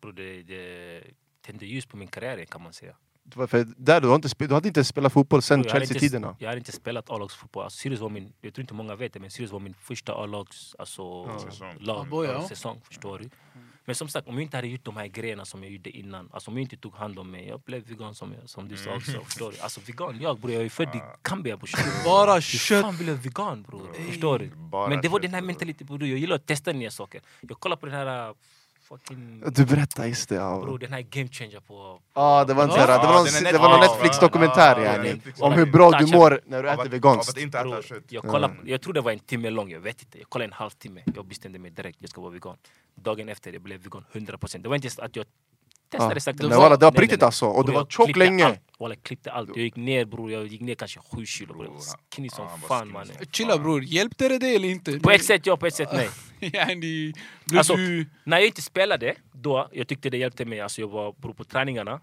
[0.00, 1.02] Bro, det, det
[1.40, 2.94] tände ljus på min karriär kan man säga.
[3.34, 6.36] För där, du, har inte du hade inte spelat fotboll sen Chelsea-tiderna.
[6.38, 7.64] Jag hade inte spelat A-lagsfotboll.
[7.64, 10.12] Alltså, Sirius var min, jag tror inte många vet det, men Sirius var min första
[10.14, 11.74] A-lags alltså, Säsong.
[11.80, 12.80] lag, Ja, ja, säsong.
[12.84, 13.30] Förstår du?
[13.84, 16.28] Men som sagt, om jag inte hade gjort de här grejerna som jag gjorde innan,
[16.32, 18.76] alltså om jag inte tog hand om mig, jag blev vegan som, jag, som du
[18.76, 19.20] sa också.
[19.24, 19.58] Förstår du?
[19.58, 22.04] Alltså vegan, jag bror, jag är född i Gambia bror.
[22.04, 22.82] Bara Hur kött.
[22.82, 23.92] fan blev jag vegan bror?
[24.10, 24.50] Förstår du?
[24.56, 27.20] Bara Men det var den här mentaliteten bror, jag gillar att testa nya saker.
[27.40, 28.34] Jag kollar på den här uh,
[28.90, 29.42] fucking...
[29.54, 30.34] Du berättade, just det.
[30.34, 32.00] Ja, Bror den här game changer på...
[32.12, 35.40] ah, det var, en här, det var någon, det var någon Netflix, Netflix-dokumentär yani, Netflix.
[35.40, 37.38] om hur bra du mår när du äter veganskt.
[38.08, 40.18] jag, kollade, jag tror det var en timme lång, jag vet inte.
[40.18, 41.02] Jag kollade en halvtimme.
[41.14, 42.56] Jag bestämde mig direkt, jag ska vara vegan.
[42.94, 44.58] Dagen efter jag blev vegan 100%.
[44.58, 45.26] Det var inte att jag
[45.90, 46.20] testade Ja.
[46.20, 46.46] sakta.
[46.48, 48.44] Nej, walla, det var på riktigt alltså, och det var jag tjockt klippte länge.
[48.46, 48.60] Allt.
[48.78, 49.48] Walla, jag klippte allt.
[49.48, 51.54] Jag gick ner bror, jag gick ner kanske 7 kilo.
[51.54, 51.64] Bror.
[51.64, 51.80] Var
[52.14, 53.16] Skinny som var fan mannen.
[53.32, 55.00] Chilla bror, hjälpte det dig eller inte?
[55.00, 56.08] På ett sätt ja, på ett sätt nej.
[56.52, 57.12] yani,
[57.56, 58.06] Alltså, du...
[58.24, 60.60] När jag inte spelade, då, jag tyckte det hjälpte mig.
[60.60, 62.00] Alltså, jag var bror, på träningarna,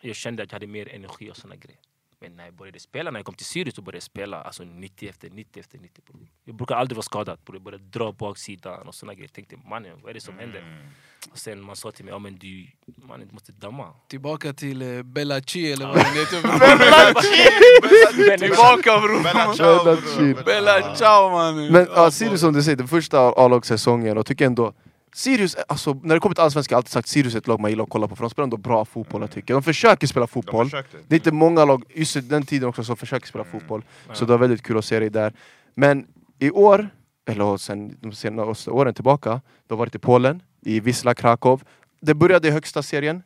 [0.00, 1.78] jag kände att jag hade mer energi och såna grejer.
[2.22, 4.64] Men när jag började spela, när jag kom till Sirius så började jag spela alltså
[4.64, 6.02] 90 efter 90 efter 90.
[6.06, 6.26] Bror.
[6.44, 7.56] Jag brukar aldrig vara skadad, bror.
[7.56, 9.28] jag började dra baksidan och såna grejer.
[9.28, 10.58] Jag tänkte mannen, vad är det som händer?
[10.60, 10.86] Mm.
[11.32, 13.86] Och sen man sa till mig, ja men du, mannen, du måste damma.
[14.08, 18.36] Tillbaka till eh, Bella Chi eller vad den heter bror.
[18.38, 19.22] Tillbaka bror!
[19.22, 20.44] Bella ciao Bella.
[20.44, 21.72] Bella ciao mannen!
[21.72, 24.72] Men ja, Sirius som du säger, den första A-lagssäsongen, och tycker ändå
[25.14, 27.60] Sirius, alltså, när det kommer till Allsvenskan har jag alltid sagt Sirius är ett lag
[27.60, 29.54] man gillar att kolla på för de spelar ändå bra fotboll jag tycker.
[29.54, 30.66] De försöker spela De fotboll.
[30.66, 30.96] försökte.
[31.08, 33.84] Det är inte många lag, just den tiden också, som försöker spela fotboll.
[34.12, 35.32] Så det var väldigt kul att se dig där.
[35.74, 36.06] Men
[36.38, 36.88] i år,
[37.28, 41.62] eller sen de senaste åren tillbaka, du har varit i Polen, i Wisla Krakow.
[42.00, 43.22] Det började i högsta serien,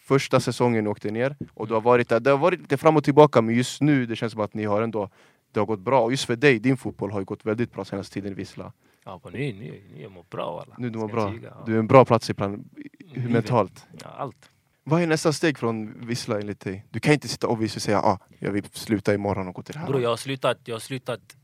[0.00, 2.20] första säsongen åkte ner, och du har varit där.
[2.20, 4.64] Det har varit lite fram och tillbaka, men just nu det känns som att ni
[4.64, 5.10] har ändå
[5.52, 7.84] det har gått bra, och just för dig, din fotboll har ju gått väldigt bra
[7.84, 8.72] senaste tiden i Wisla.
[9.04, 10.74] Ja, men ni, ni, ni mår bra alla.
[10.78, 11.34] Nu du mår bra.
[11.34, 11.44] jag?
[11.44, 11.62] Ja.
[11.66, 12.64] Du är en bra plats i plan,
[13.00, 13.30] Livet.
[13.30, 13.86] mentalt.
[14.00, 14.50] Ja, allt.
[14.84, 16.86] Vad är nästa steg från Wisla enligt dig?
[16.90, 19.72] Du kan inte sitta och och säga ah, jag vill sluta imorgon och gå till
[19.72, 19.86] det här.
[19.86, 21.36] Bro, jag har slutat, jag har slutat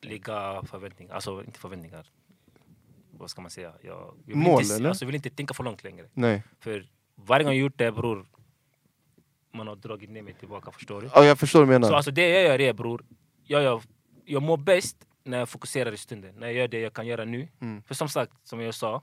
[0.00, 2.06] lägga förväntningar, alltså inte förväntningar.
[3.10, 3.72] Vad ska man säga?
[3.82, 4.88] Jag, jag vill Mål, inte, eller?
[4.88, 6.06] Alltså, jag vill inte tänka för långt längre.
[6.14, 6.42] Nej.
[6.60, 8.26] För varje gång jag gjort det bror,
[9.52, 11.10] man har dragit ner mig tillbaka, förstår du?
[11.14, 11.88] Ja, jag förstår vad du menar.
[11.88, 13.04] Så alltså det jag gör är bror,
[13.44, 13.82] jag, jag,
[14.24, 14.96] jag mår bäst
[15.28, 16.34] när jag fokuserar i stunden.
[16.34, 17.48] När jag gör det jag kan göra nu.
[17.60, 17.82] Mm.
[17.82, 19.02] För som sagt, som jag sa,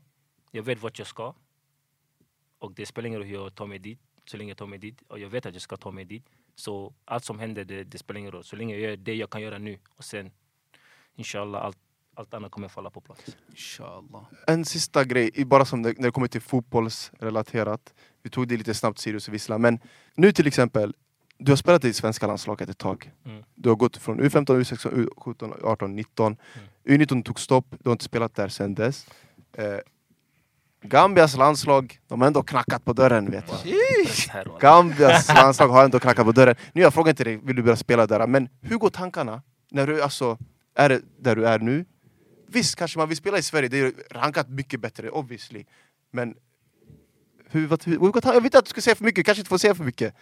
[0.51, 1.33] jag vet vart jag ska.
[2.59, 4.79] Och det spelar ingen roll hur jag tar mig dit, så länge jag tar mig
[4.79, 5.01] dit.
[5.07, 6.25] Och jag vet att jag ska ta mig dit.
[6.55, 8.43] Så allt som händer, det, det spelar ingen roll.
[8.43, 9.79] Så länge jag gör det jag kan göra nu.
[9.89, 10.31] Och sen,
[11.15, 11.77] inshallah, allt,
[12.13, 13.37] allt annat kommer falla på plats.
[13.49, 14.23] Inshallah.
[14.47, 17.93] En sista grej, bara som det, när det kommer till fotbollsrelaterat.
[18.23, 19.57] Vi tog det lite snabbt, Sirius och Vissla.
[19.57, 19.79] Men
[20.15, 20.93] nu till exempel,
[21.37, 23.11] du har spelat i svenska landslaget ett tag.
[23.25, 23.43] Mm.
[23.55, 26.37] Du har gått från U15, U16, U17, 18, 19.
[26.85, 27.01] Mm.
[27.01, 29.07] U19 tog stopp, du har inte spelat där sedan dess.
[29.53, 29.77] Eh,
[30.81, 36.25] Gambias landslag, de har ändå knackat på dörren vet och Gambias landslag har ändå knackat
[36.25, 36.55] på dörren.
[36.73, 38.27] Nu jag frågar inte dig, vill du börja spela där?
[38.27, 39.41] Men hur går tankarna?
[39.71, 40.37] När du alltså
[40.75, 41.85] är där du är nu?
[42.47, 45.65] Visst, kanske man vill spela i Sverige, det är rankat mycket bättre obviously.
[46.11, 46.35] Men
[47.55, 49.49] hur, vad, hur, hur går jag vet att du ska säga för mycket, kanske inte
[49.49, 50.15] får säga för mycket.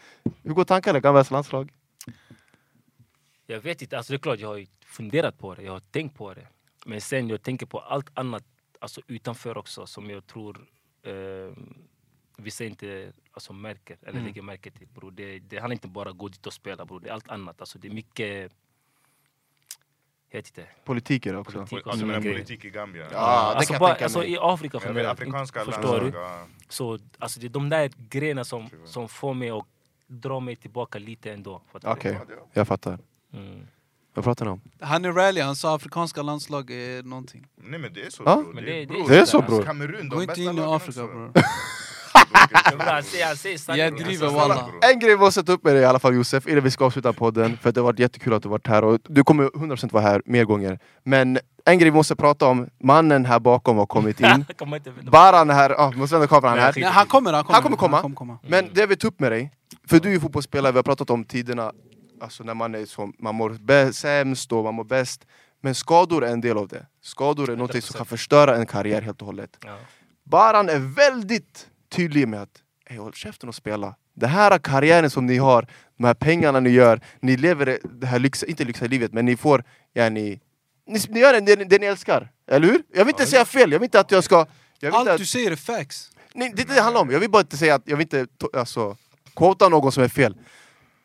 [0.44, 1.72] Hur går tankarna, Gambias landslag?
[3.48, 6.18] Jag vet inte, alltså det är klart jag har funderat på det, jag har tänkt
[6.18, 6.48] på det.
[6.86, 8.44] Men sen jag tänker på allt annat
[8.80, 10.68] alltså utanför också som jag tror
[11.04, 11.54] eh,
[12.38, 14.26] vissa inte alltså, märker eller Mm.
[14.26, 14.88] lägger märke till.
[14.88, 15.10] Bro.
[15.10, 17.00] Det, det handlar inte bara om att gå dit och spela, bro.
[17.00, 17.60] det är allt annat.
[17.60, 18.52] Alltså, det är mycket...
[20.34, 20.70] Jag vet inte.
[20.86, 21.58] Politik är det också.
[21.58, 21.88] Politik.
[21.88, 22.24] Alltså Mm.
[22.24, 23.04] med politik i Gambia.
[23.04, 24.24] Ja, det alltså, kan jag bara, tänka alltså.
[24.24, 26.14] I Afrika generellt, afrikanska förstår du?
[26.70, 29.66] Så alltså, det är de där grejerna som, som får mig att
[30.08, 31.62] dra mig tillbaka lite ändå.
[31.84, 32.20] Okej,
[32.54, 33.00] jag fattar.
[33.34, 33.68] Mm.
[34.14, 34.62] Vad pratar ni om?
[34.80, 37.48] Han är rally, han sa afrikanska landslag är någonting.
[37.56, 38.36] Nej men det är så Ja.
[38.36, 38.62] bror.
[38.62, 39.10] Det- bror.
[39.10, 39.64] det är så, bror.
[39.64, 41.32] Kamerun, de Gå inte in i Afrika bror.
[43.68, 44.70] Jag driver walla.
[44.82, 46.86] En grej vi måste ta upp med dig i alla fall Josef, innan vi ska
[46.86, 49.92] avsluta podden, för det har varit jättekul att du varit här och du kommer 100%
[49.92, 50.80] vara här mer gånger.
[51.04, 54.46] Men en grej vi måste prata om, mannen här bakom har kommit in.
[55.12, 56.74] Baran här, vi måste vända kameran här.
[56.76, 57.54] Nej, han kommer, han kommer.
[57.54, 57.98] Han kommer komma.
[57.98, 58.38] Han kommer komma.
[58.48, 59.52] Men det jag vill ta upp med dig,
[59.88, 61.72] för du är ju fotbollsspelare, vi har pratat om tiderna,
[62.22, 65.26] alltså när man är som, man mår sämst och man mår bäst.
[65.62, 66.86] Men skador är en del av det.
[67.02, 69.58] Skador är något som kan förstöra en karriär helt och hållet.
[69.66, 69.76] Ja.
[70.24, 73.96] Baran är väldigt tydlig med att Ey, håll käften och spela.
[74.14, 75.68] Det här karriären som ni har,
[75.98, 79.38] de här pengarna ni gör, ni lever det- här lyx, inte lyxiga livet, men ni
[79.38, 79.64] får,
[79.94, 80.40] ja, ni,
[80.88, 82.32] ni, ni gör det, det, det ni älskar.
[82.48, 82.84] Eller hur?
[82.94, 84.46] Jag vill inte säga fel, jag vill inte att jag ska...
[84.80, 86.12] Jag Allt att, du säger är facts.
[86.34, 87.12] Nej, det är det det handlar om.
[87.12, 88.98] Jag vill bara inte säga att, jag vill inte alltså,
[89.36, 90.38] quota någon som är fel.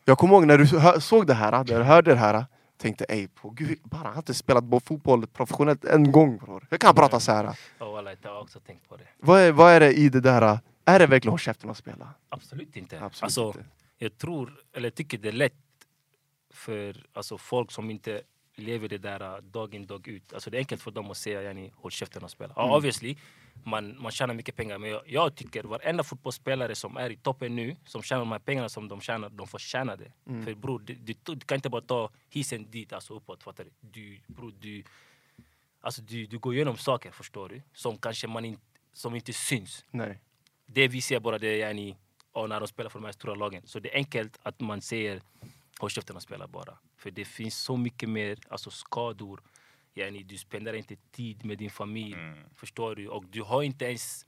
[0.05, 2.45] Jag kommer ihåg när du hö- såg det här, när du hörde det här,
[2.81, 6.67] tänkte ej på gud, bara han har inte spelat bo- fotboll professionellt en gång bror.
[6.69, 7.55] Jag kan prata så här.
[7.79, 9.03] Ja, wallah, jag har också tänkt på det.
[9.19, 10.59] Vad är, vad är det i det där?
[10.89, 12.13] Är det verkligen håll käften och spela?
[12.29, 13.01] Absolut inte.
[13.01, 13.65] Absolut alltså, inte.
[13.97, 15.53] Jag tror, eller tycker det är lätt
[16.49, 18.21] för alltså, folk som inte
[18.55, 20.33] lever det där uh, dag in dag ut.
[20.33, 22.53] Alltså, det är enkelt för dem att säga yani, håll käften och spela.
[22.53, 22.67] Mm.
[22.67, 23.15] Ja, obviously,
[23.63, 27.55] man, man tjänar mycket pengar men jag, jag tycker varenda fotbollsspelare som är i toppen
[27.55, 30.11] nu, som tjänar de här pengarna som de tjänar, de får tjäna det.
[30.27, 30.45] Mm.
[30.45, 33.43] För bror, du, du, du kan inte bara ta hissen dit, alltså uppåt.
[33.43, 33.71] Fattar du?
[33.81, 34.83] Du, bror, du,
[35.81, 37.61] alltså, du, du går igenom saker, förstår du?
[37.73, 38.61] Som kanske man inte,
[38.93, 40.19] som inte syns Nej.
[40.73, 41.95] Det vi ser bara det är yani,
[42.31, 43.61] och när de spelar för de här stora lagen.
[43.65, 45.21] Så det är enkelt att man säger
[45.79, 46.77] håll käften och spela bara.
[46.97, 49.41] För det finns så mycket mer alltså skador.
[49.93, 52.15] Yani, du spenderar inte tid med din familj.
[52.55, 53.07] Förstår du?
[53.07, 54.25] Och du har inte ens...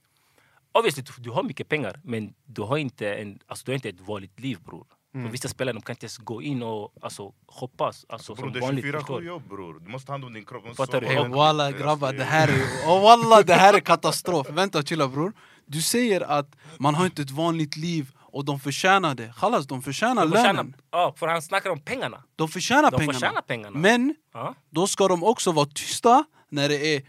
[0.72, 3.88] Obviously, du, du har mycket pengar men du har inte, en, alltså, du har inte
[3.88, 4.86] ett vanligt liv bror.
[5.12, 8.52] För vissa spelare de kan inte ens gå in och alltså, hoppas alltså, Bror som
[8.52, 8.82] det är vanligt.
[8.84, 9.26] 24 förstår 7 du?
[9.26, 9.80] jobb bror.
[9.80, 10.76] Du måste ta hand om din kropp.
[10.76, 11.06] Fattar du?
[11.06, 12.62] Ja, walla grabbar, det här är...
[12.86, 14.50] Oh, walla, det här är katastrof.
[14.50, 15.32] Vänta, chilla bror.
[15.66, 19.32] Du säger att man har inte ett vanligt liv och de förtjänar det.
[19.32, 20.76] Chalas, de förtjänar De får tjäna- lönen.
[20.90, 22.22] Ja, för han snackar om pengarna.
[22.36, 23.18] De förtjänar De pengarna.
[23.18, 23.78] tjäna pengarna.
[23.78, 24.54] Men Ja.
[24.70, 27.02] då ska de också vara tysta när det är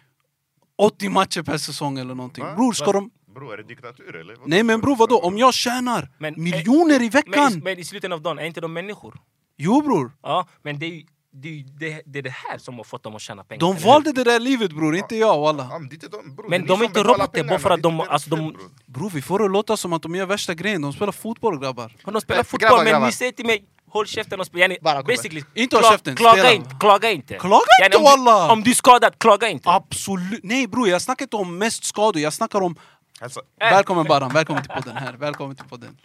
[0.77, 2.43] 80 matcher per säsong eller någonting.
[2.43, 2.55] Va?
[2.55, 3.11] Bror, ska de...
[3.33, 4.33] Bror är det diktatur eller?
[4.33, 4.43] Vadå?
[4.47, 7.51] Nej men bror vadå, om jag tjänar Men- miljoner i Men, veckan!
[7.53, 9.19] i- men i slutet av dagen, är inte de människor?
[9.57, 11.03] Jo bror, Ja, men det är
[11.35, 13.59] det, det, det, är det här som har fått dem att tjäna pengar.
[13.59, 15.67] de valde det där livet bror, inte jag walla.
[15.71, 16.35] Ja, men de.
[16.49, 17.99] Men är inte robotar bara för att de...
[18.01, 19.09] Alltså, de bror.
[19.09, 21.95] Vi får det låta som att de gör värsta grejen, de spelar fotboll grabbar.
[22.05, 23.05] men de spelar Eh, fotboll, grabbar, men grabbar.
[23.05, 24.63] ni säger till mig Håll käften och spela.
[24.73, 26.51] Yani, basically, Inte håll kla- käften, klaga spela.
[26.53, 27.33] inte, klaga inte.
[27.37, 28.51] Klaga inte, om, du, wallah!
[28.51, 29.69] om du är skadad, klaga inte.
[29.69, 32.75] Absolut, nej bror jag snackar inte om mest skador, jag snackar om...
[33.21, 33.69] Alltså, Äh.
[33.71, 35.97] Välkommen Baran, välkommen till podden här, välkommen till podden.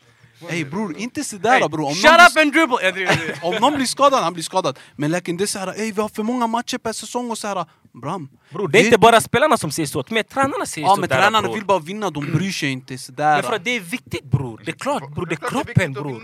[0.51, 1.86] Ey bror, inte sådär Hey, bror.
[1.86, 3.39] Om Shut någon up and dribble!
[3.43, 4.78] Om någon blir skadad, han blir skadad.
[4.97, 7.64] Men läken det är såhär, ey vi har för många matcher per säsong och såhär.
[7.93, 8.28] Bram.
[8.51, 11.09] Bror, det är inte bara spelarna som säger så, men tränarna säger Ja så men
[11.09, 11.55] tränarna bror.
[11.55, 13.43] vill bara vinna, de bryr sig inte Men sådär.
[13.43, 16.22] för att det är viktigt bror, det är klart bror, det är kroppen bror.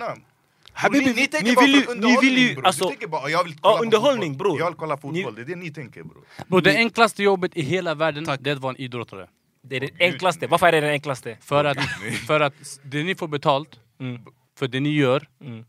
[0.73, 2.66] Habibi, ni, ni tänker ni bara vill ju- ni vill ju, bror.
[2.66, 4.59] alltså- tänker bara, jag vill kolla underhållning, bror.
[4.59, 6.24] Jag vill kolla fotboll, Ni- det är det ni tänker bror.
[6.47, 8.40] Bro, det enklaste jobbet i hela världen, Tack.
[8.43, 9.28] det är att vara en idrottare.
[9.69, 11.36] Det är det enklaste, varför är det det enklaste?
[11.41, 11.78] För att,
[12.27, 13.69] för att det ni får betalt
[14.01, 14.20] Mm.
[14.59, 15.65] för det ni gör, Mm.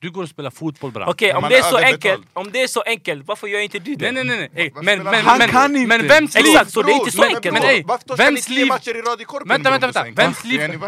[0.00, 1.06] du går och spelar fotboll bra.
[1.06, 3.78] Okej, Men om det är så enkelt, om det är så enkelt, varför gör inte
[3.78, 4.12] du det?
[4.12, 5.38] Nej nej nej, men, men, han?
[5.38, 5.88] men, kan inte.
[5.98, 6.44] men vems liv...
[6.46, 7.52] Exakt, så det är inte så Men- enkelt.
[7.52, 7.84] men ni
[8.16, 8.66] vems liv...
[8.66, 9.02] matcher i?
[9.48, 10.22] Vänta, vänta, vänta.
[10.22, 10.80] Vems liv-?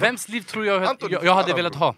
[0.00, 1.94] Vems liv tror jag jag, jag hade velat ha?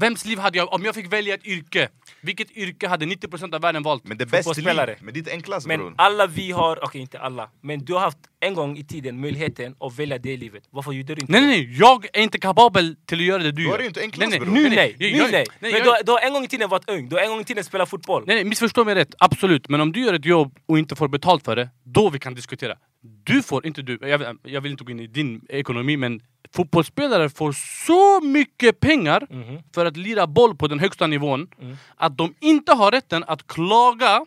[0.00, 1.88] Vems liv hade jag, om jag fick välja ett yrke,
[2.20, 4.04] vilket yrke hade 90% av världen valt?
[4.04, 5.94] Men det bästa liv, men det är inte enklast Men bror.
[5.98, 9.74] alla vi har, okej inte alla, men du har haft en gång i tiden möjligheten
[9.80, 10.62] att välja det livet.
[10.70, 11.46] Varför gjorde du inte Nej det?
[11.46, 13.76] nej nej, jag är inte kapabel till att göra det du Då är gör.
[13.78, 14.52] det ju inte enklast, nej, bror.
[14.52, 15.32] nej, Nu nej, Jag- nu jag- nej.
[15.32, 17.22] nej, Men jag- du, har- du har en gång i tiden varit ung, du har
[17.22, 18.24] en gång i tiden spelat fotboll.
[18.26, 19.14] Nej, nej, missförstå mig rätt.
[19.18, 19.68] Absolut.
[19.68, 22.34] Men om du gör ett jobb och inte får betalt för det, då vi kan
[22.34, 22.74] diskutera.
[23.24, 26.20] Du får, inte du, jag, vill- jag vill inte gå in i din ekonomi, men
[26.54, 27.52] fotbollsspelare får
[27.86, 29.58] så mycket pengar Mhm.
[29.74, 31.48] för att lira boll på den högsta nivån
[31.96, 34.24] att de inte har rätten att klaga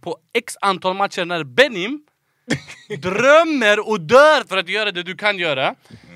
[0.00, 2.02] på x antal matcher när Benim
[2.98, 5.74] drömmer och dör för att göra det du kan göra.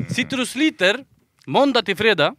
[0.08, 1.04] Sitter och sliter
[1.46, 2.34] måndag till fredag,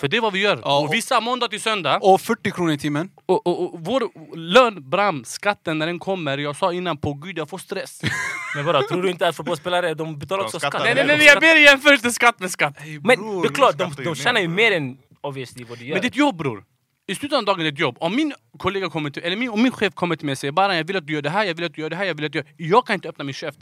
[0.00, 0.60] för det är vad vi gör.
[0.64, 1.98] Ja, och och- vissa måndag till söndag.
[2.02, 3.10] Och 40 kronor i timmen.
[3.26, 7.38] Och, och, och vår lön, Bram, skatten när den kommer, jag sa innan på gud
[7.38, 8.02] jag får stress.
[8.54, 10.74] Men bara, tror du inte att fotbollsspelare de betalar De också skatt?
[10.84, 12.76] nej, nej, nej, jag ber jämföra inte skatt med skatt.
[12.80, 13.42] Ey, Men bror.
[13.42, 15.94] det är klart, de, de mer, tjänar ju mer än obviously vad du gör.
[15.94, 16.64] Men det är ett jobb bror.
[17.08, 17.96] I slutet av dagen är det ett jobb.
[18.00, 20.52] Om min kollega kommer till, eller min, om min chef kommer till mig och säger
[20.52, 22.04] bara jag vill att du gör det här, jag vill att du gör det här,
[22.04, 22.46] jag vill att du gör...
[22.56, 23.58] Jag kan inte öppna min käft.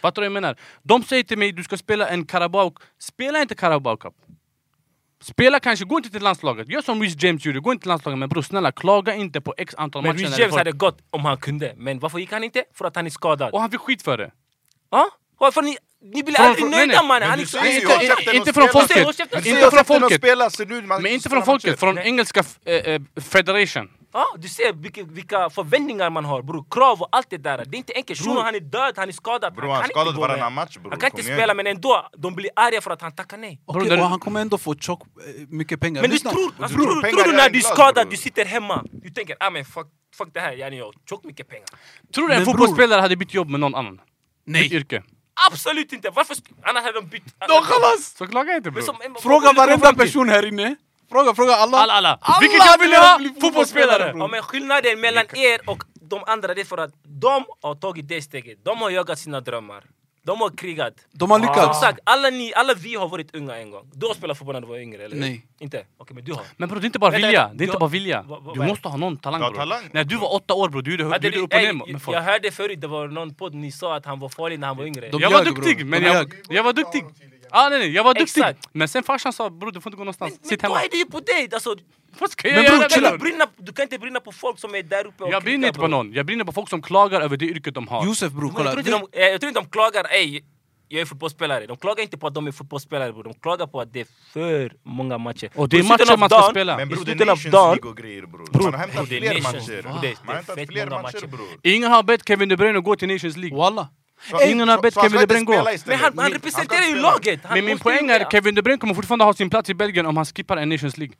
[0.00, 0.56] Fattar du vad jag menar?
[0.82, 2.72] De säger till mig du ska spela en Carabao...
[2.98, 4.14] Spela inte Carabao Cup.
[5.22, 6.68] Spela kanske, gå inte till landslaget.
[6.68, 8.18] Gör som Reece James gjorde, gå inte till landslaget.
[8.18, 10.18] Men bror snälla, klaga inte på x antal men matcher.
[10.18, 12.64] Reece när det James får- hade gått om han kunde, men varför gick han inte?
[12.74, 13.52] För att han är skadad.
[13.52, 14.30] Och han fick skit för det.
[14.90, 15.06] Ja?
[15.38, 17.28] Varför ni, ni blir Från- aldrig nöjda mannen!
[17.30, 17.58] Men inte-
[18.34, 18.98] inte och från folket.
[19.46, 20.22] Inte från folket.
[21.02, 23.90] Men inte från folket, från engelska eh, eh, federation.
[24.12, 27.64] Ja, du ser vilka, vilka förväntningar man har bror, krav och allt det där.
[27.66, 28.20] Det är inte enkelt.
[28.20, 29.54] Shunon han är död, han är skadad.
[29.54, 30.90] Bro, han, han skadat varannan match bror.
[30.90, 33.60] Han kan inte spela men ändå, de blir arga för att han tackar nej.
[33.64, 36.02] Okej, okay, och han kommer ändå få tjock, eh, mycket pengar.
[36.02, 39.10] Men du tror, alltså, bror, tror du när du är skadad, du sitter hemma, du
[39.10, 39.86] tänker ah, men fuck,
[40.16, 41.66] fuck det här, jag har tjockt mycket pengar.
[42.14, 44.00] Tror du en fotbollsspelare hade bytt jobb med någon annan?
[44.44, 44.62] Nej.
[44.62, 45.02] Bytt yrke?
[45.50, 46.10] Absolut inte!
[46.10, 46.36] Varför?
[46.62, 47.24] Annars hade de bytt...
[47.38, 48.14] De kalas!
[48.18, 49.20] Så klaga inte bror.
[49.20, 50.76] Fråga varenda person här inne.
[51.10, 51.78] Fråga, fråga alla.
[51.78, 52.18] Alla, alla.
[52.20, 53.18] Alla Vilket jobb vill ha?
[53.18, 54.12] bli Fotbollsspelare!
[54.16, 58.08] Ja, men skillnaden mellan er och de andra det är för att de har tagit
[58.08, 58.58] det steget.
[58.64, 59.84] De har jagat sina drömmar.
[60.26, 60.94] De har krigat.
[61.12, 61.80] De har Som lyckats.
[61.80, 63.90] sagt, alla, ni, alla vi har varit unga en gång.
[63.94, 65.16] Du har spelat fotboll när du var yngre, eller?
[65.16, 65.46] Nej.
[65.58, 65.84] Inte?
[65.98, 66.42] Okej, men du har.
[66.56, 68.24] Men bror det är inte bara vilja, det är inte bara vilja.
[68.54, 69.54] Du måste ha någon talang bror.
[69.54, 69.82] talang.
[69.92, 72.16] När du var åtta år bror, du gjorde du upp och ner med folk.
[72.16, 74.76] jag hörde förut, det var någon podd ni sa att han var farlig när han
[74.76, 75.08] var yngre.
[75.08, 77.04] De Jag var duktig, men jag, jag var duktig.
[77.50, 78.40] Ah, nej, nej, jag var duktig.
[78.40, 78.68] Exakt.
[78.72, 80.82] Men sen farsan sa bror du får inte gå någonstans, Men sitt då hemma.
[80.82, 81.48] är det ju på dig!
[81.52, 81.76] Alltså,
[82.18, 83.08] Vad ska Men jag bror, du, chilla.
[83.08, 83.18] bror?
[83.18, 85.68] kan brinna, du kan inte brinna på folk som är där uppe och Jag brinner
[85.68, 88.04] inte på någon, jag brinner på folk som klagar över det yrket de har.
[88.06, 88.74] Josef bror, Men kolla.
[88.74, 90.40] Jag tror, inte de, eh, jag tror inte de klagar, ey,
[90.90, 91.66] jag är fotbollsspelare.
[91.66, 93.24] De klagar inte på att de är fotbollsspelare bror.
[93.24, 95.50] De klagar på att det är för många matcher.
[95.54, 96.76] Och det är matcher man ska spela.
[96.76, 97.52] Men bror det är Nations.
[97.52, 98.62] League och grejer bror.
[98.62, 99.82] Man har hämtat fler matcher.
[99.84, 99.94] Man
[100.26, 101.26] har hämtat fler matcher.
[101.26, 101.46] bror.
[101.62, 103.58] Ingen har bett Kevin De Bruyne att gå till Nations League.
[103.58, 103.88] Walla.
[104.44, 105.64] Ingen har bett Kevin De Bruyne gå.
[105.86, 107.40] Men han, han representerar ju laget!
[107.44, 110.06] Han Men min poäng är Kevin De Bruyne kommer fortfarande ha sin plats i Belgien
[110.06, 111.16] om han skippar en Nations League.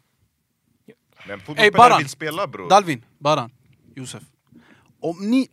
[1.26, 2.68] Men fotbollsspelare vill spela bror.
[2.68, 3.50] Dalvin, Baran,
[3.96, 4.22] Josef.
[5.00, 5.48] Om ni...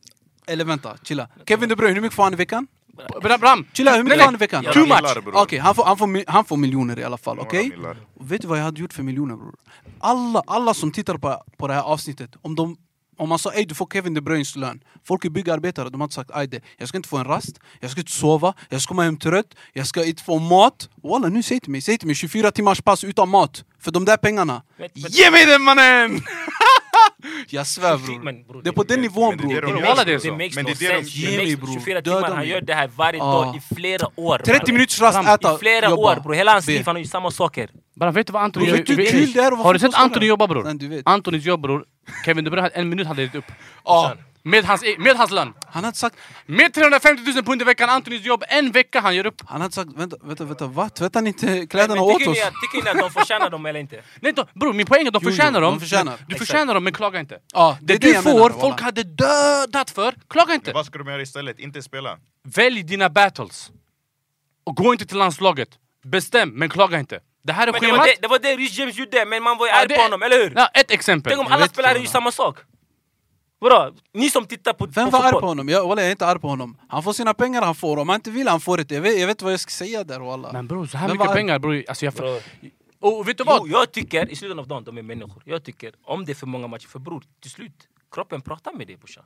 [0.47, 1.27] Eller vänta, chilla.
[1.47, 2.67] Kevin De Bruyne, hur mycket får han i veckan?
[3.21, 3.65] Bram, Bram!
[3.73, 4.63] Chilla, hur mycket får han i veckan?
[4.63, 5.17] Too much!
[5.33, 7.71] Okej, han, får, han, får, han får miljoner i alla fall, okej?
[8.15, 9.55] Och Vet du vad jag hade gjort för miljoner bror?
[9.99, 12.77] Alla, alla som tittar på, på det här avsnittet, om, de,
[13.17, 16.13] om man sa ey du får Kevin De Bruynes lön Folk är byggarbetare, de hade
[16.13, 18.89] sagt aj det, jag ska inte få en rast, jag ska inte sova, jag ska
[18.89, 22.07] komma hem trött, jag ska inte få mat Walla nu säg till mig, säg till
[22.07, 25.61] mig 24 timmars pass utan mat För de där pengarna Men- men- Ge mig den
[25.61, 26.21] mannen!
[27.49, 29.61] jag svär bror Det är på den nivån bror gör,
[30.05, 30.27] det är så.
[30.31, 31.01] Men det är det de-.
[31.07, 31.73] Ge mig, bror.
[31.73, 33.31] 24 Döda timmar, han gör det här varje Ah.
[33.43, 34.37] dag i flera år.
[34.37, 34.73] 30 mannen.
[34.75, 36.15] minuters rast, äta, I flera jobba.
[36.15, 37.69] år bror, hela hans liv han har gjort samma saker.
[37.95, 39.93] Bram, vet du vad att vara Har du sett?
[39.95, 40.63] Anthony jobba bror?
[40.63, 41.07] Nej, du vet.
[41.07, 41.85] Anthonys jobb bror,
[42.25, 43.51] Kevin De Bruyne hade en minut hade gett upp.
[43.85, 44.13] Ja.
[44.43, 45.53] Med hans, e- med hans lön.
[45.67, 46.15] Han hade sagt,
[46.45, 49.41] Med 350 000 pund i veckan, Anthonys jobb, en vecka han ger upp.
[49.45, 50.89] han hade sagt vänta, vänta, vänta, va?
[50.89, 52.21] Tvättar ni inte kläderna men åt oss?
[52.21, 54.01] tycker ni att de förtjänar dem eller inte?
[54.19, 55.79] Nej då, bror min poäng är att de Jo, förtjänar de dem.
[55.79, 56.03] förtjänar.
[56.11, 56.51] Men Du Exakt.
[56.51, 57.39] förtjänar dem men klaga inte.
[57.53, 60.65] Ja, det Det det du får, menar, folk hade dödat för, klaga inte.
[60.69, 61.59] Men vad ska de göra istället?
[61.59, 62.17] Inte spela?
[62.43, 63.71] Välj dina battles.
[64.63, 65.69] Och gå inte till landslaget.
[66.03, 67.19] Bestäm, men klaga inte.
[67.47, 68.07] Det här är Men det var schemat.
[68.07, 70.01] det, det var det Rhys James gjorde, men man var ju Ja, arg det- på
[70.01, 70.53] honom, eller hur?
[70.55, 71.31] Ja, ett exempel.
[71.33, 72.57] Tänk om alla vet spelare gör samma sak.
[73.59, 73.93] Vadå?
[74.13, 75.69] Ni som tittar på, Vem på var arg på honom?
[75.69, 76.77] Jag, wallah, jag är inte arg på honom.
[76.89, 77.97] Han får sina pengar, han får.
[77.97, 78.95] Om han inte vill, han får inte.
[78.95, 80.53] Jag vet, jag vet vad jag ska säga där wallah.
[80.53, 81.83] Men bror, så här Vem mycket pengar bror.
[81.87, 82.13] Alltså jag...
[82.13, 82.41] Bror.
[82.99, 83.61] Och vet du vad?
[83.61, 85.43] Jo, jag tycker, i slutet av dagen, de är människor.
[85.45, 87.73] Jag tycker, om det är för många matcher, för bror, till slut,
[88.15, 89.23] kroppen pratar med dig brorsan.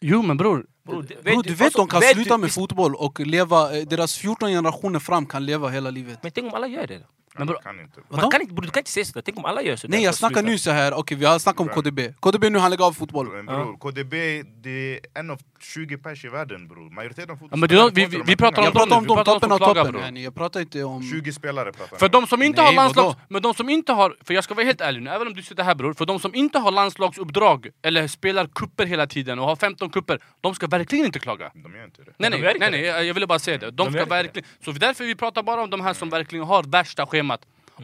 [0.00, 0.66] Jo men bror.
[0.86, 3.76] Bror, det- Bro, du vet alltså, de kan vet sluta du- med fotboll och leva,
[3.78, 6.18] eh, deras 14 generationer fram kan leva hela livet.
[6.22, 6.98] Men tänk om alla gör det?
[6.98, 7.04] då?
[7.38, 8.00] Men bror- kan inte.
[8.08, 9.92] Man kan inte, bror, du kan inte säga sådär, tänk om alla gör sådär.
[9.96, 10.94] Nej jag snackar nu så här.
[10.94, 12.00] okej vi har snackat om KDB.
[12.20, 13.28] KDB nu han lägger av fotboll.
[13.32, 14.14] Men bror, KDB
[14.62, 16.90] det är en av 20 pers i världen bror.
[16.90, 18.72] Majoriteten av vi- fotbollsspelare vi- vi här pratar om Jag pengarna.
[18.72, 20.00] pratar om vi om toppen av klagar, toppen.
[20.00, 20.24] yani.
[20.24, 21.02] Jag pratar inte om...
[21.02, 22.22] 20 spelare pratar För han om.
[22.22, 23.16] de som inte Nej, har landslags...
[23.28, 24.16] Men de som inte har...
[24.24, 25.94] För jag ska vara helt ärlig nu, även om du sitter här bror.
[25.94, 30.20] För de som inte har landslagsuppdrag eller spelar kupper hela tiden och har 15 kupper,
[30.40, 31.50] de ska verkligen inte klaga.
[31.54, 32.12] De gör inte det.
[32.18, 33.70] Nej nej, nej, nej jag jag ville bara säga det.
[33.70, 34.48] De, De ska verkligen...
[34.64, 37.25] Så därför vi pratar bara om de här som verkligen har värsta schemat.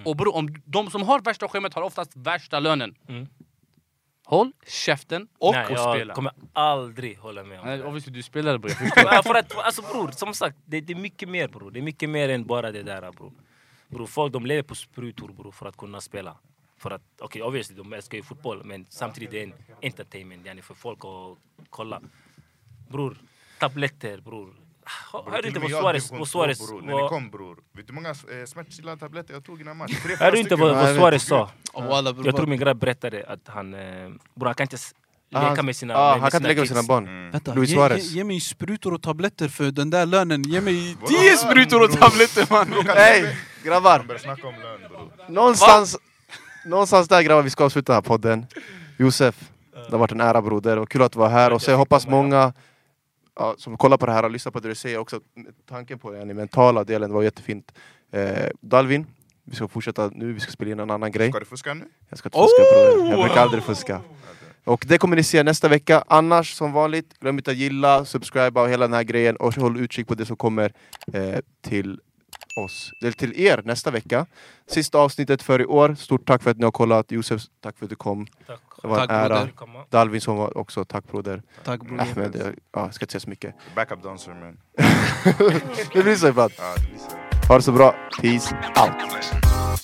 [0.05, 2.95] Och bror, om de som har värsta schemat har oftast värsta lönen.
[3.09, 3.27] Mm.
[4.25, 6.15] Håll käften och Nej, och jag spela.
[6.15, 7.85] kommer aldrig hålla med om Nej, det.
[7.85, 11.29] obviously du spelar bror, jag för att, alltså bror, som sagt, det, det är mycket
[11.29, 11.71] mer bror.
[11.71, 13.33] Det är mycket mer än bara det där bror.
[13.89, 16.37] Bror, folk de lever på sprutor bror för att kunna spela.
[16.77, 20.63] För att, okej obviously de älskar ju fotboll men samtidigt det är en entertainment yani
[20.63, 21.39] för folk att
[21.71, 22.01] kolla.
[22.89, 23.17] Bror,
[23.59, 24.55] tabletter bror.
[25.13, 27.87] Hör Bror, hör du till inte vad Suarez, vad Suarez När ni kom bror, vet
[27.87, 30.03] du hur många eh, smärtstillande tabletter jag tog innan match?
[30.03, 31.51] Tre, Hör du inte vad, Nej, Suarez sa?
[32.25, 33.81] Jag tror min grabb berättade att han, eh,
[34.35, 34.77] bror han kan inte
[35.35, 37.07] Ah, leka han- med sina ah, med han kan inte leka med sina barn.
[37.09, 37.31] Mm.
[37.31, 38.11] Vänta, Luis Suarez.
[38.11, 40.43] ge, ge mig sprutor och tabletter för den där lönen.
[40.43, 42.87] Ge mig Vadå 10 lön, sprutor och tabletter man.
[42.97, 44.07] Hej grabbar!
[45.29, 45.97] Någonstans,
[46.67, 48.47] någonstans där grabbar, vi ska avsluta den här podden.
[48.99, 49.35] Josef,
[49.73, 51.53] det har varit en ära broder och kul att du var här.
[51.53, 52.53] Och så jag hoppas många
[53.37, 55.21] ja, som kollar på det här och lyssnar på det du säger också,
[55.69, 57.73] tanken på den mentala delen det var jättefint.
[58.13, 59.07] Eh, Dalvin,
[59.45, 61.31] vi ska fortsätta nu, vi ska spela in en annan grej.
[61.31, 61.85] Ska du fuska nu?
[62.09, 64.01] Jag ska inte fuska broder, jag brukar aldrig fuska.
[64.65, 66.05] Och det kommer ni se nästa vecka.
[66.07, 69.81] Annars som vanligt, glöm inte att gilla, subscriba och hela den här grejen och håll
[69.81, 70.73] utkik på det som kommer
[71.13, 72.01] eh, till
[72.57, 74.27] oss, eller till er nästa vecka.
[74.67, 75.95] Sista avsnittet för i år.
[75.95, 77.13] Stort tack för att ni har kollat.
[77.13, 78.27] Josef, tack för att du kom.
[78.47, 78.61] Tack.
[78.83, 79.29] Det var en Tack, ära.
[79.29, 79.85] broder.
[79.91, 81.43] Dalvin som var också, tack broder.
[81.65, 82.01] Tack bror.
[82.01, 83.55] Ahmed, jag, ja, ska inte säga så mycket.
[83.77, 84.59] Backup dancer man.
[85.93, 86.53] Det blir så ibland.
[86.59, 87.49] Ja, det blir så.
[87.49, 87.95] Ha det så bra.
[88.21, 89.82] Peace out.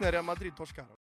[0.00, 1.02] När Real Madrid torskar.